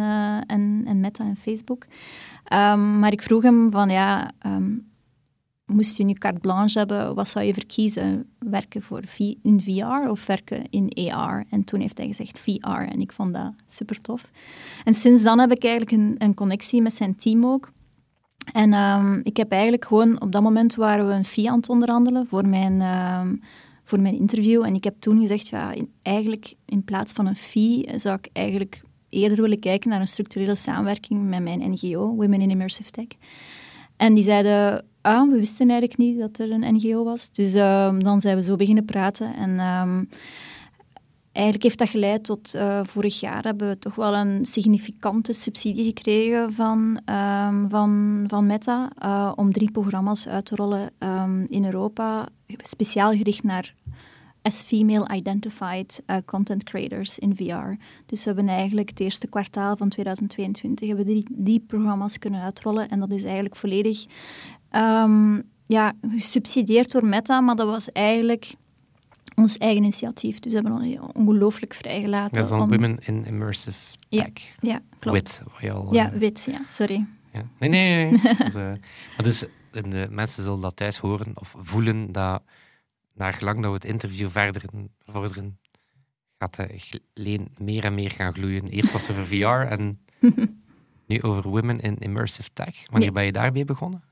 en, 0.47 0.84
en 0.86 0.99
Meta 0.99 1.24
en 1.24 1.38
Facebook. 1.38 1.86
Maar 2.99 3.12
ik 3.12 3.22
vroeg 3.22 3.43
hem 3.43 3.72
van, 3.72 3.89
ja, 3.89 4.32
moest 5.74 5.98
je 5.98 6.04
nu 6.04 6.14
carte 6.14 6.40
blanche 6.40 6.78
hebben, 6.78 7.16
wat 7.16 7.30
zou 7.30 7.46
je 7.46 7.54
verkiezen? 7.54 8.30
Werken 8.40 8.82
voor 8.82 9.02
in 9.42 9.62
VR 9.62 10.10
of 10.10 10.26
werken 10.26 10.70
in 10.70 11.12
AR? 11.12 11.46
En 11.50 11.64
toen 11.64 11.80
heeft 11.80 11.98
hij 11.98 12.08
gezegd 12.08 12.40
VR 12.40 12.68
en 12.68 13.02
ik 13.02 13.14
vond 13.14 13.34
dat 13.34 13.54
super 13.68 14.02
tof. 14.02 14.32
En 14.84 14.94
sinds 14.94 15.24
dan 15.24 15.40
heb 15.40 15.52
ik 15.52 15.64
eigenlijk 15.64 15.92
een, 15.92 16.16
een 16.18 16.34
connectie 16.34 16.82
met 16.82 16.94
zijn 16.94 17.16
team 17.16 17.46
ook. 17.46 17.72
En 18.54 18.74
um, 18.74 19.20
ik 19.24 19.38
heb 19.38 19.52
eigenlijk 19.52 19.86
gewoon, 19.86 20.22
op 20.22 20.32
dat 20.32 20.42
moment 20.42 20.76
waren 20.76 21.08
we 21.08 21.14
een 21.14 21.26
fee 21.26 21.50
aan 21.50 21.58
het 21.58 21.70
onderhandelen 21.70 22.28
voor 22.28 22.48
mijn, 22.48 22.82
um, 22.82 23.42
voor 23.84 24.00
mijn 24.00 24.16
interview. 24.16 24.64
En 24.64 24.76
ik 24.76 24.84
heb 24.84 24.96
toen 25.00 25.20
gezegd, 25.20 25.48
ja, 25.48 25.74
eigenlijk 26.02 26.54
in 26.66 26.84
plaats 26.84 27.14
van 27.14 27.26
een 27.26 27.36
fee 27.36 27.90
zou 27.96 28.18
ik 28.18 28.30
eigenlijk 28.34 28.82
eerder 29.10 29.42
willen 29.42 29.60
kijken 29.60 29.90
naar 29.90 30.00
een 30.00 30.08
structurele 30.08 30.56
samenwerking 30.56 31.30
met 31.30 31.44
mijn 31.44 31.72
NGO, 31.72 32.16
Women 32.16 32.42
in 32.42 32.50
Immersive 32.50 32.92
Tech. 32.92 33.08
En 33.98 34.14
die 34.14 34.24
zeiden, 34.24 34.86
we 35.02 35.36
wisten 35.38 35.70
eigenlijk 35.70 35.99
niet 35.99 36.20
dat 36.20 36.38
er 36.38 36.52
een 36.52 36.74
NGO 36.76 37.04
was. 37.04 37.32
Dus 37.32 37.54
ehm, 37.54 37.99
dan 37.99 38.22
zijn 38.22 38.36
we 38.36 38.43
zo 38.43 38.56
beginnen 38.56 38.86
praten. 38.86 39.36
En 39.36 39.60
ehm, 39.60 40.04
eigenlijk 41.32 41.64
heeft 41.64 41.78
dat 41.78 41.89
geleid 41.89 42.24
tot 42.24 42.56
uh, 42.56 42.80
vorig 42.84 43.20
jaar 43.20 43.43
hebben 43.43 43.68
we 43.68 43.80
toch 43.80 43.95
wel 43.95 44.16
een 44.16 44.45
significante 44.45 45.34
subsidie 45.34 45.86
gekregen 45.86 46.54
van, 46.54 47.02
ehm, 47.06 47.70
van, 47.70 48.24
van 48.28 48.45
Meta 48.45 48.91
uh, 49.04 49.32
om 49.36 49.52
drie 49.52 49.72
programma's 49.72 50.28
uit 50.28 50.45
te 50.45 50.56
rollen 50.56 50.91
in 51.47 51.66
Europa, 51.66 52.28
speciaal 52.64 53.12
gericht 53.12 53.43
naar 53.43 53.74
as 54.41 54.64
female 54.64 55.08
identified 55.16 56.02
uh, 56.08 56.18
content 56.26 56.64
creators 56.64 57.20
in 57.20 57.36
VR. 57.36 57.78
Dus 58.06 58.24
we 58.24 58.30
hebben 58.30 58.47
eigenlijk 58.47 58.89
het 58.89 58.99
eerste 58.99 59.28
kwartaal 59.28 59.78
van 59.78 59.89
2022 59.89 60.88
hebben 60.88 61.06
die, 61.06 61.26
die 61.32 61.60
programma's 61.68 62.18
kunnen 62.18 62.41
uitrollen 62.41 62.89
en 62.89 62.99
dat 62.99 63.12
is 63.12 63.24
eigenlijk 63.24 63.56
volledig 63.56 64.06
um, 64.76 65.44
ja, 65.66 65.94
gesubsidieerd 66.16 66.92
door 66.92 67.06
Meta, 67.06 67.42
maar 67.42 67.56
dat 67.56 67.68
was 67.68 67.92
eigenlijk 67.92 68.54
ons 69.36 69.58
eigen 69.58 69.84
initiatief. 69.84 70.40
Dus 70.40 70.54
we 70.54 70.60
hebben 70.60 71.00
ongelooflijk 71.14 71.74
vrijgelaten. 71.74 72.36
Dat 72.36 72.52
is 72.52 72.58
dan 72.58 72.70
Women 72.70 72.98
in 73.00 73.26
Immersive 73.26 73.98
Tech. 74.10 74.32
Ja, 74.60 74.72
ja 74.72 74.82
klopt. 75.00 75.18
Wit. 75.18 75.72
Al, 75.72 75.94
ja, 75.94 76.14
uh, 76.14 76.18
wit, 76.18 76.44
ja, 76.52 76.62
sorry. 76.70 77.06
Ja. 77.34 77.44
Nee, 77.60 77.70
nee, 77.70 78.12
nee. 78.12 78.36
dus, 78.38 78.56
uh, 78.66 78.72
maar 79.16 79.24
dus 79.24 79.46
de 79.72 80.08
mensen 80.10 80.44
zullen 80.44 80.62
dat 80.62 80.76
thuis 80.76 80.98
horen 80.98 81.32
of 81.34 81.56
voelen 81.58 82.12
dat 82.12 82.44
naar 83.14 83.34
gelang 83.34 83.56
dat 83.56 83.66
we 83.66 83.74
het 83.74 83.86
interview 83.86 84.30
verder 84.30 84.64
vorderen, 85.06 85.60
gaat 86.38 86.58
Leen 87.14 87.48
meer 87.58 87.84
en 87.84 87.94
meer 87.94 88.12
gaan 88.12 88.34
gloeien. 88.34 88.68
Eerst 88.68 88.92
was 88.92 89.08
er 89.08 89.12
over 89.12 89.26
VR 89.26 89.72
en 89.72 90.00
nu 91.08 91.22
over 91.22 91.50
Women 91.50 91.80
in 91.80 91.98
Immersive 91.98 92.50
Tech. 92.54 92.84
Wanneer 92.92 93.12
ben 93.12 93.26
je 93.26 93.32
daarmee 93.32 93.66
begonnen? 93.66 94.04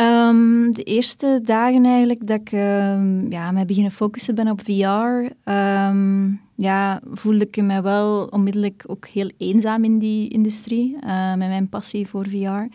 Um, 0.00 0.72
de 0.72 0.82
eerste 0.82 1.40
dagen 1.42 1.84
eigenlijk 1.84 2.26
dat 2.26 2.40
ik 2.40 2.52
um, 2.52 3.30
ja, 3.30 3.50
mij 3.50 3.64
beginnen 3.64 3.92
focussen 3.92 4.34
ben 4.34 4.48
op 4.48 4.60
VR, 4.64 5.50
um, 5.50 6.40
ja, 6.54 7.00
voelde 7.12 7.46
ik 7.50 7.62
me 7.62 7.82
wel 7.82 8.24
onmiddellijk 8.24 8.84
ook 8.86 9.06
heel 9.06 9.30
eenzaam 9.38 9.84
in 9.84 9.98
die 9.98 10.28
industrie, 10.28 10.96
uh, 11.04 11.28
met 11.34 11.48
mijn 11.48 11.68
passie 11.68 12.06
voor 12.06 12.28
VR. 12.28 12.74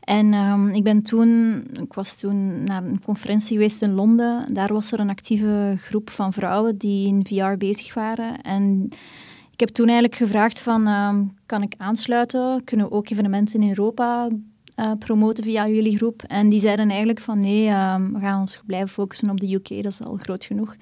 En 0.00 0.34
ik 0.74 0.82
ben 0.82 1.02
toen, 1.02 1.62
ik 1.80 1.92
was 1.92 2.16
toen 2.16 2.64
naar 2.64 2.84
een 2.84 3.00
conferentie 3.04 3.56
geweest 3.56 3.82
in 3.82 3.92
Londen. 3.92 4.54
Daar 4.54 4.72
was 4.72 4.92
er 4.92 5.00
een 5.00 5.10
actieve 5.10 5.74
groep 5.76 6.10
van 6.10 6.32
vrouwen 6.32 6.78
die 6.78 7.06
in 7.06 7.26
VR 7.26 7.56
bezig 7.58 7.94
waren. 7.94 8.42
En 8.42 8.88
ik 9.52 9.60
heb 9.60 9.68
toen 9.68 9.86
eigenlijk 9.86 10.16
gevraagd 10.16 10.60
van, 10.60 10.84
kan 11.46 11.62
ik 11.62 11.74
aansluiten? 11.76 12.64
Kunnen 12.64 12.88
we 12.88 12.92
ook 12.92 13.10
evenementen 13.10 13.62
in 13.62 13.68
Europa 13.68 14.28
uh, 14.78 14.92
promoten 14.98 15.44
via 15.44 15.68
jullie 15.68 15.96
groep? 15.96 16.22
En 16.22 16.48
die 16.48 16.60
zeiden 16.60 16.88
eigenlijk 16.88 17.20
van, 17.20 17.40
nee, 17.40 17.68
um, 17.68 18.12
we 18.12 18.18
gaan 18.20 18.40
ons 18.40 18.62
blijven 18.66 18.88
focussen 18.88 19.30
op 19.30 19.40
de 19.40 19.54
UK, 19.54 19.68
dat 19.68 19.92
is 19.92 20.02
al 20.02 20.16
groot 20.16 20.44
genoeg. 20.44 20.76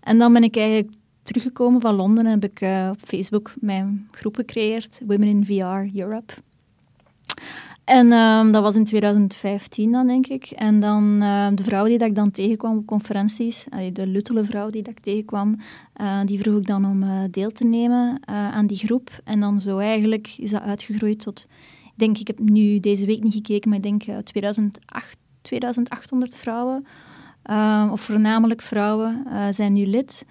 En 0.00 0.18
dan 0.18 0.32
ben 0.32 0.42
ik 0.42 0.56
eigenlijk 0.56 0.92
teruggekomen 1.22 1.80
van 1.80 1.94
Londen 1.94 2.26
en 2.26 2.30
heb 2.30 2.44
ik 2.44 2.60
uh, 2.60 2.88
op 2.92 2.98
Facebook 3.04 3.54
mijn 3.60 4.08
groep 4.10 4.36
gecreëerd, 4.36 5.00
Women 5.06 5.28
in 5.28 5.44
VR 5.44 5.98
Europe. 6.00 6.32
En 7.84 8.12
um, 8.12 8.52
dat 8.52 8.62
was 8.62 8.74
in 8.74 8.84
2015 8.84 9.92
dan, 9.92 10.06
denk 10.06 10.26
ik. 10.26 10.44
En 10.44 10.80
dan 10.80 11.18
uh, 11.20 11.48
de 11.54 11.64
vrouw 11.64 11.84
die 11.84 11.98
dat 11.98 12.08
ik 12.08 12.14
dan 12.14 12.30
tegenkwam 12.30 12.76
op 12.76 12.86
conferenties, 12.86 13.66
de 13.92 14.06
luttele 14.06 14.44
vrouw 14.44 14.70
die 14.70 14.82
dat 14.82 14.92
ik 14.92 15.00
tegenkwam, 15.00 15.56
uh, 16.00 16.20
die 16.24 16.38
vroeg 16.38 16.58
ik 16.58 16.66
dan 16.66 16.84
om 16.84 17.30
deel 17.30 17.50
te 17.50 17.64
nemen 17.64 18.20
aan 18.26 18.66
die 18.66 18.78
groep. 18.78 19.10
En 19.24 19.40
dan 19.40 19.60
zo 19.60 19.78
eigenlijk 19.78 20.34
is 20.38 20.50
dat 20.50 20.62
uitgegroeid 20.62 21.20
tot, 21.20 21.46
ik 21.92 21.98
denk, 21.98 22.18
ik 22.18 22.26
heb 22.26 22.38
nu 22.38 22.80
deze 22.80 23.06
week 23.06 23.22
niet 23.22 23.34
gekeken, 23.34 23.68
maar 23.68 23.78
ik 23.78 23.84
denk 23.84 24.24
2008, 24.24 25.16
2800 25.42 26.36
vrouwen, 26.36 26.86
of 27.92 28.00
voornamelijk 28.00 28.62
vrouwen, 28.62 29.26
zijn 29.50 29.72
nu 29.72 29.86
lid. 29.86 30.24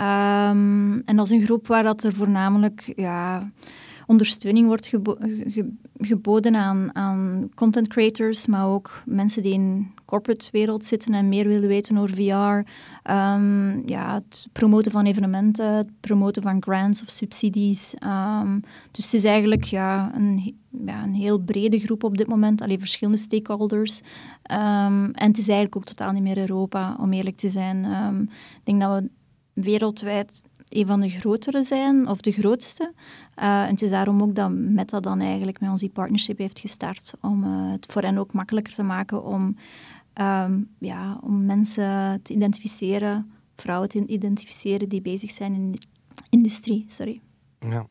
Um, 0.00 1.02
en 1.04 1.16
dat 1.16 1.24
is 1.24 1.30
een 1.30 1.44
groep 1.44 1.66
waar 1.66 1.82
dat 1.82 2.04
er 2.04 2.14
voornamelijk... 2.14 2.92
Ja, 2.96 3.50
ondersteuning 4.12 4.66
wordt 4.66 4.86
gebo 4.86 5.16
geboden 5.94 6.54
aan, 6.56 6.94
aan 6.94 7.48
content 7.54 7.88
creators, 7.88 8.46
maar 8.46 8.66
ook 8.66 9.02
mensen 9.06 9.42
die 9.42 9.52
in 9.52 9.94
corporate 10.04 10.48
wereld 10.50 10.84
zitten 10.84 11.14
en 11.14 11.28
meer 11.28 11.48
willen 11.48 11.68
weten 11.68 11.98
over 11.98 12.16
VR. 12.16 12.70
Um, 13.10 13.82
ja, 13.88 14.14
het 14.14 14.46
promoten 14.52 14.92
van 14.92 15.04
evenementen, 15.04 15.74
het 15.74 16.00
promoten 16.00 16.42
van 16.42 16.62
grants 16.62 17.02
of 17.02 17.08
subsidies. 17.10 17.94
Um, 18.04 18.60
dus 18.90 19.04
het 19.04 19.14
is 19.14 19.24
eigenlijk 19.24 19.64
ja, 19.64 20.14
een, 20.14 20.56
ja, 20.86 21.02
een 21.02 21.14
heel 21.14 21.38
brede 21.38 21.78
groep 21.78 22.04
op 22.04 22.16
dit 22.16 22.26
moment, 22.26 22.62
alleen 22.62 22.78
verschillende 22.78 23.20
stakeholders. 23.20 24.00
Um, 24.52 25.10
en 25.10 25.28
het 25.28 25.38
is 25.38 25.48
eigenlijk 25.48 25.76
ook 25.76 25.84
totaal 25.84 26.12
niet 26.12 26.22
meer 26.22 26.38
Europa, 26.38 26.96
om 27.00 27.12
eerlijk 27.12 27.36
te 27.36 27.48
zijn. 27.48 27.84
ik 28.54 28.64
denk 28.64 28.80
dat 28.80 29.00
we 29.02 29.10
wereldwijd 29.52 30.42
een 30.74 30.86
van 30.86 31.00
de 31.00 31.08
grotere 31.08 31.62
zijn, 31.62 32.08
of 32.08 32.20
de 32.20 32.32
grootste. 32.32 32.92
Uh, 33.38 33.62
en 33.62 33.70
het 33.70 33.82
is 33.82 33.90
daarom 33.90 34.22
ook 34.22 34.34
dat 34.34 34.50
Meta 34.50 35.00
dan 35.00 35.20
eigenlijk 35.20 35.60
met 35.60 35.70
ons 35.70 35.80
die 35.80 35.90
partnership 35.90 36.38
heeft 36.38 36.58
gestart, 36.58 37.12
om 37.20 37.44
uh, 37.44 37.72
het 37.72 37.86
voor 37.92 38.02
hen 38.02 38.18
ook 38.18 38.32
makkelijker 38.32 38.74
te 38.74 38.82
maken 38.82 39.24
om, 39.24 39.56
um, 40.20 40.68
ja, 40.78 41.18
om 41.22 41.44
mensen 41.44 42.20
te 42.22 42.32
identificeren, 42.32 43.32
vrouwen 43.56 43.88
te 43.88 44.06
identificeren 44.06 44.88
die 44.88 45.02
bezig 45.02 45.30
zijn 45.30 45.54
in 45.54 45.72
de 45.72 45.78
industrie. 46.30 46.84
Sorry. 46.88 47.20
Ja, 47.58 47.86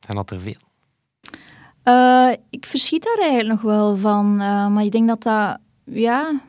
zijn 0.00 0.16
dat 0.16 0.30
er 0.30 0.40
veel? 0.40 0.60
Uh, 1.84 2.32
ik 2.50 2.66
verschiet 2.66 3.02
daar 3.02 3.18
eigenlijk 3.28 3.48
nog 3.48 3.72
wel 3.72 3.96
van, 3.96 4.36
maar 4.36 4.84
ik 4.84 4.92
denk 4.92 5.08
dat 5.08 5.22
dat, 5.22 5.58
ja, 5.84 6.40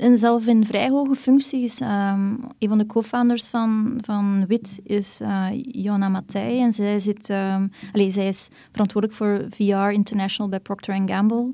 en 0.00 0.18
zelf 0.18 0.46
in 0.46 0.66
vrij 0.66 0.88
hoge 0.88 1.14
functies. 1.14 1.80
Um, 1.80 1.88
een 2.58 2.68
van 2.68 2.78
de 2.78 2.86
co-founders 2.86 3.48
van, 3.48 3.98
van 4.00 4.46
WIT 4.46 4.80
is 4.84 5.20
uh, 5.20 5.46
Jonna 5.62 6.08
Matthij. 6.08 6.60
En 6.60 6.72
zij, 6.72 6.98
zit, 6.98 7.28
um, 7.28 7.70
allez, 7.92 8.14
zij 8.14 8.28
is 8.28 8.48
verantwoordelijk 8.70 9.18
voor 9.18 9.46
VR 9.50 9.92
International 9.92 10.50
bij 10.50 10.60
Procter 10.60 11.02
Gamble. 11.06 11.52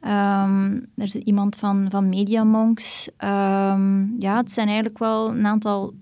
Um, 0.00 0.86
er 0.96 1.04
is 1.04 1.14
iemand 1.14 1.56
van, 1.56 1.86
van 1.90 2.08
Media 2.08 2.44
Monks. 2.44 3.08
ja, 4.18 4.36
het 4.36 4.52
zijn 4.52 4.66
eigenlijk 4.66 4.98
wel 4.98 5.30
een 5.30 5.46
aantal... 5.46 5.94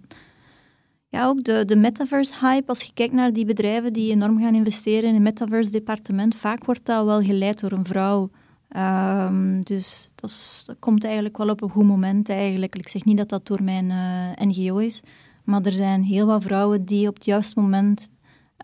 Ja, 1.08 1.26
ook 1.26 1.44
de, 1.44 1.64
de 1.64 1.76
metaverse-hype. 1.76 2.68
Als 2.68 2.82
je 2.82 2.92
kijkt 2.94 3.12
naar 3.12 3.32
die 3.32 3.44
bedrijven 3.44 3.92
die 3.92 4.12
enorm 4.12 4.40
gaan 4.40 4.54
investeren 4.54 5.08
in 5.08 5.14
het 5.14 5.22
metaverse-departement, 5.22 6.36
vaak 6.36 6.64
wordt 6.64 6.84
dat 6.84 7.04
wel 7.04 7.22
geleid 7.22 7.60
door 7.60 7.72
een 7.72 7.84
vrouw. 7.84 8.30
Um, 8.76 9.62
dus 9.62 10.08
dat, 10.14 10.30
is, 10.30 10.62
dat, 10.66 10.76
komt 10.78 11.04
eigenlijk 11.04 11.36
wel 11.36 11.48
op 11.48 11.62
een 11.62 11.70
goed 11.70 11.84
moment 11.84 12.28
eigenlijk. 12.28 12.76
Ik 12.76 12.88
zeg 12.88 13.04
niet 13.04 13.16
dat 13.16 13.28
dat 13.28 13.46
door 13.46 13.62
mijn 13.62 13.84
uh, 13.84 14.30
eh, 14.30 14.48
NGO 14.48 14.76
is, 14.76 15.00
maar 15.44 15.62
er 15.62 15.72
zijn 15.72 16.02
heel 16.02 16.26
wat 16.26 16.42
vrouwen 16.42 16.84
die 16.84 17.08
op 17.08 17.14
het 17.14 17.24
juiste 17.24 17.60
moment 17.60 18.10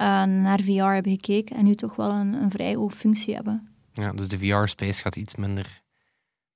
uh, 0.01 0.25
naar 0.25 0.61
VR 0.61 0.83
hebben 0.83 1.13
gekeken 1.13 1.57
en 1.57 1.65
nu 1.65 1.75
toch 1.75 1.97
wel 1.97 2.11
een, 2.11 2.33
een 2.33 2.51
vrij 2.51 2.75
hoge 2.75 2.97
functie 2.97 3.35
hebben. 3.35 3.69
Ja, 3.93 4.13
dus 4.13 4.29
de 4.29 4.39
VR-space 4.39 5.01
gaat 5.01 5.17
iets 5.17 5.35
minder 5.35 5.83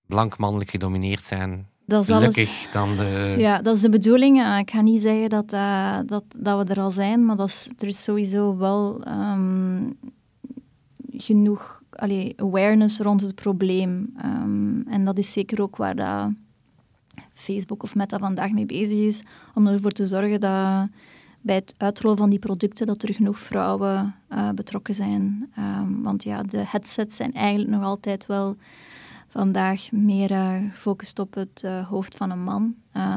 blank 0.06 0.38
mannelijk 0.38 0.70
gedomineerd 0.70 1.24
zijn. 1.24 1.66
Dat 1.86 2.02
is 2.02 2.14
Gelukkig 2.14 2.48
alles, 2.48 2.68
dan 2.72 2.96
de... 2.96 3.34
Ja, 3.38 3.62
dat 3.62 3.76
is 3.76 3.82
de 3.82 3.88
bedoeling. 3.88 4.38
Uh, 4.38 4.58
ik 4.58 4.70
ga 4.70 4.80
niet 4.80 5.02
zeggen 5.02 5.30
dat, 5.30 5.50
dat, 6.08 6.24
dat 6.36 6.66
we 6.66 6.74
er 6.74 6.80
al 6.80 6.90
zijn, 6.90 7.26
maar 7.26 7.36
dat 7.36 7.48
is, 7.48 7.70
er 7.78 7.86
is 7.86 8.02
sowieso 8.02 8.56
wel 8.56 9.08
um, 9.08 9.98
genoeg 11.16 11.73
allee, 11.96 12.32
awareness 12.36 12.98
rond 12.98 13.20
het 13.20 13.34
probleem. 13.34 14.14
Um, 14.24 14.84
en 14.88 15.04
dat 15.04 15.18
is 15.18 15.32
zeker 15.32 15.62
ook 15.62 15.76
waar 15.76 15.96
dat 15.96 16.30
Facebook 17.34 17.82
of 17.82 17.94
Meta 17.94 18.18
vandaag 18.18 18.50
mee 18.50 18.66
bezig 18.66 18.98
is, 18.98 19.22
om 19.54 19.66
ervoor 19.66 19.90
te 19.90 20.06
zorgen 20.06 20.40
dat 20.40 20.88
bij 21.40 21.54
het 21.54 21.74
uitrollen 21.76 22.16
van 22.16 22.30
die 22.30 22.38
producten 22.38 22.86
dat 22.86 23.02
er 23.02 23.14
genoeg 23.14 23.38
vrouwen 23.38 24.14
uh, 24.30 24.50
betrokken 24.50 24.94
zijn. 24.94 25.52
Um, 25.58 26.02
want 26.02 26.24
ja, 26.24 26.42
de 26.42 26.62
headsets 26.66 27.16
zijn 27.16 27.32
eigenlijk 27.32 27.70
nog 27.70 27.82
altijd 27.82 28.26
wel 28.26 28.56
vandaag 29.28 29.92
meer 29.92 30.30
uh, 30.30 30.54
gefocust 30.70 31.18
op 31.18 31.34
het 31.34 31.62
uh, 31.64 31.88
hoofd 31.88 32.16
van 32.16 32.30
een 32.30 32.42
man. 32.42 32.74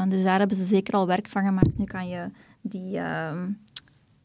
dus 0.10 0.24
daar 0.24 0.40
hebben 0.40 0.58
ze 0.58 0.66
zeker 0.66 0.94
al 0.94 1.08
werk 1.08 1.28
van 1.28 1.44
gemaakt. 1.44 1.78
Nu 1.78 1.86
kan 1.86 2.08
je 2.08 2.30
die 2.62 2.98
ehm, 2.98 3.50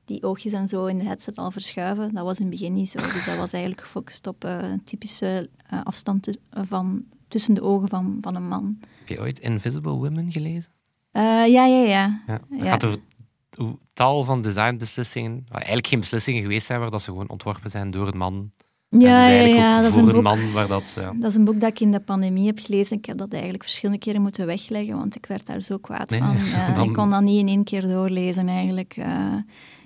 die 0.05 0.23
oogjes 0.23 0.53
en 0.53 0.69
zo 0.69 0.87
in 0.87 0.99
de 0.99 1.05
headset 1.05 1.37
al 1.37 1.51
verschuiven. 1.51 2.15
Dat 2.15 2.25
was 2.25 2.39
in 2.39 2.47
het 2.47 2.51
begin 2.51 2.73
niet 2.73 2.91
zo. 2.91 2.99
Dus 2.99 3.25
dat 3.25 3.37
was 3.37 3.53
eigenlijk 3.53 3.83
gefocust 3.83 4.27
op 4.27 4.45
uh, 4.45 4.59
typische 4.85 5.49
uh, 5.73 5.81
afstand 5.83 6.39
van, 6.51 7.05
tussen 7.29 7.55
de 7.55 7.63
ogen 7.63 7.89
van, 7.89 8.19
van 8.21 8.35
een 8.35 8.49
man. 8.49 8.79
Heb 8.99 9.09
je 9.09 9.21
ooit 9.21 9.39
Invisible 9.39 9.93
Women 9.93 10.33
gelezen? 10.33 10.71
Uh, 11.13 11.23
ja, 11.23 11.67
ja, 11.67 11.67
ja. 11.67 12.23
ja 12.27 12.41
het 12.49 12.63
gaat 12.69 12.85
over 12.85 13.01
tal 13.93 14.25
van 14.25 14.43
designbeslissingen, 14.43 15.47
eigenlijk 15.51 15.87
geen 15.87 16.01
beslissingen 16.01 16.43
geweest 16.43 16.67
zijn, 16.67 16.81
waar 16.81 16.91
dat 16.91 17.03
ze 17.03 17.11
gewoon 17.11 17.29
ontworpen 17.29 17.71
zijn 17.71 17.91
door 17.91 18.09
een 18.09 18.19
man. 18.19 18.51
Ja, 18.89 19.29
ja, 19.29 19.43
ja, 19.43 19.81
dat 19.81 19.91
is 19.91 19.97
een, 19.97 20.05
boek, 20.05 20.23
man 20.23 20.53
waar 20.53 20.69
dat... 20.69 20.97
Ja. 21.01 21.13
Dat 21.13 21.31
is 21.31 21.37
een 21.37 21.45
boek 21.45 21.61
dat 21.61 21.71
ik 21.71 21.81
in 21.81 21.91
de 21.91 22.01
pandemie 22.01 22.47
heb 22.47 22.59
gelezen. 22.59 22.97
Ik 22.97 23.05
heb 23.05 23.19
dat 23.19 23.33
eigenlijk 23.33 23.63
verschillende 23.63 24.01
keren 24.01 24.23
moeten 24.23 24.47
wegleggen, 24.47 24.97
want 24.97 25.17
ik 25.17 25.27
werd 25.27 25.47
daar 25.47 25.61
zo 25.61 25.79
kwaad 25.79 26.15
van. 26.15 26.37
dan... 26.75 26.89
Ik 26.89 26.93
kon 26.93 27.09
dat 27.09 27.23
niet 27.23 27.39
in 27.39 27.49
één 27.49 27.65
keer 27.65 27.83
doorlezen 27.83 28.49
eigenlijk. 28.49 28.97
Uh, 28.97 29.35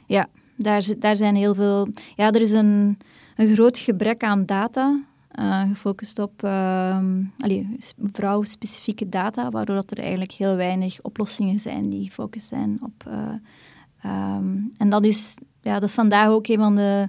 ja, 0.06 0.28
daar, 0.56 0.86
daar 0.98 1.16
zijn 1.16 1.34
heel 1.34 1.54
veel... 1.54 1.88
Ja, 2.16 2.32
er 2.32 2.40
is 2.40 2.52
een, 2.52 2.98
een 3.36 3.54
groot 3.54 3.78
gebrek 3.78 4.22
aan 4.22 4.46
data 4.46 5.00
eh, 5.36 5.68
gefocust 5.68 6.18
op 6.18 6.42
ehm, 6.42 7.22
allee, 7.38 7.76
vrouwspecifieke 8.12 9.08
data, 9.08 9.50
waardoor 9.50 9.74
dat 9.74 9.90
er 9.90 9.98
eigenlijk 9.98 10.32
heel 10.32 10.56
weinig 10.56 11.02
oplossingen 11.02 11.60
zijn 11.60 11.88
die 11.88 12.04
gefocust 12.04 12.48
zijn 12.48 12.78
op... 12.82 13.06
eh, 13.06 13.34
ehm, 14.02 14.56
en 14.76 14.90
dat 14.90 15.04
is, 15.04 15.34
ja, 15.60 15.74
dat 15.74 15.88
is 15.88 15.94
vandaag 15.94 16.28
ook 16.28 16.46
een 16.46 16.58
van 16.58 16.76
de... 16.76 17.08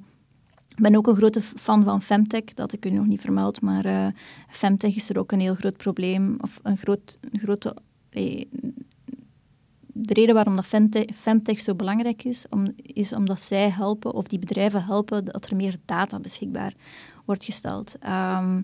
Ik 0.68 0.84
ben 0.84 0.95
ook 0.95 1.08
een 1.08 1.16
grote 1.16 1.41
fan 1.41 1.84
van 1.84 2.02
Femtech, 2.02 2.43
dat 2.43 2.74
ik 2.74 2.86
u 2.86 2.89
nog 2.89 3.06
niet 3.06 3.22
vermeld, 3.22 3.62
maar 3.62 3.86
eh, 3.86 4.08
Femtech 4.48 4.95
is 4.95 5.10
er 5.10 5.20
ook 5.20 5.32
een 5.32 5.39
heel 5.39 5.56
groot 5.56 5.78
probleem, 5.78 6.38
of 6.41 6.60
een, 6.64 6.78
groot, 6.78 7.18
een 7.32 7.39
grote... 7.39 7.76
de 10.00 10.14
reden 10.14 10.36
waarom 10.36 10.56
dat 10.56 10.66
Femtech, 10.66 11.06
Femtech 11.16 11.62
zo 11.62 11.76
belangrijk 11.76 12.24
is, 12.24 12.45
om, 12.50 12.72
is 12.76 13.14
omdat 13.14 13.41
zij 13.41 13.70
helpen, 13.70 14.14
of 14.14 14.28
die 14.28 14.39
bedrijven 14.39 14.84
helpen, 14.84 15.26
dat 15.26 15.45
er 15.45 15.56
meer 15.56 15.78
data 15.86 16.20
beschikbaar 16.20 16.74
wordt 17.26 17.43
gesteld. 17.43 17.98
Ehm, 18.00 18.62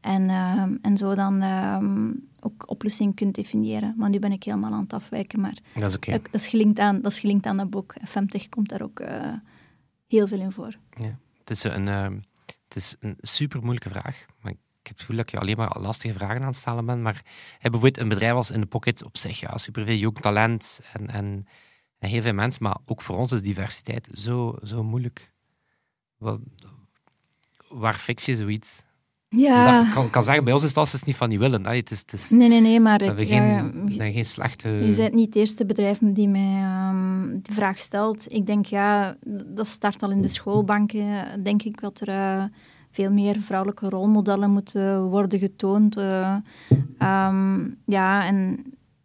en, 0.00 0.28
ehm, 0.28 0.76
en 0.82 0.96
zo 0.96 1.14
dan 1.14 1.40
ehm, 1.40 2.12
ook 2.40 2.70
oplossingen 2.70 3.14
kunt 3.14 3.34
definiëren. 3.34 3.94
Maar 3.96 4.10
nu 4.10 4.18
ben 4.18 4.32
ik 4.32 4.44
helemaal 4.44 4.72
aan 4.72 4.82
het 4.82 4.92
afwijken, 4.92 5.40
maar 5.40 5.58
Dat 5.74 5.88
is 5.88 5.96
oké. 5.96 6.10
dat, 6.10 6.28
is 6.32 6.46
gelinkt 6.48 6.78
aan, 6.78 7.00
dat 7.00 7.12
is 7.12 7.20
gelinkt 7.20 7.46
aan 7.46 7.56
dat 7.56 7.70
boek. 7.70 7.94
Femtech 8.04 8.48
komt 8.48 8.68
daar 8.68 8.82
ook 8.82 9.00
eh, 9.00 9.32
heel 10.06 10.26
veel 10.26 10.40
in 10.40 10.52
voor. 10.52 10.76
Het 11.38 11.50
is 11.50 11.64
een, 11.64 11.86
het 11.86 12.74
is 12.74 12.96
een 13.00 13.16
super 13.20 13.60
moeilijke 13.60 13.88
vraag. 13.88 14.26
Maar 14.40 14.52
ik 14.52 14.58
heb 14.86 14.96
het 14.96 15.00
gevoel 15.00 15.16
dat 15.16 15.24
ik 15.24 15.30
je 15.30 15.38
alleen 15.40 15.56
maar 15.56 15.76
lastige 15.80 16.14
vragen 16.14 16.40
aan 16.40 16.46
het 16.46 16.56
stellen 16.56 16.86
ben. 16.86 17.02
Maar 17.02 17.24
bijvoorbeeld 17.60 17.98
een 17.98 18.08
bedrijf 18.08 18.32
als 18.32 18.50
In 18.50 18.60
The 18.60 18.66
Pocket 18.66 19.04
op 19.04 19.16
zich, 19.16 19.40
ja, 19.40 19.58
superveel 19.58 19.96
jong 19.96 20.20
talent 20.20 20.80
en, 20.92 21.06
en, 21.10 21.46
en 21.98 22.08
heel 22.08 22.22
veel 22.22 22.34
mensen. 22.34 22.62
Maar 22.62 22.76
ook 22.86 23.02
voor 23.02 23.16
ons 23.16 23.32
is 23.32 23.42
diversiteit 23.42 24.08
zo, 24.12 24.58
zo 24.62 24.82
moeilijk. 24.82 25.32
Wat, 26.18 26.40
waar 27.68 27.98
fix 27.98 28.24
je 28.24 28.36
zoiets? 28.36 28.84
Ja, 29.28 29.78
Dat, 29.78 29.86
ik, 29.86 29.92
kan, 29.92 30.04
ik 30.04 30.10
kan 30.10 30.22
zeggen, 30.22 30.44
bij 30.44 30.52
ons 30.52 30.62
is 30.62 30.68
het 30.68 30.78
als 30.78 31.02
niet 31.02 31.16
van 31.16 31.28
die 31.28 31.38
willen. 31.38 31.66
Het 31.66 31.90
is, 31.90 32.00
het 32.00 32.12
is, 32.12 32.30
nee, 32.30 32.48
nee, 32.48 32.60
nee, 32.60 32.80
maar 32.80 32.98
we, 32.98 33.22
ik, 33.22 33.28
ja, 33.28 33.70
zijn 33.88 34.12
geen 34.12 34.24
slechte... 34.24 34.68
Je 34.68 34.94
bent 34.94 35.14
niet 35.14 35.26
het 35.26 35.36
eerste 35.36 35.66
bedrijf 35.66 35.98
die 36.00 36.28
mij 36.28 36.62
ehm, 36.62 37.38
de 37.42 37.52
vraag 37.52 37.80
stelt. 37.80 38.32
Ik 38.32 38.46
denk, 38.46 38.66
ja, 38.66 39.16
dat 39.46 39.66
start 39.66 40.02
al 40.02 40.10
in 40.10 40.20
de 40.20 40.28
schoolbanken. 40.28 41.42
Denk 41.42 41.62
ik 41.62 41.80
dat 41.80 42.00
er 42.00 42.08
eh, 42.08 42.44
veel 42.96 43.10
meer 43.10 43.40
vrouwelijke 43.40 43.88
rolmodellen 43.88 44.50
moeten 44.50 45.02
worden 45.04 45.38
getoond. 45.38 45.96
eh. 45.96 46.36
Ehm, 46.98 47.70
ja, 47.84 48.26
en 48.26 48.64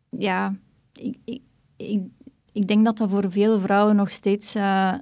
ja, 0.10 0.56
ik, 0.94 1.18
ik, 1.76 2.02
ik, 2.52 2.68
denk 2.68 2.86
dat 2.86 2.98
dat 2.98 3.10
voor 3.10 3.32
veel 3.32 3.60
vrouwen 3.60 3.96
nog 3.96 4.12
steeds 4.12 4.56
eh, 4.56 4.94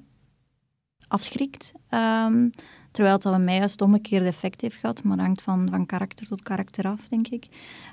afschrikt. 1.07 1.71
Ehm, 1.89 2.49
terwijl 2.91 3.19
dat 3.19 3.31
bij 3.31 3.41
mij 3.41 3.57
juist 3.57 3.71
het 3.71 3.81
omgekeerde 3.81 4.25
effect 4.25 4.61
heeft 4.61 4.75
gehad. 4.75 5.03
Maar 5.03 5.19
hangt 5.19 5.41
van, 5.41 5.67
van 5.69 5.85
karakter 5.85 6.27
tot 6.27 6.41
karakter 6.41 6.85
af, 6.87 7.07
denk 7.07 7.27
ik. 7.27 7.47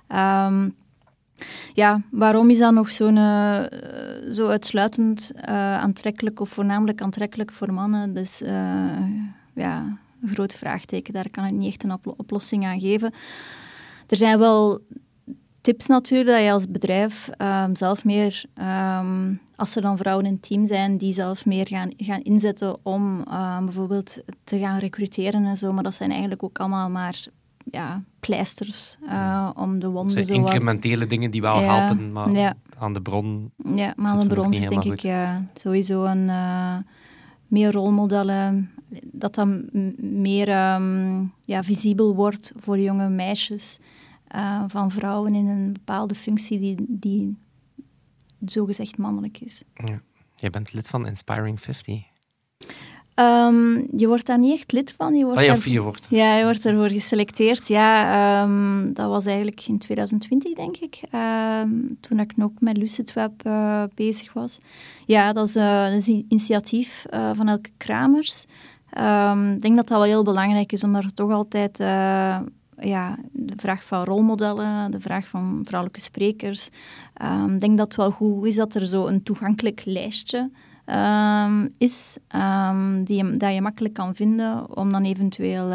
Ehm, 0.07 0.69
ja, 1.75 2.01
waarom 2.11 2.51
is 2.51 2.59
dat 2.59 2.73
nog 2.73 2.91
zo'n, 2.91 3.17
eh, 3.17 3.65
zo 4.33 4.47
uitsluitend 4.47 5.33
aantrekkelijk 5.81 6.41
of 6.41 6.49
voornamelijk 6.49 7.01
aantrekkelijk 7.01 7.53
voor 7.53 7.73
mannen? 7.73 8.15
Dus 8.15 8.39
ja, 9.55 9.99
een 10.27 10.35
groot 10.35 10.55
vraagteken. 10.55 11.13
Daar 11.13 11.31
kan 11.31 11.45
ik 11.45 11.53
niet 11.53 11.69
echt 11.69 11.85
een 11.85 11.93
oplo- 11.93 12.15
oplossing 12.17 12.65
aan 12.65 12.81
geven. 12.81 13.13
Er 14.07 14.17
zijn 14.17 14.39
wel 14.39 14.81
tips 15.61 15.87
natuurlijk 15.87 16.31
dat 16.31 16.43
je 16.45 16.53
als 16.53 16.69
bedrijf 16.71 17.29
ehm, 17.29 17.75
zelf 17.75 18.05
meer, 18.05 18.45
ehm, 18.55 19.35
als 19.57 19.77
er 19.77 19.83
dan 19.83 19.97
vrouwen 19.97 20.27
in 20.27 20.33
het 20.33 20.43
team 20.43 20.67
zijn, 20.67 20.99
die 20.99 21.13
zelf 21.13 21.47
meer 21.47 21.67
gaan, 21.69 21.91
gaan 21.97 22.23
inzetten 22.23 22.77
om 22.83 23.23
ehm, 23.29 23.65
bijvoorbeeld 23.65 24.17
te 24.45 24.59
gaan 24.59 24.79
recruteren 24.79 25.45
en 25.45 25.57
zo. 25.57 25.73
Maar 25.73 25.83
dat 25.83 25.95
zijn 25.95 26.11
eigenlijk 26.11 26.43
ook 26.43 26.59
allemaal 26.59 26.91
maar 26.91 27.27
ja, 27.71 28.03
pleisters 28.21 28.97
eh, 29.09 29.51
om 29.55 29.79
de 29.79 29.89
wonden 29.89 30.17
wat 30.17 30.29
incrementele 30.29 31.07
dingen 31.07 31.31
die 31.31 31.41
wel 31.41 31.61
Ja, 31.61 31.77
helpen, 31.77 32.13
maar 32.13 32.31
ja. 32.31 32.55
aan 32.79 32.93
de 32.93 33.01
bron... 33.03 33.51
Ja, 33.75 33.93
maar 33.97 34.11
aan 34.13 34.21
de 34.21 34.27
bron 34.27 34.55
zit 34.55 34.69
denk 34.69 34.85
ik 34.85 35.01
ja, 35.01 35.47
sowieso 35.55 36.05
een 36.05 36.29
eh, 36.29 36.77
meer 37.47 37.73
rolmodellen, 37.73 38.71
dat 39.05 39.35
dat 39.35 39.49
meer 39.97 40.49
ehm, 40.49 41.25
ja, 41.45 41.63
visibel 41.63 42.15
wordt 42.15 42.53
voor 42.57 42.79
jonge 42.79 43.09
meisjes 43.09 43.79
eh, 44.29 44.65
van 44.67 44.91
vrouwen 44.91 45.35
in 45.35 45.47
een 45.47 45.73
bepaalde 45.73 46.15
functie 46.15 46.59
die, 46.59 46.75
die 46.89 47.37
zogezegd 48.45 48.99
mannelijk 48.99 49.41
is. 49.41 49.63
Ja. 49.75 50.01
Jij 50.37 50.51
bent 50.51 50.73
lid 50.73 50.89
van 50.89 51.07
Inspiring 51.07 51.61
50. 51.61 52.03
Ehm, 53.15 53.97
je 53.97 54.07
wordt 54.07 54.27
daar 54.27 54.39
niet 54.39 54.53
echt 54.53 54.73
lid 54.73 54.93
van. 54.93 55.15
Je 55.15 55.25
wordt 55.25 55.51
of 55.51 55.67
je 55.67 55.81
wordt... 55.81 56.07
Ja, 56.11 56.37
je 56.37 56.45
wordt 56.45 56.65
ervoor 56.65 56.89
geselecteerd. 56.89 57.69
Ja, 57.69 58.43
ehm, 58.43 58.93
dat 58.93 59.09
was 59.09 59.27
eigenlijk 59.27 59.69
in 59.69 59.79
2020, 59.79 60.55
denk 60.55 60.77
ik. 60.77 61.01
toen 62.01 62.21
ik 62.21 62.37
nog 62.37 62.51
met 62.59 62.77
Lucid 62.77 63.13
Web 63.13 63.33
eh, 63.43 63.83
bezig 63.95 64.33
was. 64.33 64.59
Ja, 65.07 65.33
dat 65.33 65.49
is, 65.49 65.57
eh, 65.57 65.85
dat 65.85 65.93
is 65.93 66.07
een 66.07 66.27
initiatief 66.29 67.07
van 67.11 67.49
Elke 67.49 67.71
Kramers. 67.77 68.47
Ehm, 68.97 69.53
ik 69.53 69.63
denk 69.63 69.77
dat 69.77 69.89
dat 69.89 69.99
wel 69.99 70.07
heel 70.07 70.25
belangrijk 70.25 70.73
is, 70.73 70.85
omdat 70.85 71.05
er 71.05 71.15
toch 71.15 71.31
altijd 71.31 71.81
eh, 71.81 72.39
ja, 72.79 73.19
de 73.33 73.53
vraag 73.57 73.85
van 73.85 74.05
rolmodellen, 74.05 74.91
de 74.91 75.01
vraag 75.01 75.29
van 75.29 75.59
vrouwelijke 75.63 76.01
sprekers. 76.03 76.69
ehm, 77.15 77.55
Ik 77.55 77.61
denk 77.61 77.79
dat 77.79 77.87
het 77.87 77.97
wel 77.97 78.11
goed 78.11 78.47
is 78.47 78.57
dat 78.57 78.75
er 78.75 78.87
zo 78.87 79.07
een 79.07 79.23
toegankelijk 79.23 79.83
lijstje 79.85 80.51
ehm, 80.85 81.69
is, 81.79 82.17
die 83.05 83.17
je, 83.25 83.37
dat 83.37 83.55
je 83.55 83.61
makkelijk 83.61 83.95
kan 83.95 84.15
vinden 84.15 84.77
om 84.77 84.93
dan 84.93 85.05
eventueel 85.05 85.69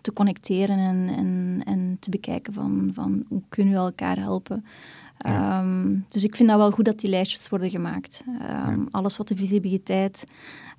te 0.00 0.12
connecteren 0.12 0.78
en, 0.78 1.08
en, 1.16 1.60
en 1.64 1.96
te 2.00 2.10
bekijken 2.10 2.52
van, 2.52 2.90
van 2.94 3.24
hoe 3.28 3.42
kunnen 3.48 3.74
we 3.74 3.80
elkaar 3.80 4.18
helpen. 4.18 4.64
Ja. 5.18 5.64
Dus 6.08 6.24
ik 6.24 6.36
vind 6.36 6.48
dat 6.48 6.58
wel 6.58 6.70
goed 6.70 6.84
dat 6.84 6.98
die 7.00 7.10
lijstjes 7.10 7.48
worden 7.48 7.70
gemaakt. 7.70 8.24
Alles 8.90 9.16
wat 9.16 9.28
de 9.28 9.36
visibiliteit 9.36 10.24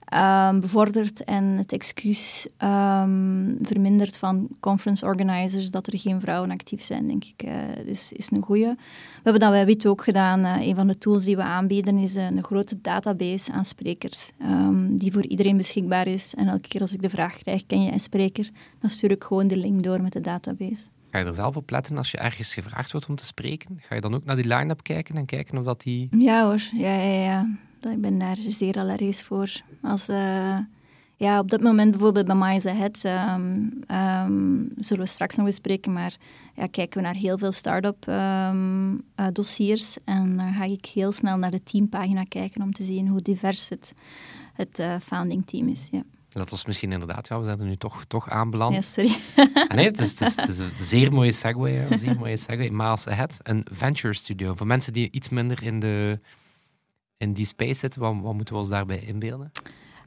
ehm, 0.07 0.59
bevordert 0.59 1.23
en 1.23 1.43
het 1.43 1.71
excuus 1.71 2.47
ehm, 2.57 3.53
vermindert 3.61 4.17
van 4.17 4.47
conference 4.59 5.05
organizers 5.05 5.71
dat 5.71 5.87
er 5.87 5.99
geen 5.99 6.21
vrouwen 6.21 6.51
actief 6.51 6.81
zijn, 6.81 7.07
denk 7.07 7.23
ik, 7.23 7.43
eh, 7.43 7.85
is, 7.85 8.11
is 8.13 8.31
een 8.31 8.43
goeie. 8.43 8.67
We 8.67 9.23
hebben 9.23 9.41
dat 9.41 9.51
bij 9.51 9.65
WIT 9.65 9.85
ook 9.85 10.03
gedaan. 10.03 10.45
Eh, 10.45 10.67
een 10.67 10.75
van 10.75 10.87
de 10.87 10.97
tools 10.97 11.23
die 11.23 11.35
we 11.35 11.43
aanbieden 11.43 11.97
is 11.97 12.15
een 12.15 12.43
grote 12.43 12.81
database 12.81 13.51
aan 13.51 13.65
sprekers, 13.65 14.31
ehm, 14.39 14.97
die 14.97 15.11
voor 15.11 15.25
iedereen 15.25 15.57
beschikbaar 15.57 16.07
is. 16.07 16.33
En 16.35 16.47
elke 16.47 16.67
keer 16.67 16.81
als 16.81 16.93
ik 16.93 17.01
de 17.01 17.09
vraag 17.09 17.37
krijg, 17.37 17.65
ken 17.65 17.83
je 17.83 17.91
een 17.91 17.99
spreker, 17.99 18.49
dan 18.79 18.89
stuur 18.89 19.11
ik 19.11 19.23
gewoon 19.23 19.47
de 19.47 19.57
link 19.57 19.83
door 19.83 20.01
met 20.01 20.13
de 20.13 20.21
database. 20.21 20.85
Ga 21.11 21.19
je 21.19 21.25
er 21.25 21.33
zelf 21.33 21.57
op 21.57 21.69
letten 21.69 21.97
als 21.97 22.11
je 22.11 22.17
ergens 22.17 22.53
gevraagd 22.53 22.91
wordt 22.91 23.09
om 23.09 23.15
te 23.15 23.25
spreken? 23.25 23.77
Ga 23.79 23.95
je 23.95 24.01
dan 24.01 24.15
ook 24.15 24.25
naar 24.25 24.35
die 24.35 24.47
line-up 24.47 24.83
kijken 24.83 25.15
en 25.15 25.25
kijken 25.25 25.57
of 25.57 25.63
dat 25.63 25.81
die... 25.81 26.07
Ja 26.17 26.45
hoor, 26.45 26.61
ja, 26.73 26.93
ja, 26.93 27.23
ja. 27.23 27.47
Ik 27.91 28.01
ben 28.01 28.17
daar 28.19 28.37
zeer 28.47 28.75
allergisch 28.75 29.23
voor. 29.23 29.61
Als, 29.81 30.07
eh, 30.07 30.57
ja, 31.15 31.39
op 31.39 31.49
dat 31.49 31.61
moment 31.61 31.91
bijvoorbeeld 31.91 32.25
bij 32.25 32.35
Miles 32.35 32.65
Ahead, 32.65 32.99
ehm, 33.03 33.67
ehm, 33.87 34.63
zullen 34.77 35.03
we 35.03 35.09
straks 35.09 35.35
nog 35.35 35.45
eens 35.45 35.55
spreken, 35.55 35.93
maar 35.93 36.15
ja, 36.55 36.67
kijken 36.67 37.01
we 37.01 37.05
naar 37.05 37.15
heel 37.15 37.37
veel 37.37 37.51
start-up 37.51 38.07
ehm, 38.07 38.95
eh, 39.15 39.27
dossiers 39.33 39.97
en 40.05 40.37
dan 40.37 40.53
ga 40.53 40.63
ik 40.63 40.85
heel 40.85 41.11
snel 41.11 41.37
naar 41.37 41.51
de 41.51 41.63
teampagina 41.63 42.23
kijken 42.23 42.61
om 42.61 42.71
te 42.73 42.83
zien 42.83 43.07
hoe 43.07 43.21
divers 43.21 43.69
het, 43.69 43.93
het 44.53 44.79
eh, 44.79 44.95
founding 45.03 45.45
team 45.45 45.67
is. 45.67 45.87
Ja, 45.91 46.03
Dat 46.29 46.49
was 46.49 46.65
misschien 46.65 46.91
inderdaad, 46.91 47.27
ja, 47.27 47.39
we 47.39 47.45
zijn 47.45 47.59
er 47.59 47.65
nu 47.65 47.77
toch, 47.77 48.05
toch 48.07 48.29
aanbeland. 48.29 48.75
ja 48.75 48.81
sorry. 48.81 49.17
Ah, 49.53 49.69
nee, 49.69 49.85
het 49.85 49.99
is, 49.99 50.09
het, 50.09 50.21
is, 50.21 50.35
het 50.35 50.49
is 50.49 50.59
een 50.59 50.71
zeer 50.79 51.13
mooie 51.13 51.31
segue, 51.31 51.91
een 51.91 51.97
zeer 51.97 52.15
mooie 52.19 52.37
segue. 52.37 52.71
Miles 52.71 53.07
Ahead, 53.07 53.39
een 53.43 53.65
venture 53.71 54.13
studio. 54.13 54.55
Voor 54.55 54.67
mensen 54.67 54.93
die 54.93 55.07
iets 55.11 55.29
minder 55.29 55.63
in, 55.63 55.79
de, 55.79 56.19
in 57.17 57.33
die 57.33 57.45
space 57.45 57.73
zitten, 57.73 58.01
wat, 58.01 58.15
wat 58.21 58.33
moeten 58.33 58.53
we 58.53 58.59
ons 58.59 58.69
daarbij 58.69 58.99
inbeelden? 58.99 59.51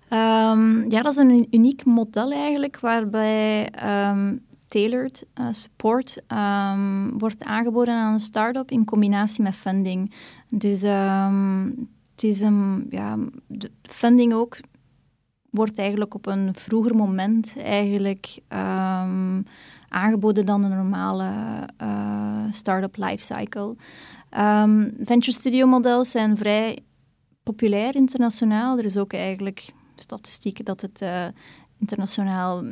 Ehm, 0.09 0.91
ja, 0.91 1.03
dat 1.03 1.13
is 1.13 1.17
een 1.17 1.47
uniek 1.51 1.85
model 1.85 2.33
eigenlijk, 2.33 2.81
waarbij 2.81 3.69
ehm, 3.69 4.37
tailored 4.69 5.27
eh, 5.35 5.47
support 5.51 6.23
ehm, 6.27 7.09
wordt 7.19 7.45
aangeboden 7.45 7.95
aan 7.95 8.13
een 8.13 8.21
start-up 8.21 8.71
in 8.71 8.85
combinatie 8.85 9.43
met 9.43 9.55
funding. 9.55 10.15
Dus 10.49 10.83
het 12.11 12.23
is 12.23 12.41
een, 12.41 12.87
ja, 12.91 13.17
de 13.47 13.71
funding 13.83 14.33
ook 14.33 14.59
wordt 15.51 15.79
eigenlijk 15.79 16.15
op 16.15 16.27
een 16.27 16.55
vroeger 16.55 16.97
moment 16.97 17.57
eigenlijk 17.57 18.39
aangeboden 19.89 20.47
dan 20.47 20.65
een 20.65 20.77
normale 20.77 21.31
eh 21.77 22.45
start-up 22.53 22.97
lifecycle. 22.97 23.77
Venture 25.01 25.33
studio 25.33 25.67
models 25.67 26.11
zijn 26.11 26.37
vrij 26.37 26.79
populair 27.51 27.95
internationaal. 27.95 28.79
Er 28.79 28.85
is 28.85 28.97
ook 28.97 29.13
eigenlijk 29.13 29.73
statistieken 29.95 30.65
dat 30.65 30.81
het 30.81 31.01
eh, 31.01 31.25
internationaal 31.79 32.65
700% 32.65 32.69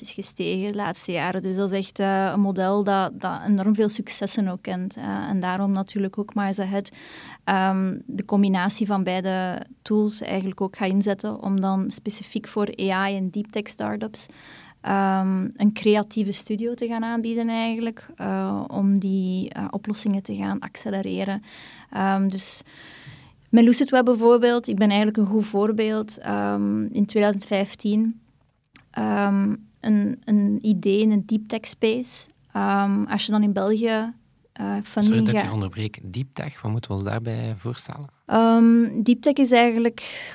is 0.00 0.12
gestegen 0.12 0.70
de 0.70 0.74
laatste 0.74 1.12
jaren. 1.12 1.42
Dus 1.42 1.56
dat 1.56 1.72
is 1.72 1.78
echt 1.78 1.98
eh, 1.98 2.30
een 2.32 2.40
model 2.40 2.84
dat, 2.84 3.20
dat 3.20 3.40
enorm 3.46 3.74
veel 3.74 3.88
successen 3.88 4.48
ook 4.48 4.62
kent. 4.62 4.96
Eh, 4.96 5.28
en 5.28 5.40
daarom 5.40 5.72
natuurlijk 5.72 6.18
ook 6.18 6.34
Miles 6.34 6.58
Ahead 6.58 6.90
ehm, 7.44 7.98
de 8.06 8.24
combinatie 8.24 8.86
van 8.86 9.02
beide 9.02 9.62
tools 9.82 10.20
eigenlijk 10.20 10.60
ook 10.60 10.76
gaat 10.76 10.88
inzetten 10.88 11.42
om 11.42 11.60
dan 11.60 11.90
specifiek 11.90 12.48
voor 12.48 12.76
AI 12.76 13.16
en 13.16 13.30
deep 13.30 13.50
tech 13.50 13.68
startups 13.68 14.26
ehm, 14.80 15.48
een 15.56 15.72
creatieve 15.72 16.32
studio 16.32 16.74
te 16.74 16.86
gaan 16.86 17.04
aanbieden 17.04 17.48
eigenlijk, 17.48 18.06
om 18.66 18.98
die 18.98 19.52
oplossingen 19.70 20.22
te 20.22 20.34
gaan 20.34 20.58
accelereren. 20.58 21.42
Um, 21.96 22.28
dus 22.28 22.62
met 23.50 23.90
Web 23.90 24.04
bijvoorbeeld, 24.04 24.68
ik 24.68 24.76
ben 24.76 24.88
eigenlijk 24.88 25.16
een 25.16 25.26
goed 25.26 25.46
voorbeeld. 25.46 26.26
Um, 26.26 26.88
in 26.92 27.06
2015 27.06 28.20
een, 29.80 30.20
een 30.24 30.58
idee 30.62 31.00
in 31.00 31.10
een 31.10 31.26
deep 31.26 31.48
tech 31.48 31.66
space. 31.66 32.26
als 33.08 33.26
je 33.26 33.32
dan 33.32 33.42
in 33.42 33.52
België 33.52 34.12
uh, 34.60 34.76
funding 34.84 35.14
Sorry 35.14 35.32
dat 35.32 35.44
ik 35.44 35.52
onderbreek. 35.52 36.00
Deep 36.02 36.28
tech, 36.32 36.62
wat 36.62 36.70
moeten 36.70 36.90
we 36.90 36.96
ons 36.96 37.06
daarbij 37.06 37.54
voorstellen? 37.56 38.08
Um, 38.32 39.02
deep 39.02 39.22
tech 39.22 39.32
is 39.32 39.50
eigenlijk 39.50 40.30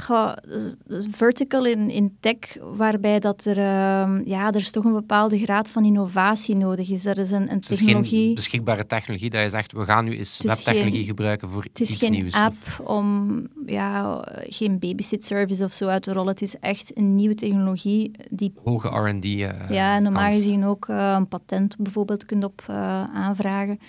vertical 1.11 1.65
in, 1.65 1.89
in 1.89 2.17
tech, 2.19 2.35
waarbij 2.61 3.19
dat 3.19 3.45
er, 3.45 3.57
um, 3.57 4.21
ja, 4.25 4.47
er 4.47 4.55
is 4.55 4.71
toch 4.71 4.83
een 4.83 4.93
bepaalde 4.93 5.39
graad 5.39 5.69
van 5.69 5.85
innovatie 5.85 6.55
nodig 6.55 6.89
is. 6.89 7.05
Er 7.05 7.17
is 7.17 7.31
een, 7.31 7.51
een 7.51 7.59
technologie... 7.59 8.33
Beschikbare 8.33 8.85
technologie 8.85 9.29
dat 9.29 9.41
je 9.41 9.49
zegt, 9.49 9.71
we 9.71 9.85
gaan 9.85 10.05
nu 10.05 10.17
eens 10.17 10.39
webtechnologie 10.43 10.97
geen, 10.97 11.05
gebruiken 11.05 11.49
voor 11.49 11.65
iets 11.73 11.79
nieuws. 11.79 11.89
Het 11.89 12.25
is 12.25 12.33
geen 12.33 12.43
app 12.43 12.87
om, 12.87 13.47
ja, 13.65 14.23
geen 14.49 14.79
babysit 14.79 15.25
service 15.25 15.63
of 15.63 15.73
zo 15.73 15.87
uit 15.87 16.03
te 16.03 16.13
rollen. 16.13 16.31
Het 16.31 16.41
is 16.41 16.59
echt 16.59 16.97
een 16.97 17.15
nieuwe 17.15 17.35
technologie 17.35 18.11
die... 18.29 18.53
Hoge 18.63 18.87
R&D 18.87 19.25
uh, 19.25 19.69
Ja, 19.69 19.99
normaal 19.99 20.31
gezien 20.31 20.65
ook 20.65 20.87
uh, 20.87 21.13
een 21.17 21.27
patent 21.27 21.75
bijvoorbeeld 21.77 22.25
kunt 22.25 22.43
op 22.43 22.63
uh, 22.69 23.03
aanvragen. 23.03 23.79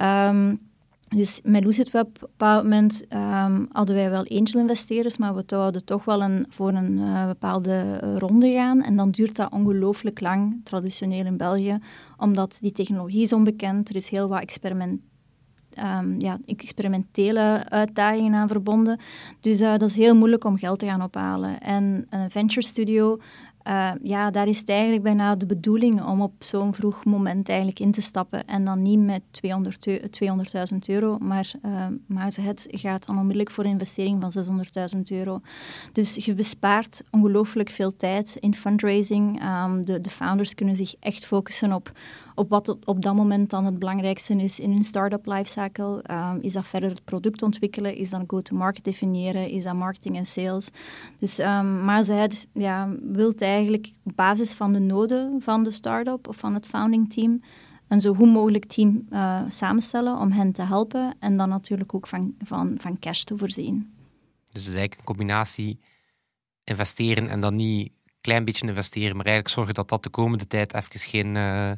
Um, 0.00 0.68
dus 1.16 1.40
met 1.44 1.64
Lucid 1.64 1.90
Web, 1.90 2.06
op 2.06 2.22
een 2.22 2.28
bepaald 2.30 2.62
moment 2.62 3.02
um, 3.12 3.68
hadden 3.72 3.96
wij 3.96 4.10
wel 4.10 4.26
angel-investeerders, 4.28 5.18
maar 5.18 5.34
we 5.34 5.42
zouden 5.46 5.84
toch 5.84 6.04
wel 6.04 6.22
een, 6.22 6.46
voor 6.48 6.68
een 6.68 6.98
uh, 6.98 7.26
bepaalde 7.26 7.98
ronde 8.18 8.52
gaan. 8.52 8.82
En 8.82 8.96
dan 8.96 9.10
duurt 9.10 9.36
dat 9.36 9.52
ongelooflijk 9.52 10.20
lang, 10.20 10.60
traditioneel 10.64 11.24
in 11.24 11.36
België, 11.36 11.78
omdat 12.16 12.58
die 12.60 12.72
technologie 12.72 13.22
is 13.22 13.32
onbekend. 13.32 13.88
Er 13.88 13.96
is 13.96 14.08
heel 14.08 14.28
wat 14.28 14.40
experiment, 14.40 15.00
um, 15.78 16.20
ja, 16.20 16.38
experimentele 16.46 17.64
uitdagingen 17.68 18.34
aan 18.34 18.48
verbonden. 18.48 18.98
Dus 19.40 19.60
uh, 19.60 19.70
dat 19.70 19.88
is 19.88 19.96
heel 19.96 20.16
moeilijk 20.16 20.44
om 20.44 20.58
geld 20.58 20.78
te 20.78 20.86
gaan 20.86 21.02
ophalen. 21.02 21.60
En 21.60 22.06
een 22.10 22.30
venture 22.30 22.66
studio 22.66 23.18
uh, 23.68 23.90
ja, 24.02 24.30
daar 24.30 24.48
is 24.48 24.58
het 24.58 24.68
eigenlijk 24.68 25.02
bijna 25.02 25.36
de 25.36 25.46
bedoeling 25.46 26.02
om 26.02 26.22
op 26.22 26.32
zo'n 26.38 26.74
vroeg 26.74 27.04
moment 27.04 27.48
eigenlijk 27.48 27.80
in 27.80 27.92
te 27.92 28.00
stappen. 28.00 28.46
En 28.46 28.64
dan 28.64 28.82
niet 28.82 28.98
met 28.98 29.22
200.000 30.72 30.78
euro, 30.86 31.18
maar, 31.18 31.52
uh, 31.66 31.86
maar 32.06 32.32
het 32.40 32.66
gaat 32.70 33.06
dan 33.06 33.16
onmiddellijk 33.16 33.50
voor 33.50 33.64
een 33.64 33.70
investering 33.70 34.32
van 34.32 34.64
600.000 34.94 35.00
euro. 35.08 35.40
Dus 35.92 36.14
je 36.14 36.34
bespaart 36.34 37.02
ongelooflijk 37.10 37.70
veel 37.70 37.96
tijd 37.96 38.36
in 38.40 38.54
fundraising. 38.54 39.42
Um, 39.42 39.84
de, 39.84 40.00
de 40.00 40.10
founders 40.10 40.54
kunnen 40.54 40.76
zich 40.76 40.94
echt 41.00 41.26
focussen 41.26 41.72
op, 41.72 41.92
op 42.34 42.48
wat 42.50 42.76
op 42.84 43.02
dat 43.02 43.14
moment 43.14 43.50
dan 43.50 43.64
het 43.64 43.78
belangrijkste 43.78 44.34
is 44.34 44.60
in 44.60 44.72
hun 44.72 44.84
start-up 44.84 45.26
lifecycle. 45.26 46.04
Um, 46.10 46.40
is 46.40 46.52
dat 46.52 46.66
verder 46.66 46.88
het 46.88 47.04
product 47.04 47.42
ontwikkelen? 47.42 47.96
Is 47.96 48.10
dat 48.10 48.22
go-to-market 48.26 48.84
definiëren? 48.84 49.48
Is 49.48 49.62
dat 49.62 49.74
marketing 49.74 50.16
en 50.16 50.26
sales? 50.26 50.68
Dus, 51.18 51.38
um, 51.38 51.84
maar 51.84 52.04
zij 52.04 52.30
ja, 52.52 52.88
wil 53.02 53.32
eigenlijk 53.38 53.92
op 54.04 54.12
basis 54.14 54.52
van 54.52 54.72
de 54.72 54.78
noden 54.78 55.42
van 55.42 55.64
de 55.64 55.70
start-up 55.70 56.28
of 56.28 56.36
van 56.36 56.54
het 56.54 56.66
founding 56.66 57.12
team 57.12 57.42
een 57.88 58.00
zo 58.00 58.14
goed 58.14 58.32
mogelijk 58.32 58.64
team 58.64 59.06
uh, 59.10 59.40
samenstellen 59.48 60.18
om 60.18 60.30
hen 60.30 60.52
te 60.52 60.62
helpen 60.62 61.14
en 61.18 61.36
dan 61.36 61.48
natuurlijk 61.48 61.94
ook 61.94 62.06
van, 62.06 62.34
van, 62.44 62.74
van 62.78 62.98
cash 62.98 63.22
te 63.22 63.36
voorzien. 63.36 63.94
Dus 64.52 64.64
het 64.64 64.72
is 64.72 64.78
eigenlijk 64.78 64.98
een 64.98 65.16
combinatie 65.16 65.80
investeren 66.64 67.28
en 67.28 67.40
dan 67.40 67.54
niet 67.54 67.86
een 67.86 68.12
klein 68.20 68.44
beetje 68.44 68.66
investeren, 68.66 69.16
maar 69.16 69.26
eigenlijk 69.26 69.54
zorgen 69.54 69.74
dat 69.74 69.88
dat 69.88 70.02
de 70.02 70.10
komende 70.10 70.46
tijd 70.46 70.74
even 70.74 71.00
geen... 71.00 71.34
Uh 71.34 71.72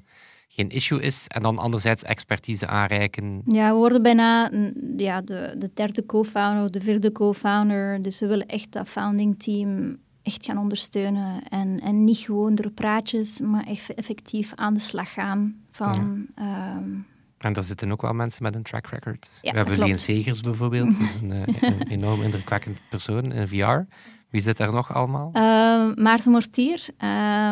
geen 0.54 0.68
issue 0.68 1.00
is. 1.00 1.26
En 1.26 1.42
dan 1.42 1.58
anderzijds 1.58 2.02
expertise 2.02 2.66
aanreiken. 2.66 3.42
Ja, 3.44 3.72
we 3.72 3.76
worden 3.76 4.02
bijna 4.02 4.50
ja, 4.96 5.20
de, 5.20 5.54
de 5.58 5.70
derde 5.74 6.06
co-founder, 6.06 6.70
de 6.70 6.80
vierde 6.80 7.12
co-founder. 7.12 8.02
Dus 8.02 8.20
we 8.20 8.26
willen 8.26 8.46
echt 8.46 8.72
dat 8.72 8.88
founding 8.88 9.42
team 9.42 9.98
echt 10.22 10.44
gaan 10.44 10.58
ondersteunen. 10.58 11.42
En, 11.48 11.80
en 11.80 12.04
niet 12.04 12.18
gewoon 12.18 12.54
door 12.54 12.70
praatjes, 12.70 13.40
maar 13.40 13.66
echt 13.66 13.94
effectief 13.94 14.52
aan 14.54 14.74
de 14.74 14.80
slag 14.80 15.12
gaan. 15.12 15.54
Van, 15.70 16.26
ja. 16.36 16.76
um... 16.76 17.06
en 17.38 17.52
daar 17.52 17.64
zitten 17.64 17.92
ook 17.92 18.02
wel 18.02 18.12
mensen 18.12 18.42
met 18.42 18.54
een 18.54 18.62
track 18.62 18.86
record. 18.86 19.28
Ja, 19.42 19.50
we 19.50 19.56
hebben 19.56 19.78
Leen 19.78 19.98
Segers 19.98 20.40
bijvoorbeeld, 20.40 20.98
dat 20.98 21.08
is 21.08 21.20
een, 21.20 21.32
eh, 21.32 21.62
een 21.62 21.88
enorm 21.98 22.22
indrukwekkend 22.22 22.78
persoon 22.90 23.32
in 23.32 23.48
VR. 23.48 23.86
Wie 24.32 24.40
zit 24.40 24.56
daar 24.56 24.72
nog 24.72 24.94
allemaal? 24.94 25.30
Uh, 25.32 25.94
Maarten 25.94 26.30
Mortier, 26.30 26.88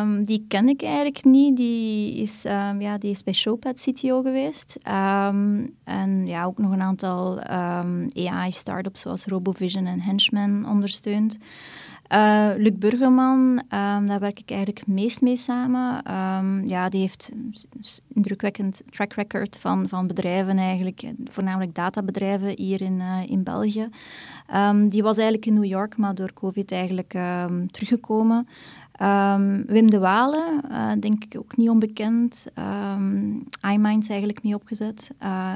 um, 0.01 0.25
die 0.25 0.45
ken 0.47 0.69
ik 0.69 0.81
eigenlijk 0.83 1.23
niet. 1.23 1.57
Die 1.57 2.15
is, 2.15 2.45
um, 2.45 2.81
ja, 2.81 2.97
die 2.97 3.11
is 3.11 3.23
bij 3.23 3.33
Showpad 3.33 3.81
CTO 3.81 4.21
geweest. 4.21 4.77
Um, 4.87 5.75
en 5.83 6.25
ja, 6.25 6.43
ook 6.43 6.57
nog 6.57 6.71
een 6.71 6.81
aantal 6.81 7.41
AI-startups 8.13 9.01
zoals 9.01 9.25
RoboVision 9.25 9.85
en 9.85 10.01
Henchman 10.01 10.69
ondersteund. 10.69 11.37
Uh, 12.11 12.49
Luc 12.57 12.73
Burgerman, 12.77 13.37
um, 13.57 14.07
daar 14.07 14.19
werk 14.19 14.39
ik 14.39 14.49
eigenlijk 14.51 14.87
meest 14.87 15.21
mee 15.21 15.37
samen. 15.37 16.13
Um, 16.13 16.67
ja, 16.67 16.89
die 16.89 16.99
heeft 16.99 17.31
een 17.33 17.53
indrukwekkend 18.07 18.81
track 18.89 19.13
record 19.13 19.59
van, 19.59 19.89
van 19.89 20.07
bedrijven 20.07 20.57
eigenlijk, 20.57 21.03
voornamelijk 21.25 21.75
databedrijven 21.75 22.57
hier 22.57 22.81
in, 22.81 22.99
uh, 22.99 23.29
in 23.29 23.43
België. 23.43 23.89
Um, 24.55 24.89
die 24.89 25.03
was 25.03 25.15
eigenlijk 25.15 25.45
in 25.45 25.53
New 25.53 25.65
York, 25.65 25.97
maar 25.97 26.15
door 26.15 26.33
COVID 26.33 26.71
eigenlijk 26.71 27.17
teruggekomen. 27.71 28.47
Wim 29.65 29.89
de 29.89 29.99
Walen, 29.99 30.61
uh, 30.71 30.91
denk 30.99 31.23
ik 31.23 31.37
ook 31.37 31.57
niet 31.57 31.69
onbekend. 31.69 32.45
Um, 32.95 33.43
iMind 33.71 34.03
is 34.03 34.09
eigenlijk 34.09 34.43
mee 34.43 34.55
opgezet 34.55 35.11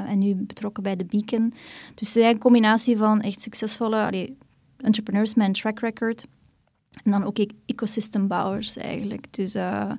en 0.07 0.19
nu 0.19 0.35
betrokken 0.35 0.83
bij 0.83 0.95
de 0.95 1.05
Beacon. 1.05 1.53
Dus 1.95 2.13
het 2.13 2.23
is 2.23 2.31
een 2.31 2.37
combinatie 2.37 2.97
van 2.97 3.21
echt 3.21 3.41
succesvolle 3.41 4.05
allee, 4.05 4.37
entrepreneurs 4.77 5.33
met 5.33 5.53
track 5.53 5.79
record 5.79 6.25
en 7.03 7.11
dan 7.11 7.23
ook 7.23 7.37
ecosystembouwers 7.65 8.77
eigenlijk. 8.77 9.33
Dus 9.33 9.55
uh, 9.55 9.91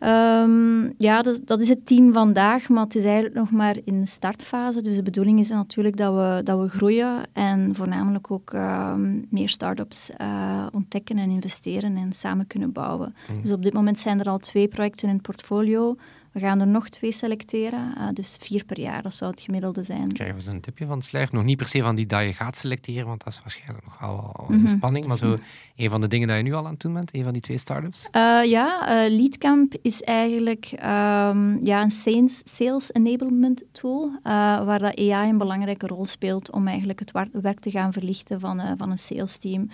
um, 0.00 0.94
ja, 0.98 1.22
dat, 1.22 1.40
dat, 1.44 1.60
is 1.60 1.68
het 1.68 1.86
team 1.86 2.12
vandaag, 2.12 2.68
maar 2.68 2.84
het 2.84 2.94
is 2.94 3.04
eigenlijk 3.04 3.34
nog 3.34 3.50
maar 3.50 3.76
in 3.84 4.00
de 4.00 4.06
startfase. 4.06 4.82
Dus 4.82 4.96
de 4.96 5.02
bedoeling 5.02 5.38
is 5.38 5.48
natuurlijk 5.48 5.96
dat 5.96 6.14
we, 6.14 6.42
dat 6.42 6.60
we 6.60 6.68
groeien 6.68 7.22
en 7.32 7.74
voornamelijk 7.74 8.30
ook 8.30 8.52
um, 8.52 9.26
meer 9.30 9.48
start-ups 9.48 10.10
uh, 10.20 10.66
ontdekken 10.72 11.18
en 11.18 11.30
investeren 11.30 11.96
en 11.96 12.12
samen 12.12 12.46
kunnen 12.46 12.72
bouwen. 12.72 13.14
Mm. 13.32 13.42
Dus 13.42 13.52
op 13.52 13.62
dit 13.62 13.72
moment 13.72 13.98
zijn 13.98 14.20
er 14.20 14.28
al 14.28 14.38
twee 14.38 14.68
projecten 14.68 15.08
in 15.08 15.14
het 15.14 15.22
portfolio 15.22 15.96
we 16.34 16.40
gaan 16.40 16.60
er 16.60 16.66
nog 16.66 16.88
twee 16.88 17.12
selecteren, 17.12 17.94
uh, 17.98 18.08
dus 18.12 18.36
vier 18.40 18.64
per 18.64 18.80
jaar, 18.80 19.02
dat 19.02 19.14
zou 19.14 19.30
het 19.30 19.40
gemiddelde 19.40 19.82
zijn. 19.82 20.12
Krijgen 20.12 20.44
we 20.44 20.50
een 20.50 20.60
tipje 20.60 20.86
van 20.86 21.02
sluier? 21.02 21.28
Nog 21.32 21.44
niet 21.44 21.56
per 21.56 21.68
se 21.68 21.82
van 21.82 21.94
die 21.94 22.06
dat 22.06 22.22
je 22.22 22.32
gaat 22.32 22.56
selecteren, 22.56 23.06
want 23.06 23.24
dat 23.24 23.32
is 23.32 23.40
waarschijnlijk 23.40 23.84
nog 23.84 23.98
wel 23.98 24.46
een 24.48 24.60
mm 24.60 24.66
spanning, 24.66 25.06
maar 25.06 25.16
zo 25.16 25.38
een 25.76 25.90
van 25.90 26.00
de 26.00 26.08
dingen 26.08 26.28
dat 26.28 26.36
je 26.36 26.42
nu 26.42 26.52
al 26.52 26.64
aan 26.64 26.72
het 26.72 26.80
doen 26.80 26.92
bent, 26.92 27.14
een 27.14 27.24
van 27.24 27.32
die 27.32 27.42
twee 27.42 27.58
startups? 27.58 28.08
Uh, 28.12 28.44
ja, 28.44 29.04
uh, 29.06 29.16
Leadcamp 29.16 29.74
is 29.82 30.02
eigenlijk 30.02 30.70
um, 30.72 31.64
ja, 31.64 31.82
een 31.82 31.90
sales, 31.90 32.40
sales 32.44 32.92
enablement 32.92 33.62
tool, 33.72 34.10
waar 34.22 34.78
dat 34.78 34.98
AI 34.98 35.28
een 35.28 35.38
belangrijke 35.38 35.86
rol 35.86 36.04
speelt 36.04 36.50
om 36.50 36.68
eigenlijk 36.68 36.98
het 36.98 37.12
werk 37.42 37.60
te 37.60 37.70
gaan 37.70 37.92
verlichten 37.92 38.40
van, 38.40 38.62
van 38.76 38.90
een 38.90 38.98
sales 38.98 39.36
team. 39.36 39.68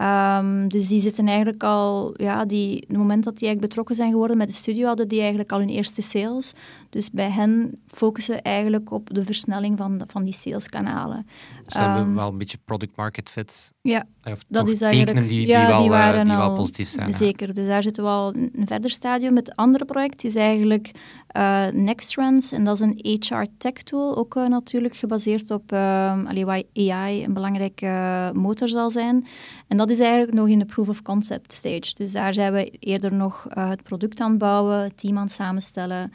Um, 0.00 0.68
dus 0.68 0.88
die 0.88 1.00
zitten 1.00 1.26
eigenlijk 1.26 1.62
al, 1.62 2.14
ja, 2.16 2.44
die, 2.44 2.84
het 2.88 2.96
moment 2.96 3.24
dat 3.24 3.38
die 3.38 3.46
eigenlijk 3.46 3.60
betrokken 3.68 3.94
zijn 3.94 4.10
geworden 4.10 4.36
met 4.36 4.48
de 4.48 4.54
studio, 4.54 4.86
hadden 4.86 5.08
die 5.08 5.18
eigenlijk 5.18 5.52
al 5.52 5.58
hun 5.58 5.68
eerste 5.68 5.93
sales. 6.02 6.54
Dus 6.94 7.10
bij 7.10 7.30
hen 7.30 7.82
focussen 7.86 8.42
eigenlijk 8.42 8.90
op 8.90 9.14
de 9.14 9.24
versnelling 9.24 9.78
van, 9.78 10.02
van 10.06 10.24
die 10.24 10.32
saleskanalen. 10.32 11.26
Dus 11.64 11.74
hebben 11.74 12.02
um, 12.02 12.14
wel 12.14 12.28
een 12.28 12.38
beetje 12.38 12.58
product 12.64 12.96
market 12.96 13.30
fit. 13.30 13.72
Ja, 13.80 14.04
of 14.24 14.44
dat 14.48 14.68
is 14.68 14.80
eigenlijk... 14.80 15.28
Die, 15.28 15.28
die, 15.28 15.46
ja, 15.46 15.66
wel, 15.66 15.80
die, 15.80 15.90
waren 15.90 16.24
die 16.24 16.36
wel 16.36 16.56
positief 16.56 16.88
zijn. 16.88 17.14
Zeker, 17.14 17.54
dus 17.54 17.66
daar 17.66 17.82
zitten 17.82 18.02
we 18.02 18.08
al 18.08 18.34
een 18.34 18.66
verder 18.66 18.90
stadium. 18.90 19.36
Het 19.36 19.56
andere 19.56 19.84
project 19.84 20.24
is 20.24 20.34
eigenlijk 20.34 20.90
uh, 21.36 21.66
Nextrends, 21.72 22.52
en 22.52 22.64
dat 22.64 22.80
is 22.80 22.86
een 22.86 23.20
HR 23.20 23.44
tech 23.58 23.72
tool, 23.72 24.16
ook 24.16 24.34
uh, 24.34 24.48
natuurlijk 24.48 24.96
gebaseerd 24.96 25.50
op 25.50 25.72
uh, 25.72 26.24
allee, 26.26 26.44
waar 26.44 26.62
AI 26.74 27.24
een 27.24 27.34
belangrijke 27.34 28.30
motor 28.34 28.68
zal 28.68 28.90
zijn. 28.90 29.26
En 29.68 29.76
dat 29.76 29.90
is 29.90 29.98
eigenlijk 29.98 30.32
nog 30.32 30.48
in 30.48 30.58
de 30.58 30.64
proof 30.64 30.88
of 30.88 31.02
concept 31.02 31.52
stage. 31.52 31.94
Dus 31.94 32.12
daar 32.12 32.34
zijn 32.34 32.52
we 32.52 32.70
eerder 32.70 33.12
nog 33.12 33.46
het 33.48 33.82
product 33.82 34.20
aan 34.20 34.30
het 34.30 34.38
bouwen, 34.38 34.82
het 34.82 34.98
team 34.98 35.16
aan 35.16 35.24
het 35.24 35.32
samenstellen. 35.32 36.12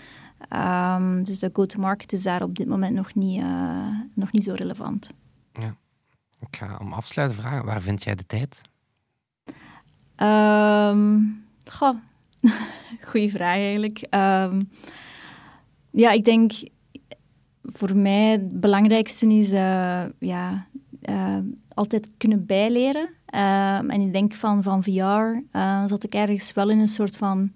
Um, 0.49 1.23
dus 1.23 1.39
de 1.39 1.49
go-to-market 1.53 2.13
is 2.13 2.23
daar 2.23 2.43
op 2.43 2.55
dit 2.55 2.67
moment 2.67 2.95
nog 2.95 3.13
niet, 3.15 3.43
nog 4.13 4.31
niet 4.31 4.43
zo 4.43 4.53
relevant. 4.53 5.11
Ja. 5.53 5.75
Ik 6.39 6.55
ga 6.55 6.77
om 6.81 6.93
afsluiten 6.93 7.37
vragen, 7.37 7.65
waar 7.65 7.81
vind 7.81 8.03
jij 8.03 8.15
de 8.15 8.25
tijd? 8.25 8.61
Um, 10.21 11.45
goh, 11.65 11.95
goeie 13.09 13.31
vraag 13.31 13.55
eigenlijk. 13.55 14.07
Um, 14.09 14.69
ja, 15.91 16.11
ik 16.11 16.25
denk 16.25 16.51
voor 17.63 17.95
mij 17.95 18.31
het 18.31 18.59
belangrijkste 18.59 19.27
is 19.27 19.51
uh, 19.51 20.03
ja, 20.19 20.67
uh, 21.01 21.37
altijd 21.73 22.11
kunnen 22.17 22.45
bijleren. 22.45 23.09
Uh, 23.33 23.77
en 23.77 24.01
ik 24.01 24.13
denk 24.13 24.33
van, 24.33 24.63
van 24.63 24.83
VR 24.83 25.57
zat 25.85 26.03
ik 26.03 26.13
ergens 26.13 26.53
wel 26.53 26.69
in 26.69 26.79
een 26.79 26.87
soort 26.87 27.17
van 27.17 27.51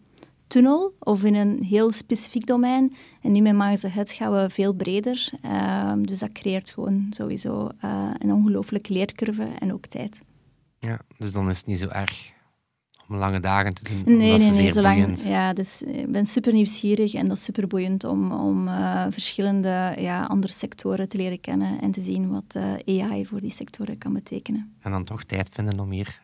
tunnel 0.48 0.96
of 1.00 1.24
in 1.24 1.36
een 1.36 1.64
heel 1.64 1.92
specifiek 1.92 2.46
domein. 2.46 2.96
En 3.22 3.32
nu 3.32 3.42
met 3.42 3.54
Maze 3.54 3.88
Het 3.88 4.12
gaan 4.12 4.32
we 4.32 4.50
veel 4.50 4.74
breder. 4.74 5.32
Ehm, 5.42 6.02
dus 6.02 6.20
dat 6.20 6.32
creëert 6.32 6.72
gewoon 6.72 7.08
sowieso 7.10 7.70
uh, 7.84 8.10
een 8.18 8.32
ongelooflijke 8.32 8.94
leercurve 8.94 9.48
en 9.60 9.74
ook 9.74 9.86
tijd. 9.86 10.22
Ja, 10.80 11.00
dus 11.18 11.34
dan 11.34 11.50
is 11.50 11.58
het 11.58 11.66
niet 11.66 11.80
zo 11.80 11.88
erg 11.88 12.32
om 13.10 13.16
lange 13.16 13.40
dagen 13.40 13.74
te 13.74 13.84
doen. 13.84 14.18
Nee, 14.18 14.38
nee, 14.38 14.52
nee, 14.52 14.72
zolang, 14.72 15.20
ja, 15.20 15.54
dus 15.54 15.82
ik 15.82 16.12
ben 16.12 16.26
super 16.26 16.54
nieuwsgierig 16.54 17.14
en 17.14 17.28
dat 17.28 17.38
is 17.38 17.44
super 17.44 17.68
boeiend 17.68 18.04
om, 18.04 18.32
om 18.32 18.68
uh, 18.68 19.06
verschillende 19.10 19.94
ja, 19.98 20.26
andere 20.26 20.54
sectoren 20.54 21.10
te 21.10 21.18
leren 21.18 21.42
kennen 21.42 21.82
en 21.82 21.92
te 21.92 22.02
zien 22.02 22.30
wat 22.30 22.56
AI 22.86 23.26
voor 23.26 23.42
die 23.42 23.50
sectoren 23.50 23.98
kan 23.98 24.14
betekenen. 24.14 24.76
En 24.82 24.92
dan 24.92 25.04
toch 25.04 25.24
tijd 25.24 25.50
vinden 25.54 25.80
om 25.80 25.92
hier 25.92 26.22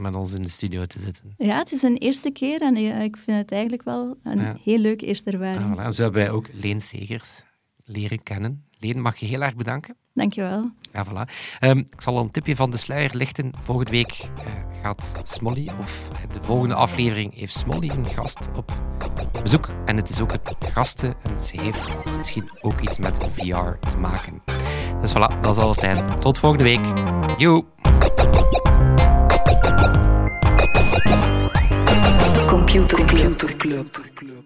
met 0.00 0.14
ons 0.14 0.32
in 0.32 0.42
de 0.42 0.48
studio 0.48 0.86
te 0.86 0.98
zitten. 0.98 1.34
Ja, 1.38 1.58
het 1.58 1.72
is 1.72 1.82
een 1.82 1.96
eerste 1.96 2.30
keer 2.30 2.60
en 2.60 2.76
ik 2.76 3.16
vind 3.16 3.38
het 3.38 3.52
eigenlijk 3.52 3.82
wel 3.82 4.18
een 4.22 4.58
heel 4.64 4.78
leuk 4.78 5.00
eerste 5.00 5.30
ervaring. 5.30 5.78
Ah, 5.78 5.86
voilà. 5.86 5.94
Zo 5.94 6.02
hebben 6.02 6.22
wij 6.22 6.30
ook 6.30 6.48
Leen 6.52 6.80
Segers 6.80 7.44
leren 7.84 8.22
kennen. 8.22 8.64
Leen, 8.78 9.00
mag 9.00 9.16
je 9.16 9.26
heel 9.26 9.42
erg 9.42 9.54
bedanken. 9.54 9.96
Dankjewel. 10.14 10.70
Ja, 10.92 11.06
voilà. 11.06 11.32
Um, 11.60 11.78
ik 11.78 12.00
zal 12.00 12.18
een 12.18 12.30
tipje 12.30 12.56
van 12.56 12.70
de 12.70 12.76
sluier 12.76 13.10
lichten. 13.12 13.52
Volgende 13.58 13.90
week 13.90 14.28
uh, 14.38 14.82
gaat 14.82 15.20
Smolly, 15.22 15.70
of 15.80 16.08
de 16.32 16.42
volgende 16.42 16.74
aflevering 16.74 17.34
heeft 17.34 17.56
Smolly 17.56 17.90
een 17.90 18.04
gast 18.04 18.48
op 18.56 18.72
bezoek. 19.42 19.68
En 19.84 19.96
het 19.96 20.08
is 20.08 20.20
ook 20.20 20.32
het 20.32 20.56
gasten 20.72 21.14
en 21.22 21.40
ze 21.40 21.60
heeft 21.60 21.94
misschien 22.16 22.50
ook 22.60 22.80
iets 22.80 22.98
met 22.98 23.24
VR 23.30 23.88
te 23.88 23.96
maken. 23.96 24.42
Dus 25.00 25.10
voilà, 25.10 25.40
dat 25.40 25.56
is 25.56 25.62
al 25.62 25.70
het 25.70 25.82
einde. 25.82 26.18
Tot 26.18 26.38
volgende 26.38 26.64
week. 26.64 26.80
Yo! 27.38 27.66
Computer 32.70 33.56
Club. 33.56 34.39